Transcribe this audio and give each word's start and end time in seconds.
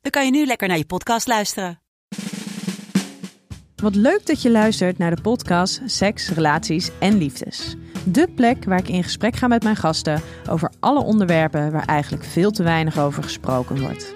dan 0.00 0.10
kan 0.10 0.24
je 0.24 0.30
nu 0.30 0.46
lekker 0.46 0.68
naar 0.68 0.76
je 0.76 0.86
podcast 0.86 1.26
luisteren. 1.26 1.80
Wat 3.76 3.94
leuk 3.94 4.26
dat 4.26 4.42
je 4.42 4.50
luistert 4.50 4.98
naar 4.98 5.16
de 5.16 5.22
podcast 5.22 5.80
Seks, 5.84 6.28
Relaties 6.28 6.90
en 6.98 7.18
Liefdes. 7.18 7.76
De 8.04 8.28
plek 8.34 8.64
waar 8.64 8.78
ik 8.78 8.88
in 8.88 9.02
gesprek 9.02 9.36
ga 9.36 9.46
met 9.46 9.62
mijn 9.62 9.76
gasten 9.76 10.22
over 10.50 10.72
alle 10.80 11.02
onderwerpen 11.02 11.72
waar 11.72 11.84
eigenlijk 11.84 12.24
veel 12.24 12.50
te 12.50 12.62
weinig 12.62 12.98
over 12.98 13.22
gesproken 13.22 13.80
wordt. 13.80 14.14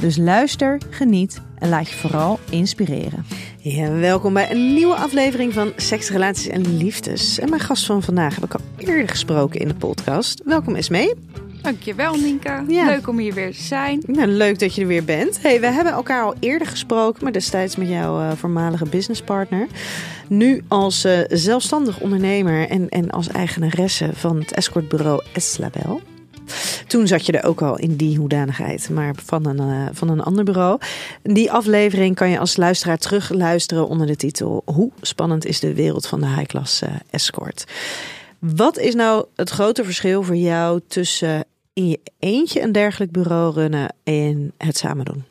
Dus 0.00 0.16
luister, 0.16 0.80
geniet 0.90 1.40
en 1.58 1.68
laat 1.68 1.88
je 1.88 1.96
vooral 1.96 2.38
inspireren. 2.50 3.24
Ja, 3.58 3.90
welkom 3.90 4.32
bij 4.32 4.50
een 4.50 4.74
nieuwe 4.74 4.94
aflevering 4.94 5.52
van 5.52 5.72
Seks, 5.76 6.10
Relaties 6.10 6.48
en 6.48 6.76
Liefdes. 6.76 7.38
En 7.38 7.48
mijn 7.48 7.60
gast 7.60 7.86
van 7.86 8.02
vandaag 8.02 8.34
heb 8.34 8.44
ik 8.44 8.54
al 8.54 8.60
eerder 8.76 9.08
gesproken 9.08 9.60
in 9.60 9.68
de 9.68 9.74
podcast. 9.74 10.42
Welkom 10.44 10.74
Esmee. 10.74 11.14
Dankjewel, 11.66 12.14
Nienke. 12.14 12.64
Ja. 12.68 12.84
Leuk 12.84 13.08
om 13.08 13.18
hier 13.18 13.34
weer 13.34 13.52
te 13.52 13.62
zijn. 13.62 14.02
Nou, 14.06 14.28
leuk 14.28 14.58
dat 14.58 14.74
je 14.74 14.80
er 14.80 14.86
weer 14.86 15.04
bent. 15.04 15.42
Hey, 15.42 15.60
we 15.60 15.66
hebben 15.66 15.92
elkaar 15.92 16.22
al 16.22 16.34
eerder 16.40 16.66
gesproken, 16.66 17.22
maar 17.22 17.32
destijds 17.32 17.76
met 17.76 17.88
jouw 17.88 18.20
eh, 18.20 18.32
voormalige 18.36 18.84
businesspartner. 18.84 19.66
Nu 20.28 20.62
als 20.68 21.04
eh, 21.04 21.18
zelfstandig 21.28 22.00
ondernemer 22.00 22.68
en, 22.68 22.88
en 22.88 23.10
als 23.10 23.28
eigenaresse 23.28 24.10
van 24.12 24.38
het 24.38 24.52
escortbureau 24.52 25.22
Eslabel. 25.32 26.00
Toen 26.86 27.06
zat 27.06 27.26
je 27.26 27.32
er 27.32 27.48
ook 27.48 27.62
al 27.62 27.78
in 27.78 27.96
die 27.96 28.18
hoedanigheid, 28.18 28.90
maar 28.90 29.14
van 29.24 29.46
een, 29.46 29.58
eh, 29.58 29.88
van 29.92 30.08
een 30.08 30.22
ander 30.22 30.44
bureau. 30.44 30.80
Die 31.22 31.52
aflevering 31.52 32.14
kan 32.14 32.30
je 32.30 32.38
als 32.38 32.56
luisteraar 32.56 32.98
terugluisteren 32.98 33.88
onder 33.88 34.06
de 34.06 34.16
titel 34.16 34.62
Hoe 34.64 34.90
spannend 35.00 35.46
is 35.46 35.60
de 35.60 35.74
wereld 35.74 36.06
van 36.06 36.20
de 36.20 36.26
high-class 36.26 36.82
escort? 37.10 37.64
Wat 38.38 38.78
is 38.78 38.94
nou 38.94 39.26
het 39.36 39.50
grote 39.50 39.84
verschil 39.84 40.22
voor 40.22 40.36
jou 40.36 40.80
tussen 40.88 41.44
in 41.76 41.88
je 41.88 42.00
eentje 42.18 42.60
een 42.60 42.72
dergelijk 42.72 43.12
bureau 43.12 43.52
runnen 43.52 43.94
en 44.04 44.52
het 44.58 44.76
samen 44.76 45.04
doen? 45.04 45.24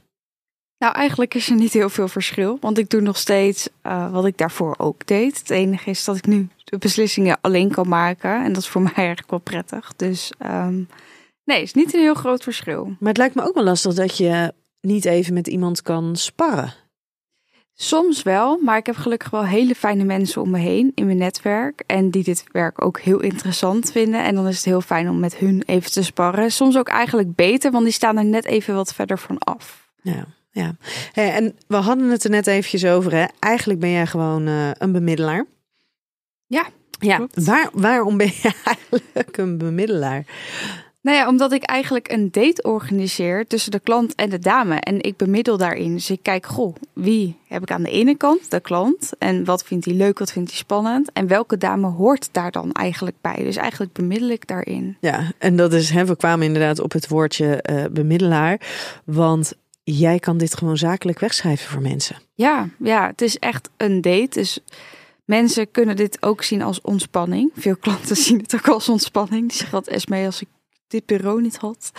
Nou, 0.78 0.94
eigenlijk 0.94 1.34
is 1.34 1.50
er 1.50 1.56
niet 1.56 1.74
heel 1.74 1.90
veel 1.90 2.08
verschil, 2.08 2.58
want 2.62 2.78
ik 2.78 2.90
doe 2.90 3.02
nog 3.02 3.18
steeds 3.18 3.70
eh, 3.82 4.12
wat 4.12 4.26
ik 4.26 4.38
daarvoor 4.38 4.76
ook 4.78 5.08
deed. 5.08 5.38
Het 5.38 5.50
enige 5.50 5.90
is 5.90 6.04
dat 6.04 6.16
ik 6.16 6.26
nu 6.26 6.50
de 6.64 6.78
beslissingen 6.78 7.38
alleen 7.42 7.72
kan 7.72 7.88
maken 7.88 8.44
en 8.44 8.54
dat 8.54 8.62
is 8.62 8.70
voor 8.70 8.82
mij 8.92 8.94
eigenlijk 8.94 9.30
wel 9.30 9.40
prettig. 9.40 9.94
Dus 9.96 10.32
ehm, 10.38 10.76
nee, 11.44 11.58
het 11.58 11.66
is 11.66 11.74
niet 11.74 11.94
een 11.94 12.00
heel 12.00 12.14
groot 12.14 12.44
verschil. 12.44 12.86
Maar 12.86 13.10
het 13.10 13.18
lijkt 13.18 13.36
me 13.36 13.48
ook 13.48 13.56
wel 13.56 13.64
lastig 13.64 13.94
dat 13.94 14.18
je 14.18 14.54
niet 14.82 15.06
even 15.06 15.34
met 15.34 15.48
iemand 15.48 15.82
kan 15.82 16.16
sparren. 16.16 16.74
Soms 17.78 18.24
wel, 18.24 18.60
maar 18.62 18.78
ik 18.78 18.86
heb 18.86 18.96
gelukkig 18.96 19.30
wel 19.30 19.46
hele 19.46 19.76
fijne 19.76 20.04
mensen 20.04 20.42
om 20.42 20.50
me 20.50 20.58
heen 20.60 20.92
in 20.96 21.06
mijn 21.06 21.18
netwerk. 21.18 21.84
En 21.86 22.10
die 22.10 22.24
dit 22.24 22.44
werk 22.52 22.82
ook 22.86 23.00
heel 23.00 23.20
interessant 23.20 23.92
vinden. 23.92 24.24
En 24.24 24.36
dan 24.36 24.48
is 24.48 24.56
het 24.56 24.66
heel 24.66 24.82
fijn 24.82 25.10
om 25.10 25.20
met 25.20 25.36
hun 25.36 25.64
even 25.66 25.92
te 25.92 26.04
sparren. 26.04 26.52
Soms 26.52 26.78
ook 26.78 26.88
eigenlijk 26.88 27.36
beter, 27.36 27.72
want 27.72 27.84
die 27.84 27.94
staan 27.94 28.18
er 28.18 28.26
net 28.26 28.46
even 28.46 28.76
wat 28.76 28.94
verder 28.94 29.20
van 29.20 29.38
af. 29.38 29.90
Ja, 30.02 30.26
ja. 30.52 30.76
Hey, 31.12 31.34
en 31.34 31.56
we 31.68 31.76
hadden 31.76 32.10
het 32.10 32.24
er 32.24 32.30
net 32.30 32.48
eventjes 32.48 32.86
over. 32.86 33.12
Hè? 33.12 33.26
Eigenlijk 33.40 33.80
ben 33.80 33.92
jij 33.92 34.08
gewoon 34.08 34.48
eh, 34.48 34.70
een 34.74 34.92
bemiddelaar. 34.92 35.46
Ja, 36.46 36.66
Ja, 37.00 37.16
klopt. 37.16 37.46
waar, 37.46 37.70
waarom 37.74 38.18
ben 38.18 38.28
je 38.42 38.52
eigenlijk 38.94 39.38
een 39.38 39.58
bemiddelaar? 39.58 40.26
Nou 41.06 41.18
ja, 41.18 41.28
omdat 41.28 41.52
ik 41.52 41.64
eigenlijk 41.64 42.12
een 42.12 42.32
date 42.32 42.62
organiseer 42.62 43.48
tussen 43.48 43.72
de 43.72 43.80
klant 43.80 44.16
en 44.16 44.30
de 44.30 44.40
dame. 44.40 44.76
En 44.76 45.02
ik 45.02 45.18
bemiddel 45.18 45.58
daarin. 45.58 45.94
Dus 45.94 46.10
ik 46.10 46.20
kijk, 46.22 46.46
goh, 46.46 46.76
wie 46.94 47.38
heb 47.48 47.62
ik 47.62 47.72
aan 47.72 47.84
de 47.84 47.90
ene 47.90 48.16
kant, 48.16 48.52
de 48.52 48.60
klant. 48.60 49.12
En 49.18 49.46
wat 49.46 49.64
vindt 49.64 49.86
hij 49.86 49.94
leuk, 49.94 50.20
wat 50.20 50.32
vindt 50.32 50.50
hij 50.50 50.60
spannend. 50.60 51.12
En 51.12 51.28
welke 51.28 51.58
dame 51.58 51.88
hoort 51.88 52.30
daar 52.32 52.52
dan 52.52 52.72
eigenlijk 52.72 53.16
bij. 53.22 53.36
Dus 53.36 53.56
eigenlijk 53.56 53.94
bemiddel 53.94 54.30
ik 54.30 54.48
daarin. 54.48 54.98
Ja, 55.00 55.32
en 55.38 55.56
dat 55.56 55.74
is, 55.74 55.90
hè, 55.90 56.06
we 56.06 56.16
kwamen 56.16 56.46
inderdaad 56.46 56.80
op 56.80 56.92
het 56.92 57.08
woordje 57.08 57.62
eh, 57.62 57.86
bemiddelaar. 57.92 58.60
Want 59.04 59.54
jij 59.84 60.20
kan 60.20 60.38
dit 60.38 60.58
gewoon 60.58 60.78
zakelijk 60.78 61.20
wegschrijven 61.20 61.70
voor 61.70 61.82
mensen. 61.82 62.16
Ja, 62.34 62.70
ja, 62.80 63.08
het 63.08 63.22
is 63.22 63.40
echt 63.40 63.70
een 63.78 64.02
date. 64.02 64.40
Dus 64.40 64.60
mensen 65.26 65.72
kunnen 65.72 65.96
dit 65.96 66.18
ook 66.24 66.44
zien 66.44 66.62
als 66.62 66.82
ontspanning. 66.82 67.52
Veel 67.56 67.78
klanten 67.78 68.16
zien 68.26 68.38
het 68.38 68.56
ook 68.56 68.68
als 68.68 68.90
ontspanning. 68.90 69.48
Die 69.48 69.58
zeggen 69.58 69.84
dat 69.84 69.88
Esmee, 69.88 70.26
als 70.26 70.42
ik 70.42 70.48
dit 70.88 71.06
bureau 71.06 71.42
niet 71.42 71.58
had, 71.58 71.92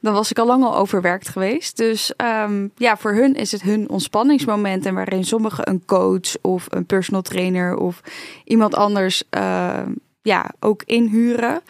dan 0.00 0.12
was 0.12 0.30
ik 0.30 0.38
al 0.38 0.46
lang 0.46 0.64
al 0.64 0.76
overwerkt 0.76 1.28
geweest. 1.28 1.76
Dus 1.76 2.16
ehm, 2.16 2.68
ja, 2.76 2.96
voor 2.96 3.14
hun 3.14 3.34
is 3.34 3.52
het 3.52 3.62
hun 3.62 3.88
ontspanningsmoment. 3.88 4.86
En 4.86 4.94
waarin 4.94 5.24
sommigen 5.24 5.68
een 5.68 5.84
coach 5.84 6.36
of 6.40 6.66
een 6.68 6.86
personal 6.86 7.22
trainer 7.22 7.76
of 7.76 8.00
iemand 8.44 8.74
anders 8.74 9.22
eh, 9.30 9.82
ja, 10.22 10.50
ook 10.60 10.82
inhuren. 10.82 11.62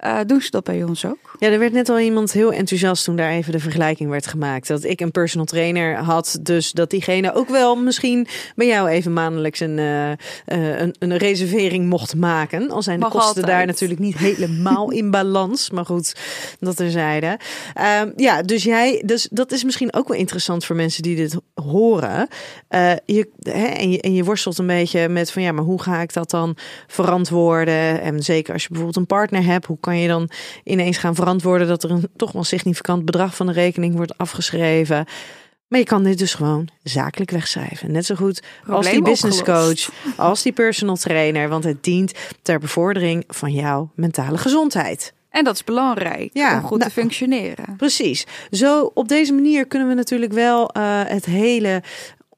Eh, 0.00 0.18
doen 0.26 0.40
ze 0.40 0.50
dat 0.50 0.64
bij 0.64 0.82
ons 0.82 1.04
ook? 1.04 1.36
Ja, 1.38 1.48
er 1.48 1.58
werd 1.58 1.72
net 1.72 1.88
al 1.88 1.98
iemand 1.98 2.32
heel 2.32 2.52
enthousiast 2.52 3.04
toen 3.04 3.16
daar 3.16 3.30
even 3.30 3.52
de 3.52 3.58
vergelijking 3.58 4.10
werd 4.10 4.26
gemaakt. 4.26 4.68
Dat 4.68 4.84
ik 4.84 5.00
een 5.00 5.10
personal 5.10 5.46
trainer 5.46 5.96
had, 5.96 6.38
dus 6.42 6.72
dat 6.72 6.90
diegene 6.90 7.34
ook 7.34 7.48
wel 7.48 7.76
misschien 7.76 8.26
bij 8.54 8.66
jou 8.66 8.88
even 8.88 9.12
maandelijks 9.12 9.60
een, 9.60 9.78
eh, 9.78 10.10
eh, 10.10 10.16
een, 10.80 10.94
een 10.98 11.16
reservering 11.16 11.88
mocht 11.88 12.16
maken. 12.16 12.70
Al 12.70 12.82
zijn 12.82 12.96
de 12.96 13.02
Mag 13.02 13.12
kosten 13.12 13.28
altijd. 13.28 13.46
daar 13.46 13.66
natuurlijk 13.66 14.00
niet 14.00 14.18
helemaal 14.18 14.90
in 14.90 15.10
balans. 15.10 15.70
Maar 15.70 15.86
goed, 15.86 16.16
dat 16.60 16.76
terzijde. 16.76 17.38
Ehm 17.74 18.10
ja, 18.16 18.42
dus 18.42 18.62
jij, 18.62 19.02
dus 19.06 19.28
dat 19.30 19.52
is 19.52 19.64
misschien 19.64 19.94
ook 19.94 20.08
wel 20.08 20.18
interessant 20.18 20.64
voor 20.64 20.76
mensen 20.76 21.02
die 21.02 21.16
dit 21.16 21.36
horen. 21.54 22.28
Je, 23.04 23.30
hè, 23.40 23.66
en, 23.66 23.90
je, 23.90 24.00
en 24.00 24.14
je 24.14 24.24
worstelt 24.24 24.58
een 24.58 24.66
beetje 24.66 25.08
met 25.08 25.32
van 25.32 25.42
ja, 25.42 25.52
maar 25.52 25.64
hoe 25.64 25.82
ga 25.82 26.00
ik 26.00 26.12
dat 26.12 26.30
dan 26.30 26.56
verantwoorden? 26.86 28.00
En 28.00 28.22
zeker 28.22 28.52
als 28.52 28.62
je 28.62 28.68
bijvoorbeeld 28.68 28.98
een 28.98 29.06
partner 29.06 29.44
hebt, 29.44 29.66
hoe 29.66 29.78
kan 29.80 29.89
je 29.96 30.08
dan 30.08 30.30
ineens 30.64 30.98
gaan 30.98 31.14
verantwoorden 31.14 31.68
dat 31.68 31.82
er 31.82 31.90
een 31.90 32.08
toch 32.16 32.32
wel 32.32 32.44
significant 32.44 33.04
bedrag 33.04 33.36
van 33.36 33.46
de 33.46 33.52
rekening 33.52 33.94
wordt 33.96 34.18
afgeschreven? 34.18 35.04
Maar 35.68 35.78
je 35.78 35.84
kan 35.84 36.02
dit 36.02 36.18
dus 36.18 36.34
gewoon 36.34 36.68
zakelijk 36.82 37.30
wegschrijven. 37.30 37.92
Net 37.92 38.06
zo 38.06 38.14
goed 38.14 38.42
als 38.66 38.90
die 38.90 39.02
business 39.02 39.42
coach, 39.42 39.90
als 40.16 40.42
die 40.42 40.52
personal 40.52 40.96
trainer, 40.96 41.48
want 41.48 41.64
het 41.64 41.84
dient 41.84 42.12
ter 42.42 42.58
bevordering 42.58 43.24
van 43.28 43.52
jouw 43.52 43.90
mentale 43.94 44.38
gezondheid. 44.38 45.12
En 45.30 45.44
dat 45.44 45.54
is 45.54 45.64
belangrijk 45.64 46.30
Ja, 46.32 46.54
om 46.56 46.62
goed 46.62 46.78
nou- 46.78 46.90
te 46.90 47.00
functioneren. 47.00 47.76
Precies. 47.76 48.26
Zo 48.50 48.90
op 48.94 49.08
deze 49.08 49.32
manier 49.32 49.66
kunnen 49.66 49.88
we 49.88 49.94
natuurlijk 49.94 50.32
wel 50.32 50.70
eh, 50.70 51.00
het 51.04 51.24
hele. 51.24 51.82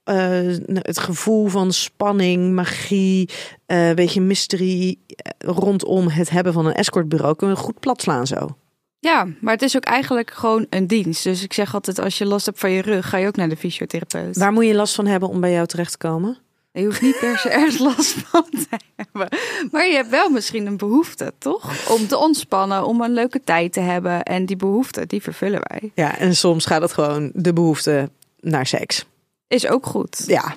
Eh, 0.05 0.57
het 0.67 0.99
gevoel 0.99 1.47
van 1.47 1.73
spanning, 1.73 2.55
magie, 2.55 3.29
eh 3.67 3.93
beetje 3.93 4.21
mysterie 4.21 4.99
eh, 5.07 5.33
rondom 5.39 6.09
het 6.09 6.31
hebben 6.31 6.53
van 6.53 6.67
een 6.67 6.75
escortbureau 6.75 7.37
kunnen 7.37 7.57
we 7.57 7.63
goed 7.63 7.81
plat 7.81 8.03
slaan 8.03 8.27
zo. 8.27 8.57
Ja, 8.99 9.27
maar 9.41 9.53
het 9.53 9.63
is 9.63 9.77
ook 9.77 9.85
eigenlijk 9.85 10.31
gewoon 10.31 10.67
een 10.71 10.87
dienst. 10.87 11.25
Dus 11.25 11.43
ik 11.43 11.53
zeg 11.53 11.75
altijd, 11.75 11.99
als 11.99 12.19
je 12.19 12.27
last 12.27 12.47
hebt 12.47 12.59
van 12.59 12.71
je 12.71 12.83
rug, 12.83 13.09
ga 13.09 13.17
je 13.17 13.27
ook 13.27 13.37
naar 13.37 13.49
de 13.49 13.57
fysiotherapeut. 13.57 14.37
Waar 14.37 14.53
moet 14.53 14.67
je 14.67 14.75
last 14.75 14.95
van 14.95 15.07
hebben 15.07 15.29
om 15.29 15.41
bij 15.41 15.53
jou 15.53 15.67
terecht 15.67 15.91
te 15.91 15.99
komen? 15.99 16.39
Je 16.73 16.85
hoeft 16.85 17.01
niet 17.01 17.19
per 17.21 17.39
se 17.39 17.49
ergens 17.59 17.79
last 17.79 18.13
van 18.13 18.47
te 18.51 18.79
hebben. 18.97 19.39
Maar 19.71 19.87
je 19.87 19.95
hebt 19.95 20.09
wel 20.09 20.31
misschien 20.31 20.67
een 20.67 20.77
behoefte, 20.77 21.33
toch? 21.39 21.91
Om 21.91 22.07
te 22.07 22.19
ontspannen, 22.19 22.87
om 22.87 23.01
een 23.01 23.13
leuke 23.13 23.41
tijd 23.45 23.73
te 23.73 23.81
hebben. 23.81 24.23
En 24.23 24.47
die 24.47 24.57
behoefte, 24.57 25.07
die 25.07 25.23
vervullen 25.23 25.61
wij. 25.69 25.91
Ja, 25.95 26.19
en 26.19 26.37
soms 26.37 26.67
gaat 26.67 26.83
het 26.83 26.93
gewoon 26.93 27.31
de 27.35 27.53
behoefte 27.53 28.11
naar 28.41 28.67
seks. 28.67 29.07
Is 29.53 29.67
ook 29.67 29.87
goed. 29.87 30.25
Ja, 30.27 30.55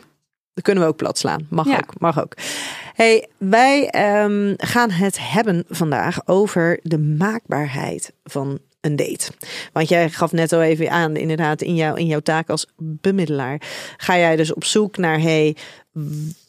dat 0.54 0.64
kunnen 0.64 0.84
we 0.84 0.90
ook 0.90 0.96
plat 0.96 1.18
slaan. 1.18 1.48
Mag 1.50 1.66
Ja. 1.68 1.76
ook, 1.78 2.00
mag 2.00 2.22
ook. 2.22 2.34
Hey, 2.94 3.28
wij 3.38 3.90
ehm, 3.90 4.54
gaan 4.58 4.90
het 4.92 5.18
hebben 5.30 5.64
vandaag 5.70 6.28
over 6.28 6.80
de 6.82 6.98
maakbaarheid 7.00 8.14
van 8.24 8.60
een 8.82 8.96
date. 8.96 9.32
Want 9.74 9.90
jij 9.90 10.10
gaf 10.10 10.32
net 10.32 10.54
al 10.54 10.62
even 10.62 10.92
aan, 10.92 11.16
inderdaad, 11.16 11.62
in, 11.62 11.76
jouw 11.76 11.96
in 11.96 12.06
jouw 12.06 12.20
taak 12.20 12.50
als 12.50 12.68
bemiddelaar. 12.78 13.62
Ga 13.98 14.18
jij 14.18 14.36
dus 14.36 14.54
op 14.54 14.64
zoek 14.64 14.98
naar, 14.98 15.20
hey, 15.20 15.56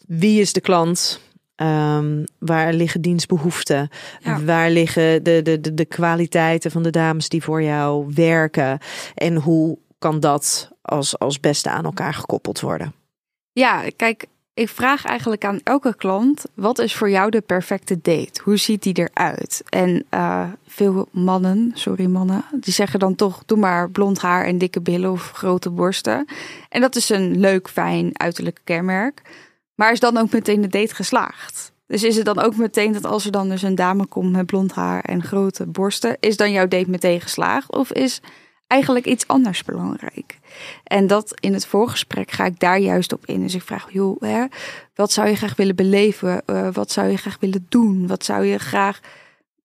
wie 0.06 0.40
is 0.40 0.52
de 0.52 0.60
klant? 0.60 1.20
Ehm, 1.56 2.24
waar 2.38 2.72
liggen 2.72 3.00
dienstbehoeften? 3.00 3.88
Ja. 4.20 4.42
Waar 4.44 4.70
liggen 4.70 5.24
de, 5.24 5.42
de, 5.42 5.60
de, 5.60 5.74
de 5.74 5.84
kwaliteiten 5.84 6.70
van 6.70 6.82
de 6.82 6.90
dames 6.90 7.28
die 7.28 7.42
voor 7.42 7.62
jou 7.62 8.10
werken? 8.14 8.78
En 9.14 9.36
hoe 9.36 9.78
kan 9.98 10.20
dat 10.20 10.70
als, 10.82 11.18
als 11.18 11.40
beste 11.40 11.70
aan 11.70 11.84
elkaar 11.84 12.14
gekoppeld 12.14 12.60
worden? 12.60 12.94
Ja, 13.52 13.84
kijk, 13.96 14.26
ik 14.54 14.68
vraag 14.68 15.04
eigenlijk 15.04 15.44
aan 15.44 15.60
elke 15.62 15.96
klant: 15.96 16.44
wat 16.54 16.78
is 16.78 16.94
voor 16.94 17.10
jou 17.10 17.30
de 17.30 17.40
perfecte 17.40 17.98
date? 18.02 18.40
Hoe 18.42 18.56
ziet 18.56 18.82
die 18.82 19.08
eruit? 19.08 19.62
En 19.68 20.04
uh, 20.10 20.48
veel 20.66 21.08
mannen, 21.10 21.70
sorry 21.74 22.06
mannen, 22.06 22.44
die 22.60 22.72
zeggen 22.72 22.98
dan 22.98 23.14
toch: 23.14 23.42
doe 23.46 23.58
maar 23.58 23.90
blond 23.90 24.18
haar 24.18 24.44
en 24.44 24.58
dikke 24.58 24.80
billen 24.80 25.10
of 25.10 25.30
grote 25.30 25.70
borsten. 25.70 26.26
En 26.68 26.80
dat 26.80 26.96
is 26.96 27.08
een 27.08 27.40
leuk, 27.40 27.68
fijn 27.68 28.10
uiterlijk 28.12 28.60
kenmerk. 28.64 29.22
Maar 29.74 29.92
is 29.92 30.00
dan 30.00 30.16
ook 30.16 30.32
meteen 30.32 30.60
de 30.60 30.68
date 30.68 30.94
geslaagd? 30.94 31.72
Dus 31.86 32.02
is 32.02 32.16
het 32.16 32.24
dan 32.24 32.38
ook 32.38 32.56
meteen 32.56 32.92
dat 32.92 33.04
als 33.04 33.24
er 33.24 33.30
dan 33.30 33.48
dus 33.48 33.62
een 33.62 33.74
dame 33.74 34.06
komt 34.06 34.32
met 34.32 34.46
blond 34.46 34.72
haar 34.72 35.00
en 35.00 35.22
grote 35.22 35.66
borsten, 35.66 36.16
is 36.20 36.36
dan 36.36 36.52
jouw 36.52 36.68
date 36.68 36.90
meteen 36.90 37.20
geslaagd? 37.20 37.72
Of 37.72 37.92
is 37.92 38.20
eigenlijk 38.66 39.06
iets 39.06 39.26
anders 39.26 39.64
belangrijk? 39.64 40.38
En 40.84 41.06
dat 41.06 41.34
in 41.40 41.52
het 41.52 41.66
voorgesprek 41.66 42.30
ga 42.30 42.44
ik 42.44 42.60
daar 42.60 42.78
juist 42.78 43.12
op 43.12 43.26
in. 43.26 43.40
Dus 43.40 43.54
ik 43.54 43.62
vraag, 43.62 43.92
joh, 43.92 44.20
hè, 44.20 44.44
wat 44.94 45.12
zou 45.12 45.28
je 45.28 45.36
graag 45.36 45.56
willen 45.56 45.76
beleven? 45.76 46.42
Uh, 46.46 46.68
wat 46.72 46.90
zou 46.90 47.08
je 47.08 47.16
graag 47.16 47.36
willen 47.40 47.66
doen? 47.68 48.06
Wat 48.06 48.24
zou 48.24 48.44
je 48.44 48.58
graag, 48.58 49.00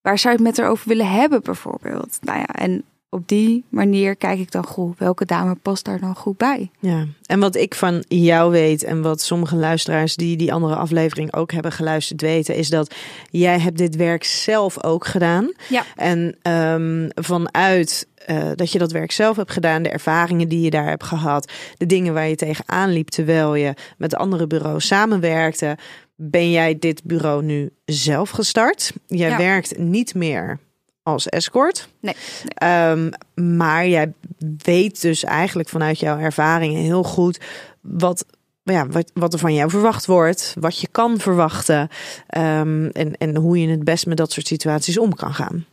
waar 0.02 0.20
zou 0.20 0.34
je 0.34 0.44
het 0.44 0.48
met 0.48 0.58
haar 0.58 0.72
over 0.72 0.88
willen 0.88 1.10
hebben 1.10 1.42
bijvoorbeeld? 1.44 2.18
Nou 2.22 2.40
ja, 2.40 2.48
en 2.48 2.84
op 3.14 3.28
die 3.28 3.66
manier 3.70 4.16
kijk 4.16 4.40
ik 4.40 4.52
dan 4.52 4.66
goed, 4.66 5.00
welke 5.00 5.26
dame 5.26 5.56
past 5.56 5.86
daar 5.86 6.00
dan 6.00 6.16
goed 6.16 6.38
bij? 6.38 6.72
Ja, 6.80 7.06
en 7.26 7.40
wat 7.40 7.56
ik 7.56 7.76
van 7.76 8.04
jou 8.08 8.52
weet 8.52 8.84
en 8.84 9.02
wat 9.02 9.22
sommige 9.22 9.56
luisteraars 9.56 10.16
die 10.16 10.38
die 10.38 10.54
andere 10.54 10.76
aflevering 10.76 11.34
ook 11.34 11.52
hebben 11.52 11.72
geluisterd 11.72 12.22
weten, 12.22 12.56
is 12.56 12.70
dat 12.70 12.96
jij 13.30 13.60
hebt 13.60 13.78
dit 13.78 13.96
werk 13.96 14.24
zelf 14.24 14.84
ook 14.84 15.06
gedaan. 15.06 15.52
Ja. 15.70 15.84
En 15.96 16.38
um, 16.52 17.10
vanuit 17.14 18.08
uh, 18.30 18.52
dat 18.56 18.72
je 18.72 18.80
dat 18.80 18.92
werk 18.92 19.12
zelf 19.12 19.36
hebt 19.36 19.52
gedaan, 19.52 19.84
de 19.84 19.90
ervaringen 19.90 20.48
die 20.48 20.62
je 20.62 20.70
daar 20.70 20.88
hebt 20.90 21.04
gehad, 21.04 21.52
de 21.78 21.86
dingen 21.86 22.14
waar 22.14 22.28
je 22.28 22.36
tegenaan 22.36 22.90
liep 22.90 23.10
terwijl 23.10 23.56
je 23.56 23.74
met 23.98 24.16
andere 24.16 24.48
bureaus 24.48 24.88
samenwerkte, 24.88 25.78
ben 26.16 26.52
jij 26.52 26.80
dit 26.80 27.04
bureau 27.04 27.44
nu 27.44 27.70
zelf 27.86 28.30
gestart. 28.30 28.94
Jij 29.08 29.30
Ja. 29.30 29.38
werkt 29.38 29.78
niet 29.78 30.14
meer 30.16 30.60
als 31.04 31.28
escort. 31.28 31.90
Nee. 32.00 32.16
Ehm, 32.54 33.10
maar 33.56 33.88
jij 33.88 34.14
weet 34.58 35.02
dus 35.02 35.24
eigenlijk 35.24 35.70
vanuit 35.70 36.00
jouw 36.00 36.20
ervaringen 36.20 36.82
heel 36.82 37.04
goed 37.04 37.40
wat, 37.82 38.26
ja, 38.64 38.88
wat, 38.88 39.12
wat 39.14 39.34
er 39.34 39.40
van 39.40 39.54
jou 39.54 39.70
verwacht 39.70 40.06
wordt, 40.06 40.56
wat 40.60 40.80
je 40.80 40.88
kan 40.88 41.20
verwachten 41.20 41.90
ehm, 42.28 42.86
en, 42.86 43.18
en 43.18 43.36
hoe 43.36 43.60
je 43.60 43.68
het 43.68 43.84
best 43.84 44.06
met 44.06 44.18
dat 44.18 44.32
soort 44.32 44.48
situaties 44.48 44.98
om 44.98 45.16
kan 45.16 45.34
gaan. 45.34 45.66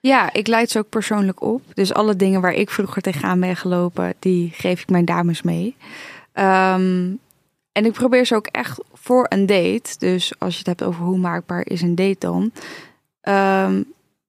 Ja, 0.00 0.32
ik 0.32 0.46
leid 0.46 0.70
ze 0.70 0.78
ook 0.78 0.88
persoonlijk 0.88 1.42
op. 1.42 1.62
Dus 1.74 1.94
alle 1.94 2.16
dingen 2.16 2.40
waar 2.40 2.52
ik 2.52 2.70
vroeger 2.70 3.02
tegenaan 3.02 3.40
ben 3.40 3.56
gelopen, 3.56 4.14
die 4.18 4.50
geef 4.54 4.80
ik 4.80 4.90
mijn 4.90 5.04
dames 5.04 5.42
mee. 5.42 5.76
Ehm, 6.32 7.10
en 7.72 7.84
ik 7.84 7.92
probeer 7.92 8.26
ze 8.26 8.34
ook 8.34 8.46
echt 8.46 8.80
voor 8.92 9.26
een 9.28 9.46
date. 9.46 9.98
Dus 9.98 10.32
als 10.38 10.52
je 10.52 10.58
het 10.58 10.66
hebt 10.66 10.82
over 10.82 11.04
hoe 11.04 11.18
maakbaar 11.18 11.66
is 11.66 11.82
een 11.82 11.94
date 11.94 12.16
dan. 12.18 12.52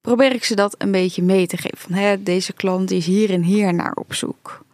Probeer 0.08 0.32
ik 0.34 0.44
ze 0.44 0.54
dat 0.54 0.74
een 0.78 0.90
beetje 0.90 1.22
mee 1.22 1.46
te 1.46 1.56
geven. 1.56 1.78
Van 1.78 1.92
hè, 1.92 2.22
deze 2.22 2.52
klant 2.52 2.88
die 2.88 2.98
is 2.98 3.06
hier 3.06 3.30
en 3.30 3.42
hier 3.42 3.74
naar 3.74 3.92
op 3.94 4.14
zoek. 4.14 4.64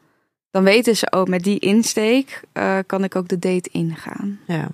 Dan 0.50 0.64
weten 0.64 0.96
ze 0.96 1.12
ook 1.12 1.28
met 1.28 1.42
die 1.44 1.58
insteek 1.58 2.40
eh, 2.52 2.78
kan 2.86 3.04
ik 3.04 3.16
ook 3.16 3.28
de 3.28 3.38
date 3.38 3.68
ingaan. 3.72 4.40
Ja. 4.46 4.68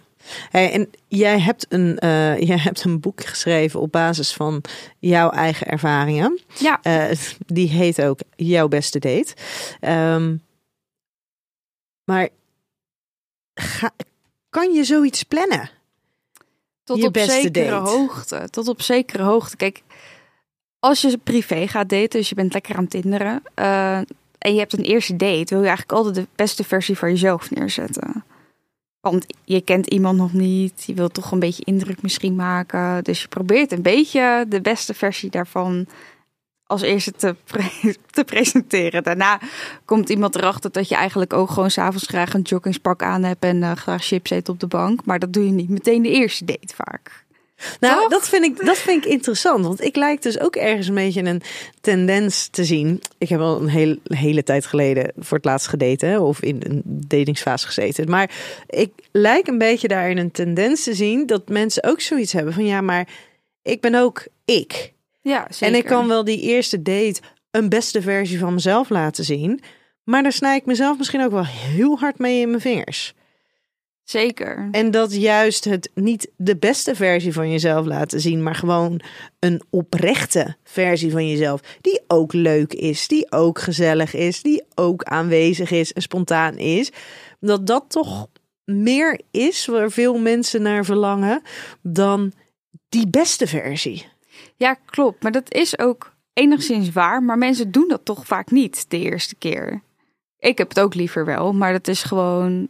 Hey, 0.50 0.72
en 0.72 0.90
jij 1.08 1.40
hebt, 1.40 1.66
een, 1.68 1.98
eh, 1.98 2.38
jij 2.40 2.58
hebt 2.58 2.84
een 2.84 3.00
boek 3.00 3.24
geschreven 3.24 3.80
op 3.80 3.92
basis 3.92 4.32
van 4.32 4.62
jouw 4.98 5.30
eigen 5.30 5.66
ervaringen. 5.66 6.40
Ja, 6.58 6.78
Eh, 6.82 7.16
die 7.46 7.68
heet 7.68 8.02
ook 8.02 8.18
Jouw 8.36 8.68
Beste 8.68 8.98
Date. 8.98 9.34
Ehm, 9.80 10.36
maar 12.04 12.28
ga, 13.54 13.90
kan 14.48 14.72
je 14.72 14.84
zoiets 14.84 15.22
plannen? 15.22 15.70
Tot 16.84 16.98
Je 16.98 17.06
op 17.06 17.16
zekere 17.18 17.50
date. 17.70 17.90
hoogte. 17.90 18.48
Tot 18.50 18.68
op 18.68 18.82
zekere 18.82 19.22
hoogte. 19.22 19.56
Kijk, 19.56 19.82
als 20.80 21.00
je 21.00 21.18
privé 21.18 21.68
gaat 21.68 21.88
daten, 21.88 22.18
dus 22.18 22.28
je 22.28 22.34
bent 22.34 22.52
lekker 22.52 22.76
aan 22.76 22.82
het 22.82 22.90
tinderen. 22.90 23.42
eh, 23.54 23.98
en 24.38 24.52
je 24.52 24.58
hebt 24.58 24.72
een 24.72 24.84
eerste 24.84 25.16
date, 25.16 25.54
wil 25.54 25.60
je 25.60 25.66
eigenlijk 25.68 25.92
altijd 25.92 26.14
de 26.14 26.26
beste 26.34 26.64
versie 26.64 26.98
van 26.98 27.08
jezelf 27.08 27.50
neerzetten. 27.50 28.24
Want 29.00 29.26
je 29.44 29.60
kent 29.60 29.86
iemand 29.86 30.18
nog 30.18 30.32
niet. 30.32 30.84
Je 30.86 30.94
wilt 30.94 31.14
toch 31.14 31.32
een 31.32 31.38
beetje 31.38 31.64
indruk 31.64 32.02
misschien 32.02 32.34
maken. 32.34 33.04
Dus 33.04 33.22
je 33.22 33.28
probeert 33.28 33.72
een 33.72 33.82
beetje 33.82 34.44
de 34.48 34.60
beste 34.60 34.94
versie 34.94 35.30
daarvan 35.30 35.86
als 36.66 36.82
eerste 36.82 37.12
te, 37.12 37.36
te 38.10 38.24
presenteren. 38.24 39.02
Daarna 39.02 39.40
komt 39.84 40.08
iemand 40.08 40.34
erachter 40.34 40.72
dat 40.72 40.88
je 40.88 40.94
eigenlijk 40.94 41.32
ook 41.32 41.50
gewoon 41.50 41.70
s'avonds 41.70 42.06
graag 42.06 42.34
een 42.34 42.42
joggingspak 42.42 43.02
aan 43.02 43.22
hebt 43.22 43.44
en 43.44 43.62
eh, 43.62 43.72
graag 43.72 44.04
chips 44.04 44.30
eet 44.30 44.48
op 44.48 44.60
de 44.60 44.66
bank. 44.66 45.04
Maar 45.04 45.18
dat 45.18 45.32
doe 45.32 45.44
je 45.44 45.50
niet 45.50 45.68
meteen 45.68 46.02
de 46.02 46.10
eerste 46.10 46.44
date 46.44 46.74
vaak. 46.74 47.24
Nou, 47.80 48.00
Toch? 48.00 48.10
dat 48.10 48.28
vind, 48.28 48.44
ik, 48.44 48.66
dat 48.66 48.78
vind 48.78 49.04
ik 49.04 49.10
interessant. 49.10 49.64
Want 49.64 49.84
ik 49.84 49.96
lijk 49.96 50.22
dus 50.22 50.40
ook 50.40 50.56
ergens 50.56 50.88
een 50.88 50.94
beetje 50.94 51.24
een 51.24 51.42
tendens 51.80 52.48
te 52.48 52.64
zien. 52.64 53.02
Ik 53.18 53.28
heb 53.28 53.40
al 53.40 53.60
een 53.60 53.68
heel, 53.68 53.96
hele 54.04 54.42
tijd 54.42 54.66
geleden 54.66 55.12
voor 55.18 55.36
het 55.36 55.46
laatst 55.46 55.68
gedaten. 55.68 56.22
Of 56.22 56.42
in 56.42 56.62
een 56.66 56.82
datingsfase 56.84 57.66
gezeten. 57.66 58.10
Maar 58.10 58.30
ik 58.66 58.92
lijk 59.12 59.46
een 59.46 59.58
beetje 59.58 59.88
daarin 59.88 60.18
een 60.18 60.30
tendens 60.30 60.84
te 60.84 60.94
zien. 60.94 61.26
Dat 61.26 61.48
mensen 61.48 61.84
ook 61.84 62.00
zoiets 62.00 62.32
hebben 62.32 62.52
van 62.52 62.64
ja, 62.64 62.80
maar 62.80 63.08
ik 63.62 63.80
ben 63.80 63.94
ook 63.94 64.26
ik. 64.44 64.92
Ja, 65.22 65.46
zeker. 65.50 65.66
En 65.66 65.74
ik 65.74 65.86
kan 65.86 66.08
wel 66.08 66.24
die 66.24 66.40
eerste 66.40 66.82
date 66.82 67.20
een 67.50 67.68
beste 67.68 68.02
versie 68.02 68.38
van 68.38 68.54
mezelf 68.54 68.88
laten 68.88 69.24
zien. 69.24 69.60
Maar 70.04 70.22
daar 70.22 70.32
snij 70.32 70.56
ik 70.56 70.66
mezelf 70.66 70.98
misschien 70.98 71.24
ook 71.24 71.30
wel 71.30 71.46
heel 71.46 71.98
hard 71.98 72.18
mee 72.18 72.40
in 72.40 72.48
mijn 72.48 72.60
vingers. 72.60 73.14
Zeker. 74.04 74.68
En 74.70 74.90
dat 74.90 75.14
juist 75.14 75.64
het 75.64 75.90
niet 75.94 76.30
de 76.36 76.56
beste 76.56 76.94
versie 76.94 77.32
van 77.32 77.50
jezelf 77.50 77.86
laten 77.86 78.20
zien, 78.20 78.42
maar 78.42 78.54
gewoon 78.54 79.00
een 79.38 79.62
oprechte 79.70 80.56
versie 80.64 81.10
van 81.10 81.28
jezelf. 81.28 81.60
Die 81.80 82.00
ook 82.06 82.32
leuk 82.32 82.72
is, 82.72 83.08
die 83.08 83.32
ook 83.32 83.58
gezellig 83.58 84.14
is, 84.14 84.42
die 84.42 84.64
ook 84.74 85.02
aanwezig 85.02 85.70
is 85.70 85.92
en 85.92 86.02
spontaan 86.02 86.56
is. 86.56 86.90
Dat 87.40 87.66
dat 87.66 87.84
toch 87.88 88.28
meer 88.64 89.20
is 89.30 89.66
waar 89.66 89.90
veel 89.90 90.18
mensen 90.18 90.62
naar 90.62 90.84
verlangen 90.84 91.42
dan 91.82 92.32
die 92.88 93.08
beste 93.08 93.46
versie. 93.46 94.06
Ja, 94.56 94.74
klopt. 94.74 95.22
Maar 95.22 95.32
dat 95.32 95.54
is 95.54 95.78
ook 95.78 96.14
enigszins 96.32 96.90
waar. 96.92 97.22
Maar 97.22 97.38
mensen 97.38 97.70
doen 97.70 97.88
dat 97.88 98.04
toch 98.04 98.26
vaak 98.26 98.50
niet 98.50 98.90
de 98.90 98.98
eerste 98.98 99.34
keer. 99.34 99.82
Ik 100.38 100.58
heb 100.58 100.68
het 100.68 100.80
ook 100.80 100.94
liever 100.94 101.24
wel, 101.24 101.52
maar 101.52 101.72
dat 101.72 101.88
is 101.88 102.02
gewoon 102.02 102.68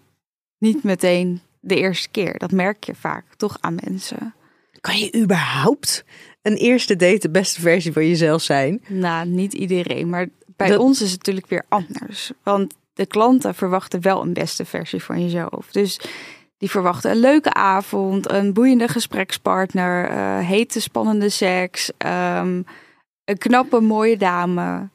niet 0.60 0.82
meteen 0.82 1.40
de 1.60 1.74
eerste 1.76 2.08
keer. 2.08 2.38
Dat 2.38 2.50
merk 2.50 2.84
je 2.84 2.94
vaak 2.94 3.24
toch 3.36 3.56
aan 3.60 3.78
mensen. 3.84 4.34
Kan 4.80 4.98
je 4.98 5.16
überhaupt 5.22 6.04
een 6.42 6.56
eerste 6.56 6.96
date 6.96 7.18
de 7.18 7.30
beste 7.30 7.60
versie 7.60 7.92
van 7.92 8.08
jezelf 8.08 8.42
zijn? 8.42 8.82
Nou, 8.88 9.26
niet 9.26 9.52
iedereen, 9.52 10.08
maar 10.08 10.26
bij 10.56 10.68
Dat- 10.68 10.78
ons 10.78 11.00
is 11.02 11.08
het 11.10 11.18
natuurlijk 11.18 11.46
weer 11.46 11.64
anders. 11.68 12.32
Want 12.42 12.74
de 12.92 13.06
klanten 13.06 13.54
verwachten 13.54 14.02
wel 14.02 14.22
een 14.22 14.32
beste 14.32 14.64
versie 14.64 15.02
van 15.02 15.22
jezelf. 15.22 15.66
Dus 15.70 16.00
die 16.56 16.70
verwachten 16.70 17.10
een 17.10 17.16
leuke 17.20 17.52
avond, 17.52 18.30
een 18.30 18.52
boeiende 18.52 18.88
gesprekspartner, 18.88 20.08
eh, 20.08 20.38
hete 20.38 20.80
spannende 20.80 21.28
seks, 21.28 21.90
ehm, 21.96 22.62
een 23.24 23.38
knappe 23.38 23.80
mooie 23.80 24.16
dame. 24.16 24.88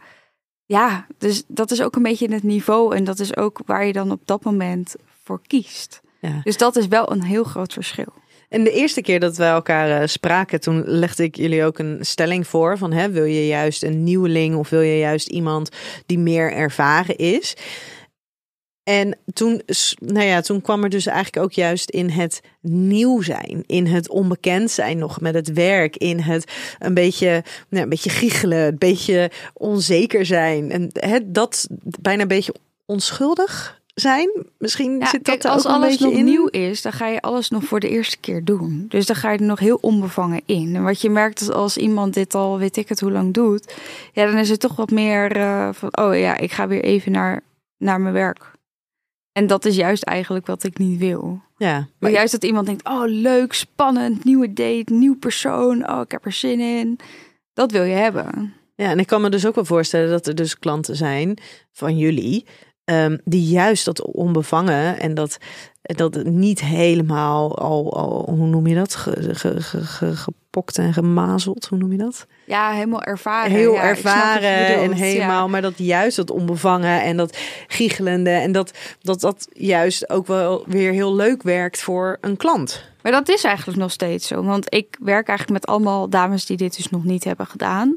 Ja, 0.66 1.08
dus 1.18 1.44
dat 1.48 1.72
is 1.72 1.82
ook 1.82 1.96
een 1.96 2.04
beetje 2.04 2.34
het 2.34 2.44
niveau 2.44 2.96
en 2.96 3.04
dat 3.04 3.20
is 3.20 3.38
ook 3.38 3.62
waar 3.66 3.86
je 3.86 3.94
dan 3.94 4.12
op 4.12 4.22
dat 4.26 4.44
moment 4.44 4.96
voor 5.26 5.42
kiest. 5.48 6.02
Ja. 6.22 6.42
Dus 6.44 6.58
dat 6.58 6.76
is 6.76 6.88
wel 6.88 7.12
een 7.12 7.24
heel 7.24 7.44
groot 7.44 7.74
verschil. 7.74 8.14
En 8.50 8.64
de 8.64 8.72
eerste 8.72 9.02
keer 9.02 9.20
dat 9.20 9.38
wij 9.38 9.50
elkaar 9.50 10.02
eh, 10.02 10.08
spraken, 10.08 10.60
toen 10.60 10.84
legde 10.86 11.24
ik 11.24 11.36
jullie 11.36 11.66
ook 11.66 11.80
een 11.80 11.98
stelling 12.02 12.48
voor 12.48 12.78
van 12.78 12.92
hè, 12.92 13.10
wil 13.10 13.24
je 13.24 13.48
juist 13.48 13.84
een 13.84 14.04
nieuweling 14.04 14.56
of 14.56 14.70
wil 14.70 14.82
je 14.82 14.98
juist 14.98 15.28
iemand 15.28 15.70
die 16.06 16.20
meer 16.20 16.52
ervaren 16.52 17.16
is? 17.16 17.56
En 18.84 19.18
toen, 19.34 19.62
nou 19.98 20.26
ja, 20.26 20.42
toen 20.42 20.62
kwam 20.62 20.84
er 20.84 20.90
dus 20.90 21.06
eigenlijk 21.06 21.46
ook 21.46 21.52
juist 21.52 21.90
in 21.90 22.10
het 22.10 22.42
nieuw 22.62 23.22
zijn, 23.22 23.64
in 23.66 23.86
het 23.86 24.10
onbekend 24.10 24.72
zijn 24.72 24.98
nog 24.98 25.22
met 25.22 25.34
het 25.34 25.54
werk, 25.54 25.96
in 25.96 26.20
het 26.20 26.52
een 26.80 26.94
beetje, 26.94 27.44
nou, 27.70 27.84
een 27.84 27.90
beetje 27.90 28.10
giechelen, 28.10 28.68
een 28.68 28.78
beetje 28.78 29.32
onzeker 29.54 30.26
zijn 30.26 30.72
en 30.72 30.90
hè, 30.94 31.32
dat 31.32 31.68
bijna 32.02 32.22
een 32.22 32.28
beetje 32.28 32.56
onschuldig 32.86 33.82
zijn. 33.96 34.30
Misschien 34.58 35.00
Ja, 35.00 35.06
zit 35.06 35.14
dat 35.14 35.22
kijk, 35.24 35.44
er 35.44 35.50
als 35.50 35.66
ook 35.66 35.72
een 35.72 35.78
alles 35.78 35.90
beetje 35.90 36.06
nog 36.06 36.14
in. 36.14 36.24
nieuw 36.26 36.48
is, 36.48 36.82
dan 36.82 36.92
ga 36.92 37.08
je 37.08 37.22
alles 37.22 37.50
nog 37.50 37.64
voor 37.64 37.80
de 37.80 37.90
eerste 37.90 38.18
keer 38.18 38.44
doen. 38.44 38.86
Dus 38.90 39.06
dan 39.06 39.16
ga 39.16 39.32
je 39.32 39.38
er 39.38 39.46
nog 39.46 39.60
heel 39.60 39.78
onbevangen 39.82 40.42
in. 40.46 40.76
En 40.76 40.84
wat 40.84 41.02
je 41.02 41.10
merkt 41.10 41.42
is 41.42 41.50
als 41.50 41.78
iemand 41.78 42.14
dit 42.14 42.36
al, 42.36 42.58
weet 42.58 42.78
ik 42.78 42.90
het 42.90 43.00
hoe 43.00 43.12
lang 43.12 43.34
doet, 43.34 43.76
ja, 44.14 44.26
dan 44.26 44.38
is 44.38 44.50
het 44.50 44.60
toch 44.60 44.76
wat 44.76 44.92
meer 44.92 45.32
eh, 45.32 45.70
van, 45.74 45.98
oh 45.98 46.18
ja, 46.18 46.38
ik 46.38 46.52
ga 46.52 46.68
weer 46.68 46.84
even 46.84 47.12
naar, 47.12 47.42
naar 47.78 48.02
mijn 48.02 48.14
werk. 48.14 48.52
En 49.32 49.48
dat 49.48 49.66
is 49.66 49.76
juist 49.76 50.04
eigenlijk 50.04 50.48
wat 50.48 50.64
ik 50.64 50.78
niet 50.78 51.00
wil. 51.00 51.42
Ja, 51.58 51.74
Maar 51.74 51.88
maar 52.00 52.12
juist 52.12 52.32
dat 52.32 52.44
iemand 52.44 52.66
denkt, 52.66 52.88
oh 52.88 53.04
leuk, 53.06 53.54
spannend, 53.54 54.24
nieuwe 54.24 54.54
date, 54.54 54.94
nieuw 54.94 55.16
persoon, 55.18 55.90
oh 55.90 56.02
ik 56.02 56.12
heb 56.12 56.26
er 56.26 56.32
zin 56.32 56.60
in. 56.60 57.00
Dat 57.54 57.72
wil 57.72 57.84
je 57.84 57.96
hebben. 57.96 58.54
Ja, 58.76 58.90
en 58.90 59.00
ik 59.00 59.08
kan 59.08 59.22
me 59.22 59.30
dus 59.30 59.46
ook 59.46 59.56
wel 59.56 59.66
voorstellen 59.66 60.10
dat 60.10 60.28
er 60.28 60.36
dus 60.36 60.60
klanten 60.60 60.96
zijn 60.96 61.38
van 61.72 61.98
jullie 61.98 62.46
ehm, 62.86 63.18
die 63.24 63.44
juist 63.50 63.86
dat 63.86 64.02
onbevangen 64.02 65.00
en 65.00 65.14
dat, 65.14 65.38
dat 65.82 66.24
niet 66.24 66.62
helemaal 66.62 67.58
al, 67.58 67.94
al 67.98 68.30
hoe 68.36 68.48
noem 68.48 68.68
je 68.68 68.76
dat, 68.76 68.96
ge, 68.96 69.34
ge, 69.36 69.62
ge, 69.62 69.82
ge- 69.86 70.16
gepokt 70.16 70.78
en 70.78 70.94
gemazeld, 70.94 71.66
hoe 71.66 71.78
noem 71.78 71.92
je 71.92 71.98
dat? 71.98 72.26
Ja, 72.46 72.72
helemaal 72.72 73.04
ervaren. 73.04 73.52
heel 73.52 73.74
Ja, 73.74 73.82
ervaren 73.84 74.68
en 74.68 74.90
ja. 74.90 74.96
helemaal, 74.96 75.50
maar 75.50 75.62
dat 75.62 75.78
juist 75.78 76.16
dat 76.16 76.32
onbevangen 76.32 77.02
en 77.04 77.18
dat 77.18 77.38
giechelende 77.68 78.30
en 78.30 78.52
dat, 78.52 78.72
dat 79.02 79.20
dat 79.22 79.48
juist 79.54 80.10
ook 80.10 80.28
wel 80.28 80.64
weer 80.68 80.92
heel 80.92 81.16
leuk 81.16 81.44
werkt 81.44 81.82
voor 81.82 82.18
een 82.22 82.38
klant. 82.38 82.84
Maar 83.02 83.12
dat 83.12 83.30
is 83.30 83.44
eigenlijk 83.44 83.78
nog 83.78 83.92
steeds 83.92 84.28
zo. 84.28 84.44
Want 84.44 84.74
ik 84.74 84.98
werk 85.00 85.28
eigenlijk 85.28 85.60
met 85.60 85.70
allemaal 85.76 86.10
dames 86.10 86.46
die 86.46 86.58
dit 86.58 86.76
dus 86.78 86.90
nog 86.90 87.04
niet 87.04 87.24
hebben 87.24 87.46
gedaan. 87.48 87.96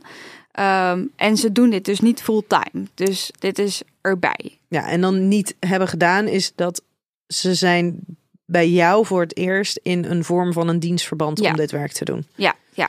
Ehm, 0.59 1.05
en 1.17 1.37
ze 1.37 1.53
doen 1.53 1.71
dit 1.71 1.85
dus 1.85 2.00
niet 2.00 2.23
fulltime. 2.23 2.87
Dus 2.95 3.31
dit 3.38 3.59
is 3.59 3.83
erbij. 4.00 4.59
Ja, 4.69 4.88
en 4.88 5.00
dan 5.00 5.29
niet 5.29 5.57
hebben 5.61 5.88
gedaan 5.88 6.27
is 6.27 6.53
dat 6.55 6.83
ze 7.27 7.55
zijn 7.55 7.99
bij 8.45 8.69
jou 8.69 9.07
voor 9.07 9.21
het 9.21 9.37
eerst 9.37 9.81
in 9.83 10.05
een 10.05 10.25
vorm 10.25 10.53
van 10.53 10.69
een 10.69 10.79
dienstverband 10.81 11.41
Ja. 11.41 11.50
om 11.50 11.57
dit 11.57 11.71
werk 11.71 11.93
te 11.93 12.05
doen. 12.05 12.27
Ja, 12.35 12.55
ja. 12.73 12.88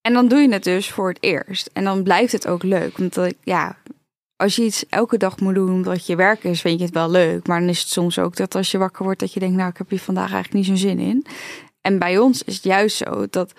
En 0.00 0.12
dan 0.12 0.28
doe 0.28 0.38
je 0.38 0.52
het 0.52 0.64
dus 0.64 0.90
voor 0.90 1.08
het 1.08 1.18
eerst. 1.20 1.70
En 1.72 1.84
dan 1.84 2.02
blijft 2.02 2.32
het 2.32 2.46
ook 2.46 2.62
leuk. 2.62 2.98
Want 2.98 3.18
ja, 3.42 3.76
als 4.36 4.56
je 4.56 4.62
iets 4.64 4.84
elke 4.88 5.16
dag 5.16 5.40
moet 5.40 5.54
doen 5.54 5.72
omdat 5.72 6.06
je 6.06 6.16
werk 6.16 6.44
is, 6.44 6.60
vind 6.60 6.78
je 6.78 6.84
het 6.84 6.94
wel 6.94 7.10
leuk. 7.10 7.46
Maar 7.46 7.60
dan 7.60 7.68
is 7.68 7.80
het 7.80 7.88
soms 7.88 8.18
ook 8.18 8.36
dat 8.36 8.54
als 8.54 8.70
je 8.70 8.78
wakker 8.78 9.04
wordt, 9.04 9.20
dat 9.20 9.32
je 9.32 9.40
denkt, 9.40 9.56
nou, 9.56 9.70
ik 9.70 9.76
heb 9.78 9.90
hier 9.90 9.98
vandaag 10.00 10.32
eigenlijk 10.32 10.54
niet 10.54 10.66
zo'n 10.66 10.88
zin 10.88 10.98
in. 10.98 11.26
En 11.80 11.98
bij 11.98 12.18
ons 12.18 12.42
is 12.42 12.54
het 12.54 12.64
juist 12.64 12.96
zo 12.96 13.26
dat 13.30 13.52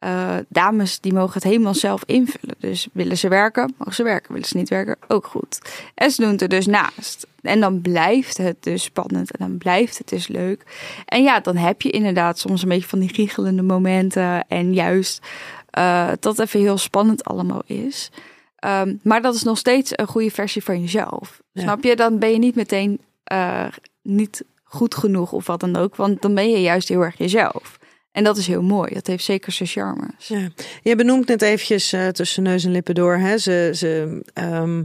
eh, 0.00 0.36
dames 0.48 1.00
die 1.00 1.12
mogen 1.12 1.34
het 1.34 1.42
helemaal 1.42 1.74
zelf 1.74 2.02
invullen. 2.06 2.54
Dus 2.58 2.88
willen 2.92 3.18
ze 3.18 3.28
werken, 3.28 3.74
mogen 3.76 3.94
ze 3.94 4.02
werken. 4.02 4.32
Willen 4.32 4.48
ze 4.48 4.56
niet 4.56 4.68
werken, 4.68 4.96
ook 5.08 5.26
goed. 5.26 5.58
En 5.94 6.10
ze 6.10 6.22
doen 6.22 6.30
het 6.30 6.42
er 6.42 6.48
dus 6.48 6.66
naast. 6.66 7.26
En 7.42 7.60
dan 7.60 7.80
blijft 7.80 8.36
het 8.36 8.56
dus 8.60 8.82
spannend 8.82 9.30
en 9.30 9.46
dan 9.46 9.58
blijft 9.58 9.98
het 9.98 10.08
dus 10.08 10.28
leuk. 10.28 10.62
En 11.04 11.22
ja, 11.22 11.40
dan 11.40 11.56
heb 11.56 11.82
je 11.82 11.90
inderdaad 11.90 12.38
soms 12.38 12.62
een 12.62 12.68
beetje 12.68 12.88
van 12.88 12.98
die 12.98 13.14
giechelende 13.14 13.62
momenten. 13.62 14.48
En 14.48 14.74
juist 14.74 15.26
eh, 15.70 16.10
dat 16.20 16.38
even 16.38 16.60
heel 16.60 16.78
spannend 16.78 17.24
allemaal 17.24 17.62
is. 17.66 18.10
Ehm, 18.56 18.94
maar 19.02 19.22
dat 19.22 19.34
is 19.34 19.42
nog 19.42 19.58
steeds 19.58 19.92
een 19.94 20.06
goede 20.06 20.30
versie 20.30 20.64
van 20.64 20.80
jezelf. 20.80 21.40
Ja. 21.52 21.62
Snap 21.62 21.84
je? 21.84 21.96
Dan 21.96 22.18
ben 22.18 22.30
je 22.30 22.38
niet 22.38 22.54
meteen 22.54 23.00
eh, 23.24 23.66
niet 24.02 24.44
goed 24.62 24.94
genoeg 24.94 25.32
of 25.32 25.46
wat 25.46 25.60
dan 25.60 25.76
ook. 25.76 25.96
Want 25.96 26.22
dan 26.22 26.34
ben 26.34 26.50
je 26.50 26.60
juist 26.60 26.88
heel 26.88 27.02
erg 27.02 27.18
jezelf. 27.18 27.78
En 28.12 28.24
dat 28.24 28.36
is 28.36 28.46
heel 28.46 28.62
mooi. 28.62 28.94
Dat 28.94 29.06
heeft 29.06 29.24
zeker 29.24 29.52
zijn 29.52 29.68
charmes. 29.68 30.28
Ja. 30.28 30.48
Je 30.82 30.96
benoemt 30.96 31.28
net 31.28 31.42
eventjes 31.42 31.92
eh, 31.92 32.08
tussen 32.08 32.42
neus 32.42 32.64
en 32.64 32.70
lippen 32.70 32.94
door. 32.94 33.16
Hè? 33.16 33.38
Ze, 33.38 33.70
ze 33.74 34.22
ehm, 34.32 34.82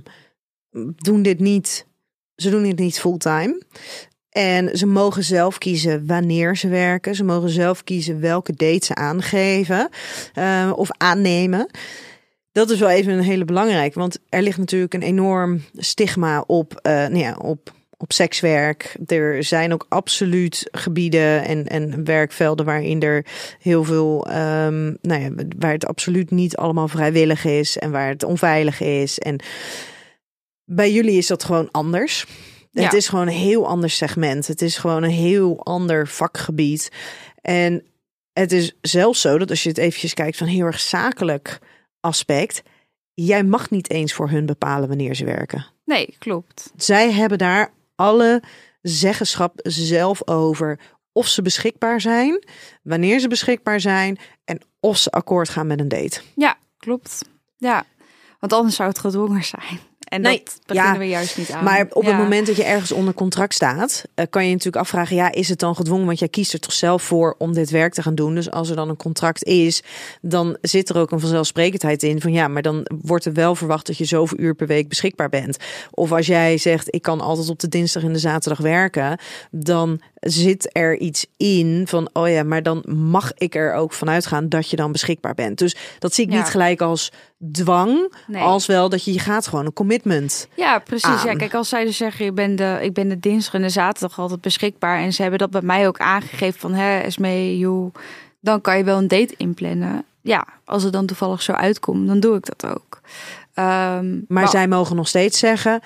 doen 0.95 1.21
dit 1.21 1.39
niet. 1.39 1.85
Ze 2.35 2.49
doen 2.49 2.63
dit 2.63 2.79
niet 2.79 2.99
fulltime. 2.99 3.61
En 4.29 4.77
ze 4.77 4.85
mogen 4.85 5.23
zelf 5.23 5.57
kiezen 5.57 6.07
wanneer 6.07 6.57
ze 6.57 6.67
werken. 6.67 7.15
Ze 7.15 7.23
mogen 7.23 7.49
zelf 7.49 7.83
kiezen 7.83 8.19
welke 8.19 8.53
date 8.53 8.85
ze 8.85 8.95
aangeven 8.95 9.89
eh, 10.33 10.71
of 10.75 10.89
aannemen. 10.97 11.69
Dat 12.51 12.69
is 12.69 12.79
wel 12.79 12.89
even 12.89 13.13
een 13.13 13.23
hele 13.23 13.45
belangrijke, 13.45 13.99
want 13.99 14.19
er 14.29 14.41
ligt 14.41 14.57
natuurlijk 14.57 14.93
een 14.93 15.01
enorm 15.01 15.61
stigma 15.73 16.43
op, 16.47 16.79
eh, 16.81 16.91
nou 16.93 17.17
ja, 17.17 17.35
op, 17.37 17.73
op 18.05 18.13
sekswerk. 18.13 18.97
Er 19.07 19.43
zijn 19.43 19.73
ook 19.73 19.85
absoluut 19.89 20.67
gebieden 20.71 21.45
en, 21.45 21.67
en 21.67 22.03
werkvelden 22.03 22.65
waarin 22.65 23.01
er 23.01 23.25
heel 23.59 23.83
veel, 23.83 24.25
ehm, 24.27 24.93
nou 25.01 25.21
ja, 25.21 25.29
waar 25.57 25.71
het 25.71 25.85
absoluut 25.85 26.31
niet 26.31 26.55
allemaal 26.57 26.87
vrijwillig 26.87 27.45
is 27.45 27.77
en 27.77 27.91
waar 27.91 28.07
het 28.07 28.23
onveilig 28.23 28.81
is. 28.81 29.19
En 29.19 29.39
bij 30.65 30.91
jullie 30.91 31.17
is 31.17 31.27
dat 31.27 31.43
gewoon 31.43 31.71
anders. 31.71 32.25
Ja. 32.71 32.83
Het 32.83 32.93
is 32.93 33.07
gewoon 33.07 33.27
een 33.27 33.33
heel 33.33 33.67
ander 33.67 33.89
segment. 33.89 34.47
Het 34.47 34.61
is 34.61 34.77
gewoon 34.77 35.03
een 35.03 35.09
heel 35.09 35.63
ander 35.63 36.07
vakgebied. 36.07 36.91
En 37.41 37.83
het 38.33 38.51
is 38.51 38.77
zelfs 38.81 39.21
zo 39.21 39.37
dat 39.37 39.49
als 39.49 39.63
je 39.63 39.69
het 39.69 39.77
eventjes 39.77 40.13
kijkt 40.13 40.37
van 40.37 40.47
heel 40.47 40.65
erg 40.65 40.79
zakelijk 40.79 41.59
aspect, 41.99 42.63
jij 43.13 43.43
mag 43.43 43.69
niet 43.69 43.89
eens 43.89 44.13
voor 44.13 44.29
hun 44.29 44.45
bepalen 44.45 44.87
wanneer 44.87 45.15
ze 45.15 45.25
werken. 45.25 45.65
Nee, 45.85 46.15
klopt. 46.19 46.71
Zij 46.75 47.11
hebben 47.11 47.37
daar 47.37 47.73
alle 47.95 48.43
zeggenschap 48.81 49.59
zelf 49.63 50.27
over 50.27 50.79
of 51.11 51.27
ze 51.27 51.41
beschikbaar 51.41 52.01
zijn, 52.01 52.43
wanneer 52.83 53.19
ze 53.19 53.27
beschikbaar 53.27 53.79
zijn 53.79 54.17
en 54.45 54.61
of 54.79 54.97
ze 54.97 55.09
akkoord 55.09 55.49
gaan 55.49 55.67
met 55.67 55.79
een 55.79 55.87
date. 55.87 56.21
Ja, 56.35 56.57
klopt. 56.77 57.29
Ja, 57.57 57.85
want 58.39 58.53
anders 58.53 58.75
zou 58.75 58.89
het 58.89 58.99
gedwongen 58.99 59.43
zijn. 59.43 59.79
En 60.15 60.21
Nee, 60.21 60.43
dat 60.43 60.59
beginnen 60.65 60.93
ja, 60.93 60.99
we 60.99 61.07
juist 61.07 61.37
niet 61.37 61.51
aan. 61.51 61.63
Maar 61.63 61.87
op 61.89 62.05
het 62.05 62.17
moment 62.17 62.47
dat 62.47 62.55
je 62.55 62.63
ergens 62.63 62.91
onder 62.91 63.13
contract 63.13 63.53
staat, 63.53 64.03
eh, 64.13 64.25
kan 64.29 64.45
je 64.45 64.49
natuurlijk 64.49 64.83
afvragen: 64.83 65.15
ja, 65.15 65.31
is 65.31 65.49
het 65.49 65.59
dan 65.59 65.75
gedwongen? 65.75 66.05
Want 66.05 66.19
jij 66.19 66.27
kiest 66.27 66.53
er 66.53 66.59
toch 66.59 66.73
zelf 66.73 67.03
voor 67.03 67.35
om 67.37 67.53
dit 67.53 67.69
werk 67.69 67.93
te 67.93 68.01
gaan 68.01 68.15
doen. 68.15 68.35
Dus 68.35 68.51
als 68.51 68.69
er 68.69 68.75
dan 68.75 68.89
een 68.89 68.95
contract 68.95 69.43
is, 69.43 69.83
dan 70.21 70.57
zit 70.61 70.89
er 70.89 70.97
ook 70.97 71.11
een 71.11 71.19
vanzelfsprekendheid 71.19 72.03
in 72.03 72.21
van 72.21 72.31
ja, 72.31 72.47
maar 72.47 72.61
dan 72.61 72.87
wordt 73.01 73.25
er 73.25 73.33
wel 73.33 73.55
verwacht 73.55 73.87
dat 73.87 73.97
je 73.97 74.05
zoveel 74.05 74.39
uur 74.39 74.55
per 74.55 74.67
week 74.67 74.89
beschikbaar 74.89 75.29
bent. 75.29 75.57
Of 75.91 76.11
als 76.11 76.25
jij 76.25 76.57
zegt: 76.57 76.95
ik 76.95 77.01
kan 77.01 77.21
altijd 77.21 77.49
op 77.49 77.59
de 77.59 77.67
dinsdag 77.67 78.03
en 78.03 78.13
de 78.13 78.19
zaterdag 78.19 78.59
werken, 78.59 79.19
dan 79.51 80.01
zit 80.31 80.69
er 80.71 80.97
iets 80.97 81.25
in 81.37 81.83
van 81.87 82.09
oh 82.13 82.29
ja, 82.29 82.43
maar 82.43 82.63
dan 82.63 82.83
mag 82.87 83.31
ik 83.37 83.55
er 83.55 83.73
ook 83.73 83.93
vanuit 83.93 84.25
gaan 84.25 84.49
dat 84.49 84.69
je 84.69 84.75
dan 84.75 84.91
beschikbaar 84.91 85.33
bent. 85.33 85.57
Dus 85.57 85.75
dat 85.99 86.13
zie 86.13 86.25
ik 86.25 86.31
Ja. 86.31 86.37
niet 86.37 86.47
gelijk 86.47 86.81
als 86.81 87.11
dwang, 87.51 88.13
Nee. 88.27 88.41
als 88.41 88.65
wel 88.65 88.89
dat 88.89 89.03
je 89.03 89.13
je 89.13 89.19
gaat 89.19 89.47
gewoon 89.47 89.65
een 89.65 89.73
commitment. 89.73 90.47
Ja, 90.55 90.79
precies. 90.79 91.23
Ja, 91.23 91.33
kijk, 91.33 91.53
als 91.53 91.69
zij 91.69 91.85
dus 91.85 91.97
zeggen, 91.97 92.25
je 92.25 92.31
bent 92.31 92.57
de, 92.57 92.79
ik 92.81 92.93
ben 92.93 93.09
de 93.09 93.19
dinsdag 93.19 93.53
en 93.53 93.61
de 93.61 93.69
zaterdag 93.69 94.19
altijd 94.19 94.41
beschikbaar. 94.41 94.99
En 94.99 95.13
ze 95.13 95.21
hebben 95.21 95.39
dat 95.39 95.51
bij 95.51 95.61
mij 95.61 95.87
ook 95.87 95.97
aangegeven 95.99 96.59
van, 96.59 96.73
hè, 96.73 96.99
Esmee, 96.99 97.57
joh, 97.57 97.93
dan 98.39 98.61
kan 98.61 98.77
je 98.77 98.83
wel 98.83 98.97
een 98.97 99.07
date 99.07 99.33
inplannen. 99.37 100.05
Ja, 100.21 100.47
als 100.65 100.83
het 100.83 100.93
dan 100.93 101.05
toevallig 101.05 101.41
zo 101.41 101.51
uitkomt, 101.51 102.07
dan 102.07 102.19
doe 102.19 102.35
ik 102.37 102.45
dat 102.45 102.71
ook. 102.71 102.99
Ehm, 103.53 104.19
Maar 104.27 104.47
zij 104.49 104.67
mogen 104.67 104.95
nog 104.95 105.07
steeds 105.07 105.39
zeggen: 105.39 105.79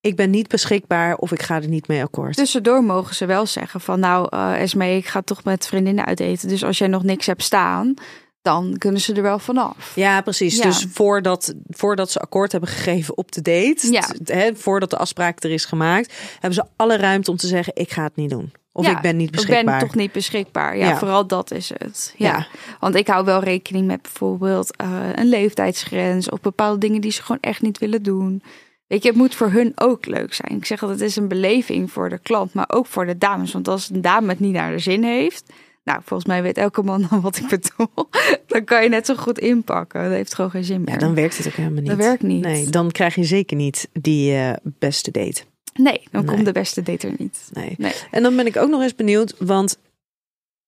ik 0.00 0.16
ben 0.16 0.30
niet 0.30 0.48
beschikbaar 0.48 1.16
of 1.16 1.32
ik 1.32 1.42
ga 1.42 1.54
er 1.62 1.68
niet 1.68 1.88
mee 1.88 2.02
akkoord. 2.02 2.36
Tussendoor 2.36 2.84
mogen 2.84 3.14
ze 3.14 3.26
wel 3.26 3.46
zeggen 3.46 3.80
van 3.80 4.00
nou, 4.00 4.26
eh 4.30 4.60
Esmee, 4.62 4.96
ik 4.96 5.06
ga 5.06 5.20
toch 5.22 5.44
met 5.44 5.66
vriendinnen 5.66 6.04
uit 6.04 6.20
eten. 6.20 6.48
Dus 6.48 6.64
als 6.64 6.78
jij 6.78 6.88
nog 6.88 7.02
niks 7.02 7.26
hebt 7.26 7.42
staan, 7.42 7.94
dan 8.42 8.74
kunnen 8.78 9.00
ze 9.00 9.14
er 9.14 9.22
wel 9.22 9.38
vanaf. 9.38 9.92
ja, 9.94 10.20
precies. 10.20 10.56
Ja. 10.56 10.62
Dus 10.62 10.86
voordat, 10.92 11.54
voordat 11.68 12.10
ze 12.10 12.18
akkoord 12.18 12.52
hebben 12.52 12.70
gegeven 12.70 13.16
op 13.16 13.32
de 13.32 13.42
date, 13.42 13.92
Ja. 13.92 14.00
t- 14.00 14.28
hè, 14.32 14.54
voordat 14.54 14.90
de 14.90 14.96
afspraak 14.96 15.42
er 15.44 15.50
is 15.50 15.64
gemaakt, 15.64 16.14
hebben 16.32 16.54
ze 16.54 16.64
alle 16.76 16.96
ruimte 16.96 17.30
om 17.30 17.36
te 17.36 17.46
zeggen: 17.46 17.72
ik 17.76 17.90
ga 17.92 18.02
het 18.02 18.16
niet 18.16 18.30
doen. 18.30 18.52
Of 18.72 18.84
Ja, 18.86 18.90
ik 18.96 19.00
ben 19.02 19.16
niet 19.16 19.26
Ik 19.28 19.34
beschikbaar. 19.34 19.78
ben 19.78 19.86
toch 19.88 19.94
niet 19.96 20.12
beschikbaar. 20.12 20.76
Ja, 20.76 20.88
Ja. 20.88 20.96
vooral 20.98 21.26
dat 21.26 21.50
is 21.50 21.70
het. 21.78 22.14
Ja. 22.16 22.28
Ja. 22.36 22.46
Want 22.80 22.94
ik 22.94 23.06
hou 23.06 23.24
wel 23.24 23.42
rekening 23.42 23.86
met 23.86 24.02
bijvoorbeeld 24.02 24.76
eh, 24.76 24.88
een 25.14 25.28
leeftijdsgrens 25.28 26.28
of 26.30 26.40
bepaalde 26.40 26.78
dingen 26.78 27.00
die 27.00 27.10
ze 27.12 27.22
gewoon 27.22 27.40
echt 27.40 27.62
niet 27.62 27.78
willen 27.78 28.02
doen. 28.02 28.42
Weet 28.90 29.02
je, 29.02 29.08
het 29.08 29.18
moet 29.18 29.34
voor 29.34 29.50
hun 29.50 29.72
ook 29.74 30.06
leuk 30.06 30.34
zijn. 30.34 30.56
Ik 30.56 30.64
zeg 30.66 30.80
dat 30.80 30.88
het 30.90 31.00
is 31.00 31.16
een 31.16 31.28
beleving 31.28 31.92
voor 31.92 32.08
de 32.08 32.18
klant, 32.18 32.52
maar 32.54 32.68
ook 32.68 32.86
voor 32.86 33.06
de 33.06 33.18
dames. 33.18 33.52
Want 33.52 33.68
als 33.68 33.90
een 33.90 34.00
dame 34.00 34.28
het 34.28 34.40
niet 34.40 34.52
naar 34.52 34.70
de 34.72 34.78
zin 34.78 35.02
heeft, 35.04 35.52
nou, 35.84 36.00
volgens 36.04 36.28
mij 36.28 36.42
weet 36.42 36.56
elke 36.56 36.82
man 36.82 37.06
dan 37.10 37.20
wat 37.20 37.36
ik 37.36 37.48
bedoel. 37.48 38.08
Dan 38.46 38.64
kan 38.64 38.82
je 38.82 38.88
net 38.88 39.06
zo 39.06 39.14
goed 39.14 39.38
inpakken. 39.38 40.02
Dat 40.02 40.12
heeft 40.12 40.34
gewoon 40.34 40.50
geen 40.50 40.64
zin 40.64 40.80
meer. 40.80 40.92
Ja, 40.94 40.98
dan 40.98 41.14
werkt 41.14 41.36
het 41.36 41.46
ook 41.46 41.52
helemaal 41.52 41.78
niet. 41.80 41.86
Dat 41.90 41.96
werkt 41.98 42.22
niet. 42.22 42.42
Nee, 42.42 42.66
dan 42.68 42.90
krijg 42.90 43.14
je 43.14 43.24
zeker 43.24 43.56
niet 43.56 43.88
die 43.92 44.34
eh, 44.34 44.52
beste 44.62 45.10
date. 45.10 45.42
Nee, 45.74 46.00
dan 46.10 46.24
Nee. 46.24 46.34
komt 46.34 46.44
de 46.46 46.52
beste 46.52 46.82
date 46.82 47.06
er 47.06 47.14
niet. 47.18 47.48
Nee. 47.52 47.74
Nee. 47.78 47.92
En 48.10 48.22
dan 48.22 48.36
ben 48.36 48.46
ik 48.46 48.56
ook 48.56 48.70
nog 48.70 48.82
eens 48.82 48.94
benieuwd, 48.94 49.34
want 49.38 49.78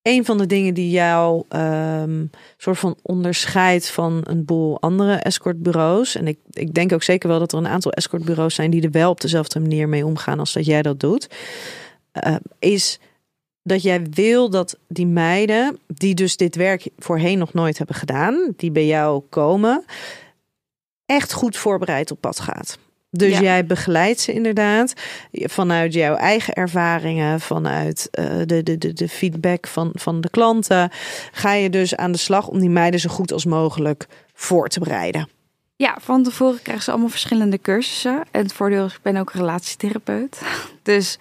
een 0.03 0.25
van 0.25 0.39
de 0.39 0.47
dingen 0.47 0.75
die 0.75 0.91
jou 0.91 1.45
ehm, 1.49 2.27
soort 2.57 2.79
van 2.79 2.97
onderscheidt 3.03 3.91
van 3.91 4.21
een 4.25 4.45
boel 4.45 4.81
andere 4.81 5.15
escortbureaus, 5.15 6.15
en 6.15 6.27
ik, 6.27 6.39
ik 6.51 6.75
denk 6.75 6.93
ook 6.93 7.03
zeker 7.03 7.29
wel 7.29 7.39
dat 7.39 7.53
er 7.53 7.59
een 7.59 7.67
aantal 7.67 7.93
escortbureaus 7.93 8.55
zijn 8.55 8.71
die 8.71 8.83
er 8.83 8.91
wel 8.91 9.11
op 9.11 9.21
dezelfde 9.21 9.61
manier 9.61 9.89
mee 9.89 10.07
omgaan 10.07 10.39
als 10.39 10.53
dat 10.53 10.65
jij 10.65 10.83
dat 10.83 11.01
doet, 11.01 11.29
eh, 12.13 12.37
is 12.59 12.99
dat 13.63 13.83
jij 13.83 14.03
wil 14.11 14.51
dat 14.51 14.79
die 14.89 15.07
meiden, 15.07 15.79
die 15.87 16.15
dus 16.15 16.37
dit 16.37 16.57
werk 16.57 16.89
voorheen 16.99 17.39
nog 17.39 17.53
nooit 17.53 17.79
hebben 17.79 17.97
gedaan, 17.97 18.53
die 18.57 18.71
bij 18.71 18.87
jou 18.87 19.23
komen, 19.29 19.85
echt 21.07 21.33
goed 21.33 21.57
voorbereid 21.57 22.11
op 22.11 22.21
pad 22.21 22.41
gaat. 22.41 22.79
Dus 23.15 23.33
Ja. 23.33 23.41
jij 23.41 23.67
begeleidt 23.67 24.21
ze 24.21 24.33
inderdaad 24.33 24.93
vanuit 25.33 25.93
jouw 25.93 26.15
eigen 26.15 26.55
ervaringen, 26.55 27.41
vanuit 27.41 28.09
de, 28.47 28.63
de, 28.63 28.79
de, 28.79 28.93
de 28.93 29.09
feedback 29.09 29.67
van, 29.67 29.91
van 29.95 30.21
de 30.21 30.31
klanten. 30.31 30.91
Ga 31.33 31.53
je 31.53 31.71
dus 31.71 31.97
aan 31.97 32.13
de 32.13 32.19
slag 32.19 32.49
om 32.49 32.61
die 32.61 32.71
meiden 32.71 33.01
zo 33.01 33.09
goed 33.11 33.33
als 33.33 33.45
mogelijk 33.45 34.07
voor 34.35 34.69
te 34.69 34.81
bereiden. 34.81 35.29
Ja, 35.77 35.97
van 36.01 36.23
tevoren 36.23 36.63
krijgen 36.63 36.85
ze 36.85 36.91
allemaal 36.91 37.09
verschillende 37.09 37.59
cursussen. 37.61 38.23
En 38.31 38.43
het 38.43 38.53
voordeel 38.53 38.85
is, 38.85 38.93
ik 38.93 39.03
ben 39.03 39.17
ook 39.17 39.33
relatietherapeut. 39.33 40.41
Dus 40.83 41.19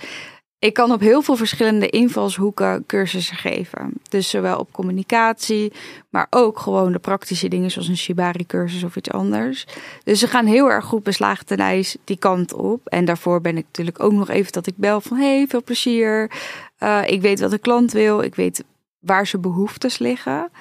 ik 0.62 0.74
kan 0.74 0.92
op 0.92 1.00
heel 1.00 1.22
veel 1.22 1.36
verschillende 1.36 1.90
invalshoeken 1.90 2.84
cursussen 2.86 3.36
geven. 3.36 3.94
Dus 4.10 4.30
zowel 4.30 4.60
op 4.60 4.72
communicatie, 4.72 5.74
maar 6.10 6.28
ook 6.30 6.60
gewoon 6.60 6.92
de 6.92 7.00
praktische 7.00 7.48
dingen 7.48 7.72
zoals 7.72 7.88
een 7.88 7.98
Shibari-cursus 7.98 8.84
of 8.84 8.96
iets 8.96 9.12
anders. 9.12 9.66
Dus 10.04 10.20
ze 10.20 10.28
gaan 10.28 10.46
heel 10.46 10.72
erg 10.72 10.86
goed 10.86 11.04
beslagen 11.04 11.46
ten 11.46 11.58
ijs 11.58 11.98
die 12.04 12.18
kant 12.18 12.54
op. 12.54 12.88
En 12.88 13.06
daarvoor 13.06 13.42
ben 13.42 13.58
ik 13.58 13.66
natuurlijk 13.66 14.04
ook 14.04 14.12
nog 14.12 14.30
even 14.30 14.52
dat 14.52 14.68
ik 14.68 14.74
bel 14.78 15.02
van 15.02 15.18
hey, 15.18 15.46
veel 15.48 15.64
plezier. 15.64 16.32
Uh, 16.80 17.02
ik 17.06 17.22
weet 17.22 17.40
wat 17.40 17.52
de 17.52 17.58
klant 17.58 17.92
wil, 17.92 18.22
ik 18.22 18.36
weet 18.36 18.64
waar 19.00 19.28
zijn 19.28 19.42
behoeftes 19.42 19.98
liggen. 19.98 20.52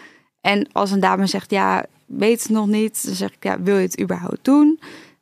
En 0.40 0.69
als 0.73 0.90
een 0.90 1.00
dame 1.00 1.26
zegt 1.26 1.50
ja, 1.50 1.85
weet 2.07 2.42
het 2.42 2.50
nog 2.50 2.66
niet, 2.66 3.04
dan 3.07 3.14
zeg 3.14 3.30
ik 3.33 3.45
ja, 3.45 3.62
wil 3.62 3.76
je 3.76 3.83
het 3.83 4.00
überhaupt 4.00 4.45
doen? 4.45 4.80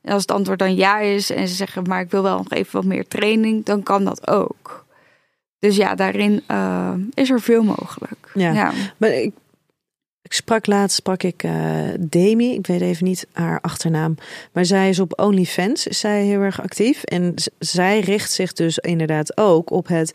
En 0.09 0.15
als 0.15 0.23
het 0.23 0.31
antwoord 0.31 0.59
dan 0.59 0.75
ja 0.75 0.99
is 0.99 1.31
en 1.31 1.49
ze 1.49 1.55
zeggen, 1.55 1.83
maar 1.83 2.01
ik 2.01 2.11
wil 2.11 2.23
wel 2.23 2.37
nog 2.37 2.51
even 2.51 2.73
wat 2.73 2.85
meer 2.85 3.09
training, 3.09 3.65
dan 3.65 3.83
kan 3.83 4.05
dat 4.05 4.29
ook. 4.29 4.87
Dus 5.59 5.77
ja, 5.77 5.95
daarin 5.95 6.43
uh, 6.51 6.93
is 7.15 7.31
er 7.31 7.41
veel 7.41 7.63
mogelijk. 7.63 8.31
Ja, 8.35 8.53
ja. 8.53 8.73
maar 8.97 9.11
ik, 9.11 9.35
ik 10.23 10.33
sprak 10.33 10.67
laatst, 10.67 10.97
sprak 10.97 11.23
ik 11.23 11.43
uh, 11.43 11.53
Demi, 12.01 12.55
ik 12.55 12.67
weet 12.67 12.81
even 12.81 13.05
niet 13.05 13.27
haar 13.33 13.61
achternaam, 13.61 14.15
maar 14.53 14.65
zij 14.65 14.89
is 14.89 15.01
op 15.01 15.21
OnlyFans, 15.21 15.87
is 15.87 15.99
zij 15.99 16.25
heel 16.25 16.41
erg 16.41 16.63
actief. 16.63 17.03
En 17.03 17.35
zij 17.59 18.01
richt 18.01 18.33
zich 18.33 18.53
dus 18.53 18.79
inderdaad 18.79 19.37
ook 19.37 19.71
op 19.71 19.89
het 19.89 20.15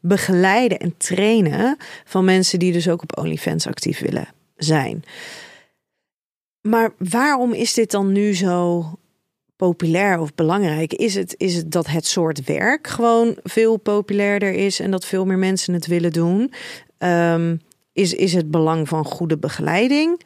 begeleiden 0.00 0.78
en 0.78 0.94
trainen 0.96 1.76
van 2.04 2.24
mensen 2.24 2.58
die 2.58 2.72
dus 2.72 2.88
ook 2.88 3.02
op 3.02 3.18
OnlyFans 3.18 3.66
actief 3.66 4.00
willen 4.00 4.28
zijn. 4.56 5.04
Maar 6.60 6.92
waarom 6.98 7.52
is 7.52 7.74
dit 7.74 7.90
dan 7.90 8.12
nu 8.12 8.34
zo 8.34 8.84
populair 9.56 10.18
of 10.18 10.34
belangrijk? 10.34 10.92
Is 10.92 11.14
het, 11.14 11.34
is 11.38 11.54
het 11.54 11.70
dat 11.70 11.86
het 11.86 12.06
soort 12.06 12.44
werk 12.44 12.86
gewoon 12.86 13.36
veel 13.42 13.76
populairder 13.76 14.52
is 14.52 14.80
en 14.80 14.90
dat 14.90 15.04
veel 15.04 15.24
meer 15.24 15.38
mensen 15.38 15.74
het 15.74 15.86
willen 15.86 16.12
doen? 16.12 16.52
Um, 16.98 17.60
is, 17.92 18.14
is 18.14 18.32
het 18.32 18.50
belang 18.50 18.88
van 18.88 19.04
goede 19.04 19.38
begeleiding 19.38 20.20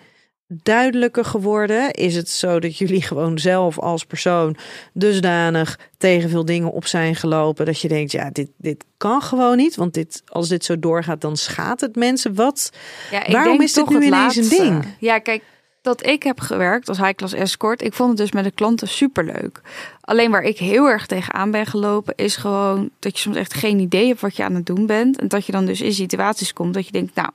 duidelijker 0.49 1.25
geworden? 1.25 1.91
Is 1.91 2.15
het 2.15 2.29
zo 2.29 2.61
dat 2.61 2.79
jullie 2.79 3.03
gewoon 3.03 3.39
zelf 3.39 3.79
als 3.79 4.05
persoon 4.05 4.57
dusdanig 4.93 5.79
tegen 5.97 6.31
veel 6.31 6.45
dingen 6.45 6.73
op 6.73 6.87
zijn 6.87 7.15
gelopen 7.15 7.67
dat 7.67 7.81
je 7.81 7.89
denkt, 7.89 8.13
ja, 8.13 8.31
dit, 8.31 8.51
dit 8.57 8.85
kan 8.97 9.23
gewoon 9.23 9.57
niet, 9.57 9.77
want 9.77 9.95
dit, 9.95 10.23
als 10.27 10.49
dit 10.49 10.65
zo 10.65 10.79
doorgaat, 10.79 11.21
dan 11.21 11.37
schaadt 11.37 11.81
het 11.81 11.97
mensen. 11.97 12.35
Wat? 12.35 12.71
Ja, 13.11 13.31
Waarom 13.31 13.61
is 13.61 13.73
dit 13.73 13.89
nu 13.89 14.03
ineens 14.03 14.37
een 14.37 14.49
ding? 14.49 14.85
Ja, 14.99 15.19
kijk, 15.19 15.43
dat 15.89 16.07
ik 16.07 16.23
heb 16.23 16.41
gewerkt 16.41 16.89
als 16.89 16.99
high-class 16.99 17.35
escort, 17.35 17.83
ik 17.83 17.93
vond 17.93 18.09
het 18.09 18.19
dus 18.19 18.33
met 18.33 18.45
de 18.45 18.51
klanten 18.51 18.89
superleuk. 18.89 19.61
Alleen 20.01 20.31
waar 20.31 20.43
ik 20.43 20.59
heel 20.59 20.87
erg 20.87 21.07
tegenaan 21.07 21.51
ben 21.51 21.67
gelopen, 21.67 22.15
is 22.17 22.37
gewoon 22.37 22.91
dat 22.99 23.13
je 23.15 23.19
soms 23.19 23.37
echt 23.37 23.55
geen 23.55 23.79
idee 23.79 24.07
hebt 24.07 24.21
wat 24.21 24.37
je 24.37 24.45
aan 24.45 24.55
het 24.55 24.67
doen 24.67 24.87
bent. 24.87 25.19
En 25.19 25.29
dat 25.29 25.47
je 25.47 25.53
dan 25.53 25.67
dus 25.67 25.81
in 25.81 25.93
situaties 25.93 26.53
komt 26.53 26.75
dat 26.75 26.87
je 26.87 26.93
denkt, 26.93 27.15
nou, 27.15 27.31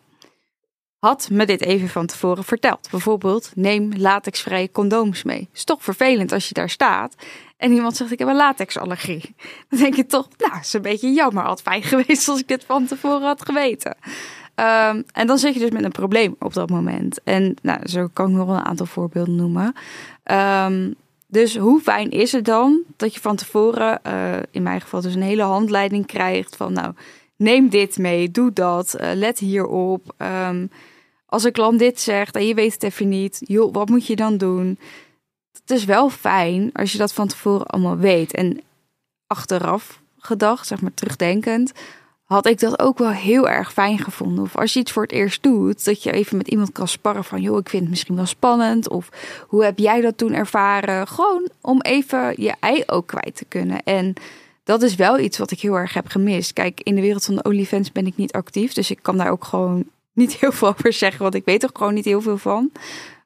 had 0.99 1.29
me 1.31 1.45
dit 1.45 1.61
even 1.61 1.89
van 1.89 2.05
tevoren 2.05 2.43
verteld. 2.43 2.87
Bijvoorbeeld, 2.91 3.51
neem 3.55 3.91
latexvrije 3.97 4.71
condooms 4.71 5.23
mee. 5.23 5.49
Is 5.53 5.63
toch 5.63 5.83
vervelend 5.83 6.31
als 6.31 6.47
je 6.47 6.53
daar 6.53 6.69
staat 6.69 7.15
en 7.57 7.71
iemand 7.71 7.95
zegt, 7.95 8.11
ik 8.11 8.19
heb 8.19 8.27
een 8.27 8.35
latexallergie. 8.35 9.35
Dan 9.69 9.79
denk 9.79 9.95
je 9.95 10.05
toch, 10.05 10.27
nou, 10.37 10.59
is 10.59 10.73
een 10.73 10.81
beetje 10.81 11.11
jammer. 11.11 11.43
Had 11.43 11.61
fijn 11.61 11.83
geweest 11.93 12.27
als 12.27 12.39
ik 12.39 12.47
dit 12.47 12.63
van 12.65 12.85
tevoren 12.85 13.27
had 13.27 13.45
geweten. 13.45 13.95
Um, 14.55 15.03
en 15.13 15.27
dan 15.27 15.37
zit 15.37 15.53
je 15.53 15.59
dus 15.59 15.69
met 15.69 15.83
een 15.83 15.91
probleem 15.91 16.35
op 16.39 16.53
dat 16.53 16.69
moment. 16.69 17.23
En 17.23 17.55
nou, 17.61 17.87
zo 17.87 18.07
kan 18.13 18.29
ik 18.29 18.35
nog 18.35 18.49
een 18.49 18.65
aantal 18.65 18.85
voorbeelden 18.85 19.35
noemen. 19.35 19.73
Um, 20.31 20.95
dus 21.27 21.57
hoe 21.57 21.81
fijn 21.81 22.09
is 22.09 22.31
het 22.31 22.45
dan 22.45 22.81
dat 22.97 23.13
je 23.13 23.19
van 23.19 23.35
tevoren, 23.35 23.99
uh, 24.07 24.33
in 24.51 24.63
mijn 24.63 24.81
geval 24.81 25.01
dus 25.01 25.15
een 25.15 25.21
hele 25.21 25.43
handleiding 25.43 26.05
krijgt 26.05 26.55
van 26.55 26.73
nou, 26.73 26.93
neem 27.35 27.69
dit 27.69 27.97
mee, 27.97 28.31
doe 28.31 28.53
dat, 28.53 28.95
uh, 29.01 29.11
let 29.13 29.39
hierop. 29.39 30.13
Um, 30.17 30.69
als 31.25 31.43
een 31.43 31.51
klant 31.51 31.79
dit 31.79 31.99
zegt 31.99 32.35
en 32.35 32.47
je 32.47 32.53
weet 32.53 32.73
het 32.73 32.83
even 32.83 33.09
niet, 33.09 33.37
joh, 33.39 33.73
wat 33.73 33.89
moet 33.89 34.07
je 34.07 34.15
dan 34.15 34.37
doen? 34.37 34.79
Het 35.51 35.71
is 35.71 35.85
wel 35.85 36.09
fijn 36.09 36.69
als 36.73 36.91
je 36.91 36.97
dat 36.97 37.13
van 37.13 37.27
tevoren 37.27 37.65
allemaal 37.65 37.97
weet. 37.97 38.33
En 38.33 38.61
achteraf 39.27 40.01
gedacht, 40.17 40.67
zeg 40.67 40.81
maar 40.81 40.93
terugdenkend, 40.93 41.71
had 42.33 42.45
ik 42.45 42.59
dat 42.59 42.79
ook 42.79 42.97
wel 42.97 43.09
heel 43.09 43.49
erg 43.49 43.73
fijn 43.73 43.99
gevonden. 43.99 44.43
Of 44.43 44.57
als 44.57 44.73
je 44.73 44.79
iets 44.79 44.91
voor 44.91 45.03
het 45.03 45.11
eerst 45.11 45.43
doet, 45.43 45.85
dat 45.85 46.03
je 46.03 46.11
even 46.11 46.37
met 46.37 46.47
iemand 46.47 46.71
kan 46.71 46.87
sparren 46.87 47.23
van, 47.23 47.41
joh, 47.41 47.57
ik 47.57 47.69
vind 47.69 47.81
het 47.81 47.91
misschien 47.91 48.15
wel 48.15 48.25
spannend. 48.25 48.89
Of 48.89 49.09
hoe 49.47 49.63
heb 49.63 49.77
jij 49.77 50.01
dat 50.01 50.17
toen 50.17 50.33
ervaren? 50.33 51.07
Gewoon 51.07 51.49
om 51.61 51.81
even 51.81 52.33
je 52.37 52.53
ei 52.59 52.83
ook 52.85 53.07
kwijt 53.07 53.35
te 53.35 53.45
kunnen. 53.45 53.83
En 53.83 54.13
dat 54.63 54.81
is 54.81 54.95
wel 54.95 55.19
iets 55.19 55.37
wat 55.37 55.51
ik 55.51 55.59
heel 55.59 55.75
erg 55.75 55.93
heb 55.93 56.07
gemist. 56.07 56.53
Kijk, 56.53 56.81
in 56.83 56.95
de 56.95 57.01
wereld 57.01 57.25
van 57.25 57.35
de 57.35 57.43
OnlyFans 57.43 57.91
ben 57.91 58.07
ik 58.07 58.15
niet 58.15 58.31
actief, 58.31 58.73
dus 58.73 58.91
ik 58.91 58.99
kan 59.01 59.17
daar 59.17 59.31
ook 59.31 59.43
gewoon 59.43 59.83
niet 60.13 60.33
heel 60.33 60.51
veel 60.51 60.67
over 60.67 60.93
zeggen, 60.93 61.21
want 61.21 61.35
ik 61.35 61.45
weet 61.45 61.63
er 61.63 61.69
gewoon 61.73 61.93
niet 61.93 62.05
heel 62.05 62.21
veel 62.21 62.37
van. 62.37 62.71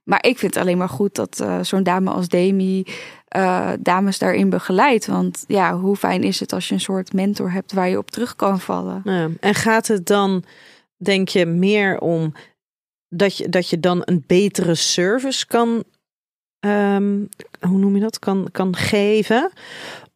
Maar 0.04 0.26
ik 0.26 0.38
vind 0.38 0.54
het 0.54 0.64
alleen 0.64 0.78
maar 0.78 0.90
goed 0.90 1.16
dat 1.16 1.40
uh, 1.42 1.60
zo'n 1.62 1.84
dame 1.84 2.10
als 2.10 2.28
Demi 2.28 2.86
uh, 3.36 3.72
dames 3.80 4.18
daarin 4.18 4.50
begeleidt. 4.50 5.06
Want 5.06 5.44
ja, 5.48 5.78
hoe 5.78 5.96
fijn 5.96 6.24
is 6.24 6.40
het 6.40 6.54
als 6.54 6.68
je 6.68 6.74
een 6.74 6.80
soort 6.80 7.14
mentor 7.14 7.52
hebt 7.52 7.74
waar 7.74 7.90
je 7.90 7.98
op 7.98 8.12
terug 8.12 8.36
kan 8.36 8.60
vallen. 8.60 9.02
Ja, 9.04 9.30
en 9.40 9.56
gaat 9.56 9.88
het 9.88 10.06
dan, 10.06 10.44
denk 10.98 11.30
je, 11.30 11.46
meer 11.46 12.00
om 12.00 12.34
dat 13.10 13.38
je, 13.38 13.50
dat 13.50 13.70
je 13.70 13.80
dan 13.80 14.02
een 14.06 14.24
betere 14.28 14.76
service 14.76 15.48
kan, 15.48 15.84
um, 16.60 17.30
hoe 17.60 17.78
noem 17.78 17.96
je 17.96 18.02
dat, 18.02 18.20
kan, 18.20 18.48
kan 18.52 18.76
geven? 18.76 19.52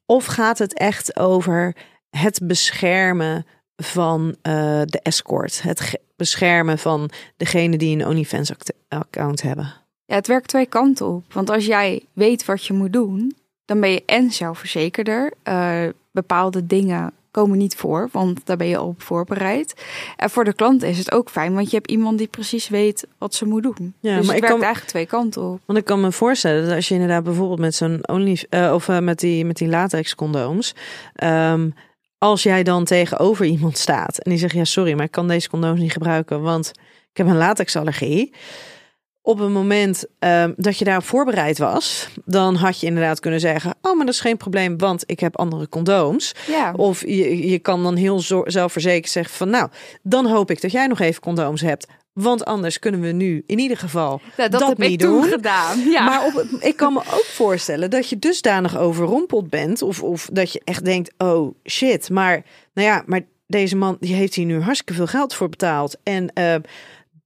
Of 0.06 0.26
gaat 0.26 0.58
het 0.58 0.74
echt 0.74 1.20
over 1.20 1.76
het 2.10 2.40
beschermen 2.44 3.46
van 3.76 4.28
uh, 4.28 4.82
de 4.86 5.00
escort? 5.04 5.62
Het 5.62 6.00
beschermen 6.16 6.78
van 6.78 7.10
degene 7.38 7.78
die 7.78 7.96
een 7.96 8.08
OnlyFans-account 8.08 9.42
hebben? 9.42 9.81
Ja, 10.12 10.18
het 10.18 10.28
werkt 10.28 10.48
twee 10.48 10.66
kanten 10.66 11.06
op. 11.06 11.24
Want 11.34 11.50
als 11.50 11.66
jij 11.66 12.04
weet 12.14 12.46
wat 12.46 12.66
je 12.66 12.74
moet 12.74 12.94
doen, 12.94 13.36
dan 13.66 13.80
ben 13.80 13.90
je 13.90 14.04
en 14.06 14.32
zelfverzekerder. 14.32 15.34
Uh, 15.48 15.84
bepaalde 16.12 16.66
dingen 16.66 17.12
komen 17.32 17.58
niet 17.58 17.76
voor, 17.76 18.10
want 18.12 18.46
daar 18.46 18.58
ben 18.58 18.68
je 18.68 18.78
al 18.78 18.88
op 18.88 19.02
voorbereid. 19.02 19.74
En 20.16 20.30
voor 20.30 20.44
de 20.44 20.54
klant 20.54 20.84
is 20.84 20.98
het 20.98 21.12
ook 21.12 21.30
fijn, 21.30 21.54
want 21.54 21.70
je 21.70 21.76
hebt 21.76 21.92
iemand 21.92 22.18
die 22.18 22.28
precies 22.28 22.70
weet 22.70 23.08
wat 23.18 23.36
ze 23.36 23.46
moet 23.46 23.64
doen. 23.64 23.94
Ja, 24.00 24.18
dus 24.18 24.26
maar 24.26 24.36
het 24.36 24.44
ik 24.44 24.50
werkt 24.50 24.56
kan, 24.56 24.64
eigenlijk 24.64 24.88
twee 24.88 25.06
kanten 25.06 25.42
op. 25.42 25.60
Want 25.66 25.80
ik 25.80 25.86
kan 25.86 26.02
me 26.02 26.12
voorstellen 26.12 26.66
dat 26.66 26.76
als 26.76 26.88
je 26.88 26.94
inderdaad 26.94 27.24
bijvoorbeeld 27.24 27.60
met 27.60 27.76
zo'n 27.76 28.08
only 28.08 28.46
uh, 28.50 28.72
of 28.74 28.88
uh, 28.88 29.00
met 29.00 29.20
die 29.20 29.46
met 29.46 29.58
die 29.58 29.68
latex 29.68 30.16
condooms, 30.16 30.76
um, 31.24 31.74
als 32.18 32.44
jij 32.44 32.64
dan 32.64 32.84
tegenover 32.86 33.46
iemand 33.46 33.78
staat 33.78 34.18
en 34.18 34.30
die 34.30 34.40
zegt 34.40 34.54
ja 34.54 34.64
sorry, 34.64 34.94
maar 34.94 35.06
ik 35.06 35.12
kan 35.12 35.28
deze 35.28 35.50
condooms 35.50 35.80
niet 35.80 35.92
gebruiken, 35.92 36.42
want 36.42 36.72
ik 37.12 37.18
heb 37.18 37.28
een 37.28 37.38
latexallergie 37.38 38.34
op 39.22 39.40
een 39.40 39.52
moment 39.52 40.06
um, 40.20 40.54
dat 40.58 40.78
je 40.78 40.86
daarop 40.86 41.04
voorbereid 41.04 41.58
was, 41.58 42.08
dan 42.26 42.56
had 42.56 42.80
je 42.80 42.88
inderdaad 42.88 43.20
kunnen 43.20 43.40
zeggen: 43.40 43.74
Oh, 43.82 43.96
maar 43.96 44.06
dat 44.06 44.14
is 44.14 44.22
geen 44.22 44.38
probleem, 44.38 44.78
want 44.78 45.04
ik 45.06 45.20
heb 45.20 45.38
andere 45.38 45.70
condooms. 45.70 46.36
Ja. 46.48 46.74
Of 46.76 47.02
je, 47.02 47.48
je 47.48 47.60
kan 47.60 47.84
dan 47.84 47.96
heel 47.96 48.20
zelfverzekerd 48.46 49.12
zeggen: 49.12 49.36
van 49.36 49.50
nou, 49.50 49.70
dan 50.04 50.26
hoop 50.26 50.52
ik 50.52 50.62
dat 50.62 50.72
jij 50.72 50.88
nog 50.88 51.00
even 51.00 51.22
condooms 51.22 51.62
hebt. 51.62 51.88
Want 52.14 52.46
anders 52.46 52.80
kunnen 52.80 53.02
we 53.02 53.12
nu 53.12 53.44
in 53.46 53.60
ieder 53.60 53.78
geval 53.78 54.22
dat, 54.36 54.52
dat 54.52 54.68
heb 54.68 54.78
niet 54.78 54.92
ik 54.92 55.00
doen. 55.00 55.24
gedaan. 55.24 55.80
Ja. 55.80 56.06
Maar 56.06 56.26
op, 56.26 56.46
ik 56.60 56.76
kan 56.76 56.94
me 56.94 57.00
ook 57.00 57.26
voorstellen 57.26 57.90
dat 57.90 58.10
je 58.10 58.20
dusdanig 58.20 58.78
overrompeld 58.78 59.50
bent. 59.50 59.82
Of, 59.82 60.04
of 60.04 60.30
dat 60.32 60.54
je 60.54 60.62
echt 60.64 60.86
denkt, 60.86 61.14
oh 61.18 61.56
shit. 61.66 62.10
Maar 62.10 62.44
nou 62.74 62.88
ja, 62.88 63.04
maar 63.06 63.22
deze 63.48 63.76
man 63.76 63.98
die 64.00 64.14
heeft 64.14 64.34
hier 64.34 64.46
nu 64.46 64.62
hartstikke 64.62 64.94
veel 64.94 65.08
geld 65.08 65.34
voor 65.34 65.50
betaald. 65.50 65.98
En 66.04 66.32
uh, 66.40 66.56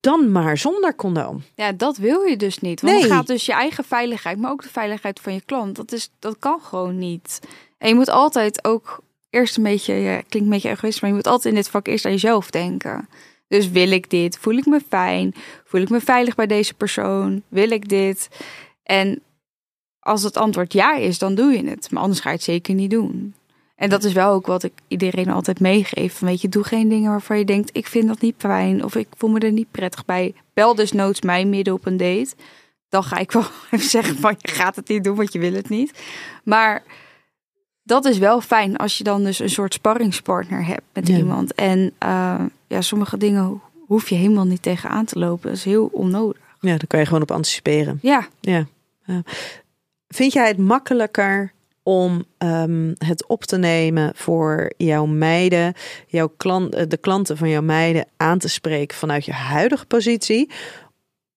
dan 0.06 0.32
maar 0.32 0.58
zonder 0.58 0.96
condoom. 0.96 1.44
Ja, 1.56 1.72
dat 1.72 1.98
wil 1.98 2.22
je 2.22 2.38
dus 2.38 2.60
niet. 2.60 2.82
Want 2.82 2.94
nee. 2.94 3.08
dan 3.08 3.18
gaat 3.18 3.28
dus 3.28 3.46
je 3.46 3.54
eigen 3.54 3.84
veiligheid, 3.84 4.38
maar 4.38 4.52
ook 4.52 4.64
de 4.64 4.70
veiligheid 4.70 5.20
van 5.20 5.34
je 5.34 5.42
klant. 5.42 5.76
Dat, 5.76 5.92
is, 5.92 6.10
dat 6.20 6.36
kan 6.40 6.60
gewoon 6.62 6.98
niet. 6.98 7.40
En 7.78 7.88
je 7.88 7.96
moet 7.96 8.10
altijd 8.10 8.66
ook 8.66 9.00
eerst 9.30 9.58
een 9.58 9.64
beetje, 9.64 9.94
ja, 9.94 10.14
klinkt 10.16 10.34
een 10.34 10.50
beetje 10.50 10.70
egoïstisch, 10.70 11.02
maar 11.02 11.10
je 11.10 11.16
moet 11.16 11.28
altijd 11.28 11.54
in 11.54 11.62
dit 11.62 11.70
vak 11.70 11.88
eerst 11.88 12.06
aan 12.06 12.12
jezelf 12.12 12.50
denken. 12.50 13.10
Dus 13.48 13.70
wil 13.70 13.92
ik 13.92 14.10
dit? 14.10 14.38
Voel 14.38 14.58
ik 14.58 14.66
me 14.66 14.82
fijn? 14.90 15.34
Voel 15.66 15.82
ik 15.82 15.90
me 15.90 16.00
veilig 16.00 16.36
bij 16.36 16.48
deze 16.48 16.74
persoon? 16.74 17.42
Wil 17.48 17.72
ik 17.72 17.90
dit? 17.90 18.30
En 18.84 19.22
als 20.00 20.24
het 20.24 20.38
antwoord 20.38 20.74
ja 20.74 20.96
is, 20.96 21.18
dan 21.18 21.36
doe 21.36 21.52
je 21.52 21.70
het. 21.70 21.92
Maar 21.92 22.02
anders 22.02 22.22
ga 22.22 22.30
je 22.30 22.36
het 22.36 22.44
zeker 22.44 22.74
niet 22.74 22.92
doen. 22.92 23.36
En 23.76 23.90
dat 23.90 24.04
is 24.04 24.14
wel 24.14 24.32
ook 24.32 24.46
wat 24.46 24.64
ik 24.64 24.74
iedereen 24.88 25.30
altijd 25.30 25.60
meegeef. 25.60 26.20
Weet 26.20 26.42
je, 26.42 26.50
doe 26.50 26.64
geen 26.64 26.90
dingen 26.90 27.12
waarvan 27.12 27.38
je 27.38 27.46
denkt, 27.46 27.78
ik 27.78 27.88
vind 27.88 28.08
dat 28.08 28.22
niet 28.22 28.36
fijn 28.38 28.84
of 28.84 28.96
ik 28.96 29.08
voel 29.18 29.30
me 29.30 29.40
er 29.40 29.52
niet 29.52 29.72
prettig 29.72 30.06
bij. 30.06 30.34
Bel 30.54 30.76
dus 30.76 30.92
noods 30.92 31.22
mij 31.22 31.46
midden 31.46 31.74
op 31.74 31.86
een 31.86 31.98
date. 31.98 32.34
Dan 32.90 33.04
ga 33.04 33.18
ik 33.18 33.32
wel 33.32 33.44
even 33.72 33.90
zeggen 33.90 34.18
van, 34.18 34.36
je 34.38 34.52
gaat 34.52 34.76
het 34.76 34.88
niet 34.88 35.04
doen, 35.04 35.16
want 35.16 35.34
je 35.34 35.40
wil 35.40 35.54
het 35.54 35.70
niet. 35.70 36.04
Maar 36.44 36.84
dat 37.84 38.06
is 38.06 38.18
wel 38.18 38.42
fijn 38.42 38.78
als 38.78 38.98
je 38.98 39.04
dan 39.04 39.24
dus 39.24 39.40
een 39.40 39.50
soort 39.50 39.74
sparringspartner 39.74 40.66
hebt 40.66 40.86
met 40.94 41.08
ja. 41.08 41.18
iemand. 41.18 41.54
En 41.54 41.94
uh, 42.04 42.42
ja, 42.68 42.82
sommige 42.82 43.18
dingen 43.18 43.62
hoef 43.88 44.10
je 44.10 44.16
helemaal 44.16 44.46
niet 44.46 44.62
tegenaan 44.62 45.06
te 45.06 45.20
lopen. 45.20 45.50
Dat 45.50 45.58
is 45.58 45.64
heel 45.64 45.90
onnodig. 45.92 46.42
Ja, 46.60 46.78
dan 46.78 46.88
kan 46.88 47.00
je 47.00 47.06
gewoon 47.06 47.22
op 47.22 47.32
anticiperen. 47.32 48.00
Ja. 48.02 48.28
ja. 48.40 48.66
ja. 49.06 49.24
Vind 50.08 50.34
jij 50.34 50.48
het 50.48 50.58
makkelijker 50.58 51.54
om 51.88 52.26
ehm, 52.38 52.94
het 52.98 53.28
op 53.28 53.44
te 53.44 53.58
nemen 53.58 54.12
voor 54.16 54.74
jouw 54.78 55.06
meiden, 55.06 55.74
jouw 56.08 56.34
klant, 56.38 56.76
eh, 56.76 56.86
de 56.88 56.98
klanten 56.98 57.38
van 57.38 57.50
jouw 57.50 57.62
meiden 57.62 58.06
aan 58.18 58.38
te 58.38 58.50
spreken 58.50 58.98
vanuit 58.98 59.26
je 59.26 59.34
huidige 59.34 59.86
positie? 59.86 60.50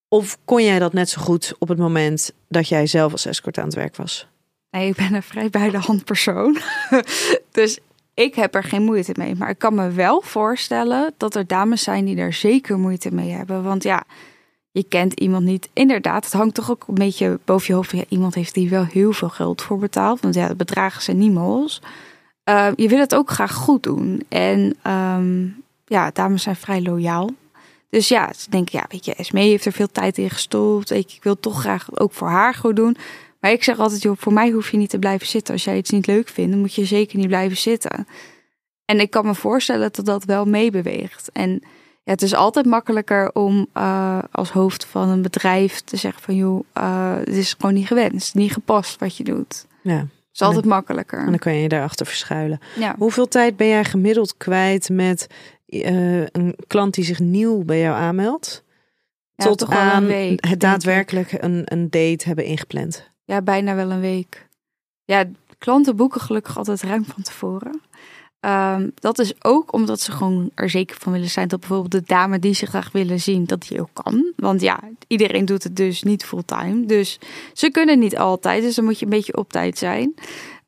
Of 0.08 0.38
kon 0.44 0.64
jij 0.64 0.78
dat 0.78 0.92
net 0.92 1.08
zo 1.08 1.20
goed 1.20 1.54
op 1.58 1.68
het 1.68 1.78
moment 1.78 2.32
dat 2.48 2.68
jij 2.68 2.86
zelf 2.86 3.12
als 3.12 3.26
escort 3.26 3.58
aan 3.58 3.64
het 3.64 3.74
werk 3.74 3.96
was? 3.96 4.26
Nee, 4.70 4.88
ik 4.88 4.96
ben 4.96 5.14
een 5.14 5.22
vrij 5.22 5.50
bij 5.50 5.70
de 5.70 5.78
hand 5.78 6.04
persoon. 6.04 6.58
dus 7.50 7.78
ik 8.14 8.34
heb 8.34 8.54
er 8.54 8.64
geen 8.64 8.82
moeite 8.82 9.12
mee. 9.16 9.34
Maar 9.34 9.50
ik 9.50 9.58
kan 9.58 9.74
me 9.74 9.90
wel 9.90 10.20
voorstellen 10.20 11.14
dat 11.16 11.34
er 11.34 11.46
dames 11.46 11.82
zijn 11.82 12.04
die 12.04 12.16
er 12.16 12.32
zeker 12.32 12.78
moeite 12.78 13.14
mee 13.14 13.30
hebben. 13.30 13.62
Want 13.62 13.82
ja, 13.82 14.04
je 14.78 14.84
kent 14.88 15.20
iemand 15.20 15.44
niet. 15.44 15.68
Inderdaad, 15.72 16.24
het 16.24 16.32
hangt 16.32 16.54
toch 16.54 16.70
ook 16.70 16.84
een 16.88 16.94
beetje 16.94 17.38
boven 17.44 17.66
je 17.66 17.74
hoofd. 17.74 17.90
Ja, 17.90 18.04
iemand 18.08 18.34
heeft 18.34 18.54
die 18.54 18.70
wel 18.70 18.84
heel 18.84 19.12
veel 19.12 19.28
geld 19.28 19.62
voor 19.62 19.78
betaald. 19.78 20.20
Want 20.20 20.34
ja, 20.34 20.48
de 20.48 20.54
bedragen 20.54 21.02
zijn 21.02 21.18
niet 21.18 21.32
mols. 21.32 21.82
Uh, 22.48 22.68
je 22.76 22.88
wil 22.88 22.98
het 22.98 23.14
ook 23.14 23.30
graag 23.30 23.54
goed 23.54 23.82
doen. 23.82 24.24
En 24.28 24.76
um, 24.86 25.62
ja, 25.86 26.10
dames 26.10 26.42
zijn 26.42 26.56
vrij 26.56 26.82
loyaal. 26.82 27.30
Dus 27.90 28.08
ja, 28.08 28.32
ze 28.36 28.50
denken, 28.50 28.78
ja, 28.78 28.86
weet 28.88 29.04
je, 29.04 29.14
Esme 29.14 29.40
heeft 29.40 29.64
er 29.64 29.72
veel 29.72 29.90
tijd 29.92 30.18
in 30.18 30.30
gestopt. 30.30 30.90
Ik, 30.90 31.12
ik 31.12 31.22
wil 31.22 31.40
toch 31.40 31.60
graag 31.60 31.98
ook 31.98 32.12
voor 32.12 32.28
haar 32.28 32.54
goed 32.54 32.76
doen. 32.76 32.96
Maar 33.40 33.50
ik 33.50 33.64
zeg 33.64 33.78
altijd, 33.78 34.02
joh, 34.02 34.16
voor 34.16 34.32
mij 34.32 34.50
hoef 34.50 34.70
je 34.70 34.76
niet 34.76 34.90
te 34.90 34.98
blijven 34.98 35.26
zitten. 35.26 35.54
Als 35.54 35.64
jij 35.64 35.76
iets 35.76 35.90
niet 35.90 36.06
leuk 36.06 36.28
vindt, 36.28 36.50
dan 36.50 36.60
moet 36.60 36.74
je 36.74 36.84
zeker 36.84 37.18
niet 37.18 37.26
blijven 37.26 37.56
zitten. 37.56 38.06
En 38.84 39.00
ik 39.00 39.10
kan 39.10 39.26
me 39.26 39.34
voorstellen 39.34 39.90
dat 39.92 40.04
dat 40.04 40.24
wel 40.24 40.44
meebeweegt. 40.44 41.30
En 41.32 41.62
ja, 42.08 42.14
het 42.14 42.22
is 42.22 42.34
altijd 42.34 42.66
makkelijker 42.66 43.32
om 43.32 43.66
uh, 43.74 44.18
als 44.30 44.50
hoofd 44.50 44.84
van 44.84 45.08
een 45.08 45.22
bedrijf 45.22 45.80
te 45.80 45.96
zeggen 45.96 46.22
van 46.22 46.34
joh, 46.34 46.64
uh, 46.78 47.14
het 47.14 47.36
is 47.36 47.54
gewoon 47.58 47.74
niet 47.74 47.86
gewenst, 47.86 48.34
niet 48.34 48.52
gepast 48.52 49.00
wat 49.00 49.16
je 49.16 49.24
doet. 49.24 49.66
Ja. 49.82 49.96
Het 49.98 50.06
is 50.32 50.42
altijd 50.42 50.64
makkelijker. 50.64 51.18
En 51.18 51.26
dan 51.26 51.38
kan 51.38 51.54
je 51.54 51.62
je 51.62 51.68
daarachter 51.68 52.06
verschuilen. 52.06 52.60
Ja. 52.78 52.94
Hoeveel 52.98 53.28
tijd 53.28 53.56
ben 53.56 53.66
jij 53.66 53.84
gemiddeld 53.84 54.36
kwijt 54.36 54.88
met 54.88 55.26
uh, 55.66 56.20
een 56.20 56.56
klant 56.66 56.94
die 56.94 57.04
zich 57.04 57.18
nieuw 57.18 57.64
bij 57.64 57.80
jou 57.80 57.96
aanmeldt? 57.96 58.64
Ja, 59.34 59.44
tot 59.44 59.60
een 59.60 59.68
aan 59.68 60.06
week, 60.06 60.44
het 60.44 60.60
daadwerkelijk 60.60 61.32
een, 61.32 61.62
een 61.64 61.90
date 61.90 62.26
hebben 62.26 62.44
ingepland. 62.44 63.10
Ja, 63.24 63.42
bijna 63.42 63.74
wel 63.74 63.90
een 63.90 64.00
week. 64.00 64.48
Ja, 65.04 65.24
klanten 65.58 65.96
boeken 65.96 66.20
gelukkig 66.20 66.56
altijd 66.58 66.82
ruim 66.82 67.04
van 67.04 67.22
tevoren. 67.22 67.80
Um, 68.40 68.92
dat 68.94 69.18
is 69.18 69.44
ook 69.44 69.72
omdat 69.72 70.00
ze 70.00 70.12
gewoon 70.12 70.50
er 70.54 70.70
zeker 70.70 70.96
van 71.00 71.12
willen 71.12 71.28
zijn 71.30 71.48
dat 71.48 71.60
bijvoorbeeld 71.60 71.90
de 71.90 72.02
dame 72.14 72.38
die 72.38 72.54
ze 72.54 72.66
graag 72.66 72.92
willen 72.92 73.20
zien, 73.20 73.44
dat 73.44 73.62
die 73.68 73.80
ook 73.80 73.90
kan. 73.92 74.32
Want 74.36 74.60
ja, 74.60 74.80
iedereen 75.06 75.44
doet 75.44 75.62
het 75.62 75.76
dus 75.76 76.02
niet 76.02 76.24
fulltime. 76.24 76.86
Dus 76.86 77.18
ze 77.52 77.70
kunnen 77.70 77.98
niet 77.98 78.18
altijd, 78.18 78.62
dus 78.62 78.74
dan 78.74 78.84
moet 78.84 78.98
je 78.98 79.04
een 79.04 79.10
beetje 79.10 79.36
op 79.36 79.52
tijd 79.52 79.78
zijn. 79.78 80.14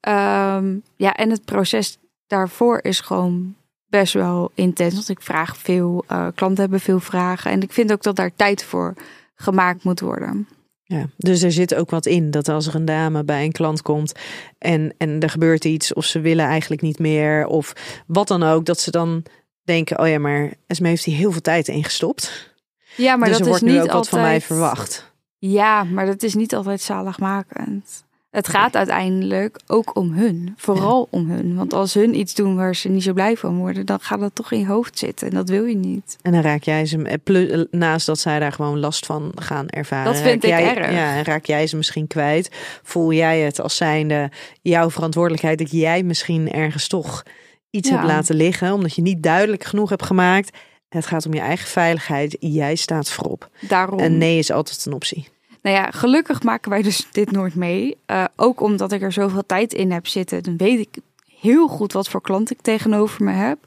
Um, 0.08 0.82
ja, 0.96 1.14
en 1.14 1.30
het 1.30 1.44
proces 1.44 1.98
daarvoor 2.26 2.78
is 2.82 3.00
gewoon 3.00 3.54
best 3.86 4.12
wel 4.12 4.50
intens. 4.54 4.94
Want 4.94 5.08
ik 5.08 5.22
vraag 5.22 5.56
veel, 5.56 6.04
uh, 6.10 6.26
klanten 6.34 6.60
hebben 6.60 6.80
veel 6.80 7.00
vragen. 7.00 7.50
En 7.50 7.62
ik 7.62 7.72
vind 7.72 7.92
ook 7.92 8.02
dat 8.02 8.16
daar 8.16 8.34
tijd 8.36 8.64
voor 8.64 8.94
gemaakt 9.34 9.84
moet 9.84 10.00
worden. 10.00 10.48
Ja, 10.90 11.06
dus 11.16 11.42
er 11.42 11.52
zit 11.52 11.74
ook 11.74 11.90
wat 11.90 12.06
in 12.06 12.30
dat 12.30 12.48
als 12.48 12.66
er 12.66 12.74
een 12.74 12.84
dame 12.84 13.24
bij 13.24 13.44
een 13.44 13.52
klant 13.52 13.82
komt 13.82 14.12
en, 14.58 14.94
en 14.98 15.20
er 15.20 15.30
gebeurt 15.30 15.64
iets 15.64 15.92
of 15.92 16.04
ze 16.04 16.20
willen 16.20 16.44
eigenlijk 16.44 16.82
niet 16.82 16.98
meer 16.98 17.46
of 17.46 17.72
wat 18.06 18.28
dan 18.28 18.42
ook, 18.42 18.64
dat 18.64 18.80
ze 18.80 18.90
dan 18.90 19.22
denken, 19.62 19.98
oh 19.98 20.08
ja, 20.08 20.18
maar 20.18 20.52
Esme 20.66 20.88
heeft 20.88 21.04
hier 21.04 21.16
heel 21.16 21.32
veel 21.32 21.40
tijd 21.40 21.68
in 21.68 21.84
gestopt. 21.84 22.54
Ja, 22.96 23.16
maar 23.16 23.28
dus 23.28 23.38
dat 23.38 23.46
er 23.46 23.52
is 23.52 23.58
wordt 23.60 23.74
nu 23.74 23.80
niet 23.80 23.88
ook 23.88 23.96
wat 23.96 24.08
van 24.08 24.20
mij 24.20 24.40
verwacht. 24.40 25.12
Ja, 25.38 25.84
maar 25.84 26.06
dat 26.06 26.22
is 26.22 26.34
niet 26.34 26.54
altijd 26.54 26.80
zaligmakend. 26.80 28.04
Het 28.30 28.48
gaat 28.48 28.76
uiteindelijk 28.76 29.60
ook 29.66 29.96
om 29.96 30.12
hun. 30.12 30.54
Vooral 30.56 31.08
om 31.10 31.30
hun. 31.30 31.56
Want 31.56 31.72
als 31.72 31.94
hun 31.94 32.18
iets 32.18 32.34
doen 32.34 32.56
waar 32.56 32.76
ze 32.76 32.88
niet 32.88 33.02
zo 33.02 33.12
blij 33.12 33.36
van 33.36 33.56
worden, 33.56 33.86
dan 33.86 34.00
gaat 34.00 34.20
dat 34.20 34.34
toch 34.34 34.52
in 34.52 34.58
je 34.58 34.66
hoofd 34.66 34.98
zitten. 34.98 35.28
En 35.28 35.34
dat 35.34 35.48
wil 35.48 35.64
je 35.64 35.76
niet. 35.76 36.16
En 36.22 36.32
dan 36.32 36.40
raak 36.40 36.62
jij 36.62 36.86
ze, 36.86 37.02
eh, 37.02 37.14
plus, 37.24 37.66
naast 37.70 38.06
dat 38.06 38.18
zij 38.18 38.38
daar 38.38 38.52
gewoon 38.52 38.78
last 38.78 39.06
van 39.06 39.32
gaan 39.34 39.68
ervaren. 39.68 40.12
Dat 40.12 40.22
vind 40.22 40.44
ik 40.44 40.50
jij, 40.50 40.76
erg. 40.76 40.92
Ja, 40.92 41.16
en 41.16 41.24
raak 41.24 41.44
jij 41.44 41.66
ze 41.66 41.76
misschien 41.76 42.06
kwijt. 42.06 42.50
Voel 42.82 43.12
jij 43.12 43.40
het 43.40 43.60
als 43.60 43.76
zijnde 43.76 44.30
jouw 44.62 44.90
verantwoordelijkheid 44.90 45.58
dat 45.58 45.70
jij 45.70 46.02
misschien 46.02 46.52
ergens 46.52 46.88
toch 46.88 47.22
iets 47.70 47.88
Ja. 47.88 47.94
hebt 47.94 48.06
laten 48.06 48.34
liggen, 48.36 48.72
omdat 48.72 48.94
je 48.94 49.02
niet 49.02 49.22
duidelijk 49.22 49.64
genoeg 49.64 49.90
hebt 49.90 50.04
gemaakt. 50.06 50.58
Het 50.88 51.06
gaat 51.06 51.26
om 51.26 51.34
je 51.34 51.40
eigen 51.40 51.68
veiligheid. 51.68 52.36
Jij 52.40 52.74
staat 52.74 53.10
voorop. 53.10 53.48
Daarom. 53.60 53.98
En 53.98 54.18
nee 54.18 54.38
is 54.38 54.50
altijd 54.50 54.86
een 54.86 54.92
optie. 54.92 55.28
Nou 55.62 55.76
ja, 55.76 55.90
gelukkig 55.90 56.42
maken 56.42 56.70
wij 56.70 56.82
dus 56.82 57.08
dit 57.10 57.30
nooit 57.30 57.54
mee. 57.54 57.96
Uh, 58.06 58.24
ook 58.36 58.60
omdat 58.60 58.92
ik 58.92 59.02
er 59.02 59.12
zoveel 59.12 59.46
tijd 59.46 59.72
in 59.72 59.92
heb 59.92 60.06
zitten, 60.06 60.42
dan 60.42 60.56
weet 60.56 60.78
ik 60.78 61.02
heel 61.40 61.68
goed 61.68 61.92
wat 61.92 62.08
voor 62.08 62.20
klant 62.20 62.50
ik 62.50 62.60
tegenover 62.60 63.24
me 63.24 63.32
heb. 63.32 63.58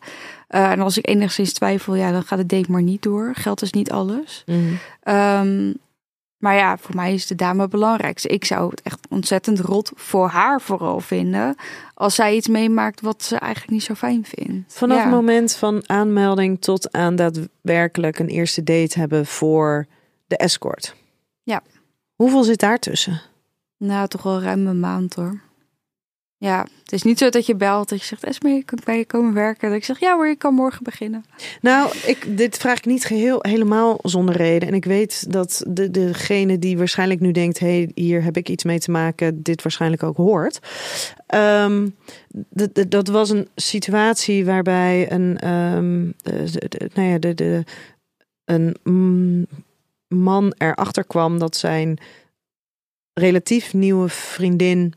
Uh, 0.50 0.72
en 0.72 0.80
als 0.80 0.98
ik 0.98 1.08
enigszins 1.08 1.54
twijfel, 1.54 1.96
ja, 1.96 2.12
dan 2.12 2.24
gaat 2.24 2.40
het 2.40 2.50
date 2.50 2.72
maar 2.72 2.82
niet 2.82 3.02
door. 3.02 3.32
Geld 3.36 3.62
is 3.62 3.72
niet 3.72 3.92
alles. 3.92 4.44
Mm. 4.46 4.80
Um, 5.04 5.74
maar 6.44 6.56
ja, 6.56 6.78
voor 6.78 6.96
mij 6.96 7.14
is 7.14 7.28
de 7.28 7.36
dame 7.36 7.62
het 7.62 7.70
belangrijkste. 7.70 8.28
Ik 8.28 8.46
zou 8.46 8.70
het 8.70 8.82
echt 8.82 9.08
ontzettend 9.10 9.60
rot 9.60 9.92
voor 9.96 10.28
haar 10.28 10.62
vooral 10.62 11.00
vinden. 11.00 11.56
Als 11.94 12.16
zij 12.16 12.36
iets 12.36 12.48
meemaakt 12.48 13.02
wat 13.02 13.24
ze 13.24 13.36
eigenlijk 13.36 13.72
niet 13.72 13.84
zo 13.84 13.94
fijn 13.94 14.26
vindt. 14.26 14.74
Vanaf 14.74 14.98
ja. 14.98 15.04
het 15.04 15.12
moment 15.12 15.56
van 15.56 15.90
aanmelding 15.90 16.62
tot 16.62 16.92
aan 16.92 17.16
daadwerkelijk 17.16 18.20
een 18.20 18.28
eerste 18.28 18.64
date 18.64 19.00
hebben 19.00 19.26
voor 19.26 19.88
de 20.28 20.38
escort. 20.38 20.96
Ja. 21.44 21.62
Hoeveel 22.16 22.44
zit 22.44 22.60
daar 22.60 22.80
tussen? 22.80 23.22
Nou, 23.78 24.08
toch 24.08 24.24
wel 24.24 24.42
ruim 24.42 24.68
een 24.68 24.80
maand 24.80 25.14
hoor. 25.14 25.42
Ja, 26.44 26.66
het 26.84 26.92
is 26.92 27.04
niet 27.04 27.18
zo 27.18 27.30
dat 27.30 27.46
je 27.46 27.56
belt 27.56 27.90
dat 27.90 28.00
je 28.00 28.06
zegt, 28.06 28.24
Esme, 28.24 28.64
kan 28.64 28.78
ik 28.78 28.84
bij 28.84 28.98
je 28.98 29.06
komen 29.06 29.34
werken? 29.34 29.70
Dat 29.70 29.78
ik 29.78 29.86
zeg, 29.86 30.00
ja 30.00 30.16
hoor, 30.16 30.28
je 30.28 30.36
kan 30.36 30.54
morgen 30.54 30.84
beginnen. 30.84 31.26
Nou, 31.62 31.98
ik, 32.06 32.38
dit 32.38 32.58
vraag 32.58 32.78
ik 32.78 32.86
niet 32.86 33.06
geheel 33.06 33.40
helemaal 33.42 34.00
zonder 34.02 34.36
reden. 34.36 34.68
En 34.68 34.74
ik 34.74 34.86
weet 34.86 35.32
dat 35.32 35.64
de, 35.68 35.92
degene 35.92 36.60
die 36.60 36.78
waarschijnlijk 36.78 37.20
nu 37.20 37.32
denkt, 37.32 37.60
hé, 37.60 37.68
hey, 37.68 37.92
hier 37.94 38.24
heb 38.24 38.38
ik 38.38 38.50
iets 38.50 38.64
mee 38.64 38.80
te 38.80 38.92
maken, 38.92 39.44
dit 39.44 39.62
waarschijnlijk 39.62 40.04
ook 40.04 40.18
hoort. 40.18 40.60
Um, 41.36 41.96
dat 42.88 43.08
was 43.08 43.30
een 43.30 43.48
situatie 43.56 44.46
waarbij 44.46 45.12
een, 45.12 45.50
um, 45.50 46.14
de, 46.18 46.68
de, 46.68 46.90
nou 46.94 47.10
ja, 47.10 47.18
de, 47.18 47.34
de, 47.34 47.64
een 48.46 48.76
mm, 48.84 49.46
man 50.14 50.54
erachter 50.58 51.06
kwam 51.06 51.40
dat 51.40 51.56
zijn 51.56 51.98
relatief 53.14 53.74
nieuwe 53.74 54.10
vriendin 54.10 54.94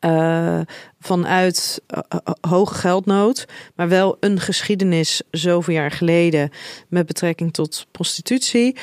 uh, 0.00 0.60
vanuit 0.98 1.82
uh, 1.94 2.18
hoge 2.40 2.74
geldnood, 2.74 3.46
maar 3.74 3.88
wel 3.88 4.16
een 4.20 4.40
geschiedenis 4.40 5.22
zoveel 5.30 5.74
jaar 5.74 5.90
geleden 5.90 6.50
met 6.88 7.06
betrekking 7.06 7.52
tot 7.52 7.86
prostitutie, 7.90 8.76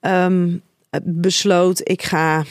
um, 0.00 0.62
besloot 1.02 1.88
ik 1.88 2.02
ga 2.02 2.44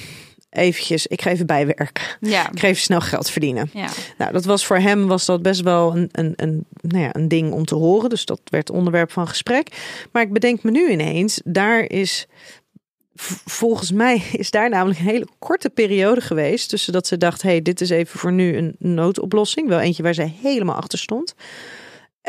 eventjes, 0.55 1.07
ik 1.07 1.21
ga 1.21 1.29
even 1.29 1.45
bijwerken. 1.45 2.03
Ja. 2.19 2.51
Ik 2.51 2.59
ga 2.59 2.67
even 2.67 2.81
snel 2.81 3.01
geld 3.01 3.29
verdienen. 3.29 3.69
Ja. 3.73 3.87
Nou, 4.17 4.31
dat 4.31 4.45
was 4.45 4.65
voor 4.65 4.77
hem 4.77 5.07
was 5.07 5.25
dat 5.25 5.41
best 5.41 5.61
wel 5.61 5.95
een, 5.95 6.09
een, 6.11 6.33
een, 6.35 6.65
nou 6.81 7.03
ja, 7.03 7.09
een 7.15 7.27
ding 7.27 7.51
om 7.51 7.65
te 7.65 7.75
horen. 7.75 8.09
Dus 8.09 8.25
dat 8.25 8.41
werd 8.43 8.69
onderwerp 8.69 9.11
van 9.11 9.27
gesprek. 9.27 9.67
Maar 10.11 10.21
ik 10.21 10.33
bedenk 10.33 10.63
me 10.63 10.71
nu 10.71 10.89
ineens, 10.89 11.41
daar 11.43 11.89
is 11.89 12.27
volgens 13.45 13.91
mij 13.91 14.23
is 14.31 14.51
daar 14.51 14.69
namelijk 14.69 14.99
een 14.99 15.05
hele 15.05 15.27
korte 15.39 15.69
periode 15.69 16.21
geweest 16.21 16.69
tussen 16.69 16.93
dat 16.93 17.07
ze 17.07 17.17
dacht, 17.17 17.41
hey, 17.41 17.61
dit 17.61 17.81
is 17.81 17.89
even 17.89 18.19
voor 18.19 18.31
nu 18.31 18.57
een 18.57 18.75
noodoplossing, 18.79 19.67
wel 19.67 19.79
eentje 19.79 20.03
waar 20.03 20.13
ze 20.13 20.31
helemaal 20.41 20.75
achter 20.75 20.99
stond. 20.99 21.35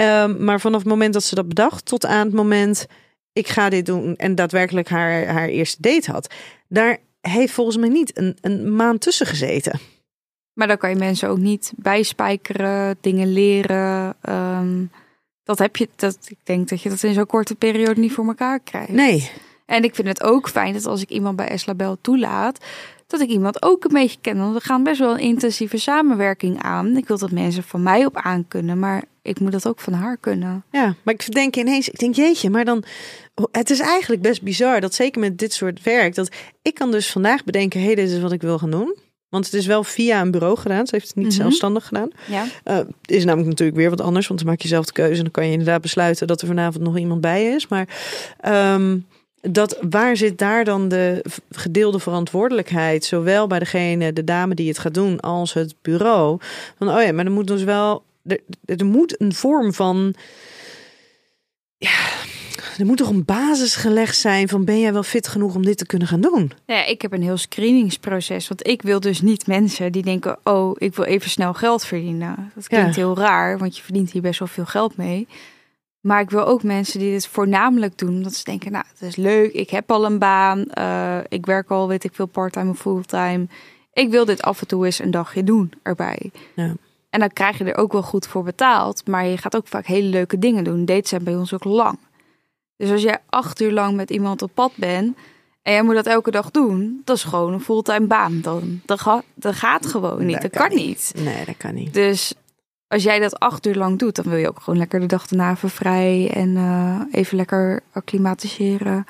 Um, 0.01 0.45
maar 0.45 0.61
vanaf 0.61 0.81
het 0.81 0.89
moment 0.89 1.13
dat 1.13 1.25
ze 1.25 1.35
dat 1.35 1.49
bedacht, 1.49 1.85
tot 1.85 2.07
aan 2.07 2.27
het 2.27 2.35
moment 2.35 2.87
ik 3.33 3.49
ga 3.49 3.69
dit 3.69 3.87
doen 3.87 4.17
en 4.17 4.35
daadwerkelijk 4.35 4.89
haar, 4.89 5.27
haar 5.27 5.49
eerste 5.49 5.83
date 5.83 6.11
had, 6.11 6.35
daar 6.69 6.99
heeft 7.31 7.53
volgens 7.53 7.77
mij 7.77 7.89
niet 7.89 8.19
een, 8.19 8.37
een 8.41 8.77
maand 8.77 9.01
tussen 9.01 9.27
gezeten. 9.27 9.81
Maar 10.53 10.67
dan 10.67 10.77
kan 10.77 10.91
je 10.91 10.97
mensen 10.97 11.29
ook 11.29 11.39
niet 11.39 11.73
bijspijkeren, 11.77 12.97
dingen 13.01 13.33
leren. 13.33 14.17
Um, 14.29 14.91
dat 15.43 15.59
heb 15.59 15.77
je, 15.77 15.89
dat, 15.97 16.19
ik 16.29 16.39
denk 16.43 16.69
dat 16.69 16.83
je 16.83 16.89
dat 16.89 17.03
in 17.03 17.15
zo'n 17.15 17.27
korte 17.27 17.55
periode 17.55 18.01
niet 18.01 18.13
voor 18.13 18.27
elkaar 18.27 18.61
krijgt. 18.61 18.89
Nee. 18.89 19.31
En 19.67 19.85
ik 19.85 19.95
vind 19.95 20.09
het 20.09 20.23
ook 20.23 20.49
fijn 20.49 20.73
dat 20.73 20.87
als 20.87 21.03
ik 21.03 21.11
iemand 21.11 21.37
bij 21.37 21.49
Eslabel 21.49 21.97
toelaat, 22.01 22.65
dat 23.07 23.21
ik 23.21 23.29
iemand 23.29 23.63
ook 23.63 23.85
een 23.85 23.93
beetje 23.93 24.19
ken. 24.21 24.39
Want 24.39 24.55
we 24.55 24.61
gaan 24.61 24.83
best 24.83 24.99
wel 24.99 25.13
een 25.13 25.19
intensieve 25.19 25.79
samenwerking 25.79 26.63
aan. 26.63 26.97
Ik 26.97 27.09
wil 27.09 27.19
dat 27.19 27.31
mensen 27.31 27.63
van 27.63 27.83
mij 27.83 28.05
op 28.05 28.17
aan 28.17 28.49
kunnen, 28.49 28.79
maar 28.79 29.05
ik 29.27 29.41
moet 29.41 29.53
dat 29.53 29.67
ook 29.67 29.81
van 29.81 29.93
haar 29.93 30.17
kunnen. 30.17 30.65
Ja, 30.73 30.95
maar 31.03 31.15
ik 31.15 31.33
denk 31.33 31.57
ineens, 31.57 31.89
ik 31.89 31.99
denk 31.99 32.15
jeetje, 32.15 32.51
maar 32.51 32.65
dan, 32.65 32.85
het 33.51 33.71
is 33.71 33.81
eigenlijk 33.81 34.23
best 34.23 34.43
bizar 34.43 34.81
dat 34.81 34.95
zeker 34.95 35.21
met 35.21 35.39
dit 35.39 35.53
soort 35.53 35.83
werk, 35.83 36.15
dat 36.15 36.29
ik 36.63 36.75
kan 36.75 36.91
dus 36.91 37.11
vandaag 37.11 37.45
bedenken, 37.45 37.81
hé, 37.81 37.87
hey, 37.87 37.95
dit 37.95 38.11
is 38.11 38.21
wat 38.21 38.33
ik 38.33 38.43
wil 38.43 38.59
gaan 38.59 38.71
doen. 38.71 38.97
Want 39.29 39.45
het 39.45 39.55
is 39.55 39.67
wel 39.67 39.85
via 39.85 40.21
een 40.21 40.31
bureau 40.31 40.57
gedaan. 40.59 40.87
Ze 40.87 40.95
heeft 40.95 41.07
het 41.07 41.17
niet 41.17 41.25
mm-hmm. 41.25 41.41
zelfstandig 41.41 41.87
gedaan. 41.87 42.11
Ja. 42.27 42.45
Uh, 42.65 42.79
is 43.05 43.25
namelijk 43.25 43.49
natuurlijk 43.49 43.79
weer 43.79 43.91
wat 43.91 44.01
anders. 44.01 44.27
Want 44.27 44.41
dan 44.41 44.49
maak 44.49 44.61
je 44.61 44.69
zelf 44.69 44.85
de 44.85 44.93
keuze. 44.93 45.17
En 45.17 45.23
dan 45.23 45.31
kan 45.31 45.47
je 45.47 45.53
inderdaad 45.53 45.81
besluiten 45.81 46.27
dat 46.27 46.41
er 46.41 46.47
vanavond 46.47 46.85
nog 46.85 46.99
iemand 46.99 47.21
bij 47.21 47.47
is. 47.47 47.69
Maar 47.69 47.89
um, 48.75 49.07
dat, 49.41 49.79
waar 49.91 50.17
zit 50.17 50.39
daar 50.39 50.65
dan 50.65 50.89
de 50.89 51.25
gedeelde 51.51 51.99
verantwoordelijkheid? 51.99 53.05
Zowel 53.05 53.47
bij 53.47 53.59
degene, 53.59 54.13
de 54.13 54.25
dame 54.25 54.55
die 54.55 54.69
het 54.69 54.79
gaat 54.79 54.95
doen, 54.95 55.21
als 55.21 55.53
het 55.53 55.75
bureau. 55.83 56.39
Van, 56.79 56.89
oh 56.89 57.03
ja, 57.03 57.13
maar 57.13 57.25
er 57.25 57.31
moet 57.31 57.47
dus 57.47 57.63
wel... 57.65 58.05
Er, 58.27 58.41
er 58.65 58.87
moet 58.87 59.21
een 59.21 59.35
vorm 59.35 59.73
van... 59.73 60.15
Ja, 61.79 61.99
er 62.79 62.87
moet 62.87 62.97
toch 62.97 63.09
een 63.09 63.25
basis 63.25 63.77
gelegd 63.77 64.17
zijn 64.17 64.49
van... 64.49 64.65
ben 64.65 64.81
jij 64.81 64.93
wel 64.93 65.03
fit 65.03 65.29
genoeg 65.29 65.55
om 65.55 65.65
dit 65.65 65.79
te 65.79 65.87
kunnen 65.87 66.09
gaan 66.09 66.21
doen? 66.21 66.53
Nou 66.67 66.81
ja, 66.81 66.85
ik 66.85 67.03
heb 67.03 67.13
een 67.13 67.23
heel 67.23 67.37
screeningsproces. 67.37 68.49
Want 68.49 68.67
ik 68.67 68.83
wil 68.83 69.01
dus 69.01 69.21
niet 69.21 69.47
mensen 69.47 69.93
die 69.93 70.03
denken: 70.03 70.39
oh, 70.45 70.75
ik 70.79 70.95
wil 70.95 71.05
even 71.05 71.31
snel 71.31 71.55
geld 71.55 71.85
verdienen. 71.85 72.53
Dat 72.55 72.67
klinkt 72.69 72.95
Ja. 72.95 73.01
heel 73.03 73.17
raar, 73.17 73.59
want 73.59 73.77
je 73.77 73.83
verdient 73.83 74.11
hier 74.13 74.23
best 74.23 74.39
wel 74.39 74.49
veel 74.49 74.65
geld 74.67 74.97
mee. 74.97 75.29
Maar 76.01 76.21
ik 76.21 76.31
wil 76.31 76.47
ook 76.47 76.63
mensen 76.63 76.99
die 76.99 77.11
dit 77.13 77.27
voornamelijk 77.27 77.99
doen. 77.99 78.23
Dat 78.23 78.35
ze 78.35 78.45
denken: 78.45 78.73
nou, 78.73 78.85
het 78.93 79.03
is 79.09 79.17
leuk. 79.17 79.53
Ik 79.53 79.71
heb 79.71 79.91
al 79.91 80.05
een 80.05 80.19
baan. 80.19 80.65
eh, 80.71 81.19
ik 81.29 81.47
werk 81.47 81.71
al, 81.71 81.89
weet 81.89 82.05
ik 82.05 82.15
veel, 82.15 82.27
parttime 82.27 82.71
of 82.71 82.79
fulltime. 82.79 83.47
Ik 83.93 84.11
wil 84.11 84.25
dit 84.25 84.43
af 84.43 84.61
en 84.61 84.67
toe 84.67 84.85
eens 84.85 84.99
een 84.99 85.11
dagje 85.11 85.45
doen 85.45 85.73
erbij. 85.83 86.31
Ja. 86.57 86.75
En 87.11 87.21
dan 87.21 87.33
krijg 87.33 87.59
je 87.59 87.65
er 87.65 87.77
ook 87.77 87.93
wel 87.93 88.03
goed 88.03 88.27
voor 88.27 88.43
betaald. 88.43 89.07
Maar 89.07 89.27
je 89.27 89.37
gaat 89.37 89.57
ook 89.57 89.67
vaak 89.69 89.87
hele 89.87 90.09
leuke 90.09 90.39
dingen 90.39 90.65
doen. 90.65 90.85
Dates 90.85 91.09
zijn 91.09 91.25
bij 91.25 91.35
ons 91.37 91.55
ook 91.55 91.65
lang. 91.65 91.99
Dus 92.77 92.91
als 92.91 93.03
jij 93.03 93.19
acht 93.29 93.61
uur 93.61 93.73
lang 93.73 93.97
met 93.97 94.11
iemand 94.11 94.43
op 94.43 94.51
pad 94.55 94.73
bent 94.75 95.17
en 95.63 95.73
jij 95.73 95.83
moet 95.83 95.95
dat 95.95 96.07
elke 96.07 96.31
dag 96.31 96.51
doen, 96.51 97.01
dat 97.05 97.17
is 97.17 97.25
gewoon 97.25 97.53
een 97.53 97.61
fulltime 97.61 98.07
baan 98.07 98.41
dan. 98.41 98.81
Dat, 98.85 99.01
ga- 99.01 99.23
dat 99.35 99.55
gaat 99.55 99.87
gewoon 99.87 100.25
niet. 100.27 100.43
Dat 100.43 100.53
Dat, 100.53 100.61
kan 100.61 100.69
kan 100.69 100.79
niet. 100.79 101.13
Nee, 101.17 101.45
dat 101.45 101.57
kan 101.57 101.75
niet. 101.75 101.95
Dus 101.95 102.35
als 102.89 103.03
jij 103.03 103.19
dat 103.19 103.39
acht 103.39 103.67
uur 103.67 103.75
lang 103.75 103.99
doet, 103.99 104.15
dan 104.17 104.25
wil 104.25 104.39
je 104.39 104.49
ook 104.49 104.61
gewoon 104.61 104.79
lekker 104.79 105.01
de 105.01 105.07
dag 105.07 105.27
daarna 105.27 105.51
even 105.53 105.71
vrij 105.71 106.31
en 106.35 106.57
eh, 106.57 107.01
even 107.21 107.37
lekker 107.37 107.81
acclimatiseren. 107.93 109.05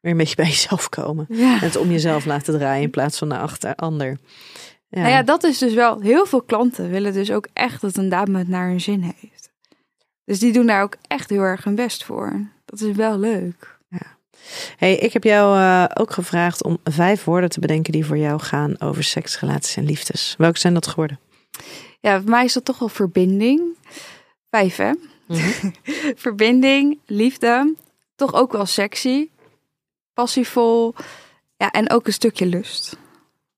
Weer 0.00 0.12
een 0.12 0.18
beetje 0.18 0.36
bij 0.36 0.46
jezelf 0.46 0.88
komen. 0.88 1.26
Ja. 1.28 1.52
En 1.54 1.58
het 1.60 1.76
om 1.76 1.90
jezelf 1.90 2.24
laten 2.24 2.58
draaien 2.58 2.82
in 2.82 2.90
plaats 2.90 3.18
van 3.18 3.28
naar 3.28 3.40
achter 3.40 3.74
ander. 3.74 4.18
Ja. 4.88 5.00
Nou 5.00 5.12
ja, 5.12 5.22
dat 5.22 5.44
is 5.44 5.58
dus 5.58 5.74
wel. 5.74 6.00
Heel 6.00 6.26
veel 6.26 6.42
klanten 6.42 6.90
willen 6.90 7.12
dus 7.12 7.30
ook 7.30 7.48
echt 7.52 7.80
dat 7.80 7.96
een 7.96 8.08
dame 8.08 8.38
het 8.38 8.48
naar 8.48 8.68
hun 8.68 8.80
zin 8.80 9.02
heeft. 9.02 9.50
Dus 10.24 10.38
die 10.38 10.52
doen 10.52 10.66
daar 10.66 10.82
ook 10.82 10.96
echt 11.06 11.30
heel 11.30 11.42
erg 11.42 11.64
hun 11.64 11.74
best 11.74 12.04
voor. 12.04 12.48
Dat 12.64 12.80
is 12.80 12.96
wel 12.96 13.18
leuk. 13.18 13.78
Hey, 14.76 14.96
ik 14.96 15.12
heb 15.12 15.24
jou 15.24 15.58
eh, 15.58 15.84
ook 15.94 16.12
gevraagd 16.12 16.62
om 16.62 16.78
vijf 16.84 17.24
woorden 17.24 17.50
te 17.50 17.60
bedenken 17.60 17.92
die 17.92 18.06
voor 18.06 18.18
jou 18.18 18.40
gaan 18.40 18.80
over 18.80 19.04
seks, 19.04 19.40
relaties 19.40 19.76
en 19.76 19.84
liefdes. 19.84 20.34
Welke 20.38 20.58
zijn 20.58 20.74
dat 20.74 20.86
geworden? 20.86 21.20
Ja, 22.00 22.20
voor 22.20 22.30
mij 22.30 22.44
is 22.44 22.52
dat 22.52 22.64
toch 22.64 22.78
wel 22.78 22.88
verbinding. 22.88 23.76
Vijf, 24.50 24.76
hè? 24.76 24.92
verbinding, 26.26 26.98
liefde, 27.06 27.74
toch 28.16 28.34
ook 28.34 28.52
wel 28.52 28.66
sexy, 28.66 29.28
passievol. 30.14 30.94
Ja, 31.56 31.70
en 31.70 31.90
ook 31.90 32.06
een 32.06 32.12
stukje 32.12 32.46
lust. 32.46 32.96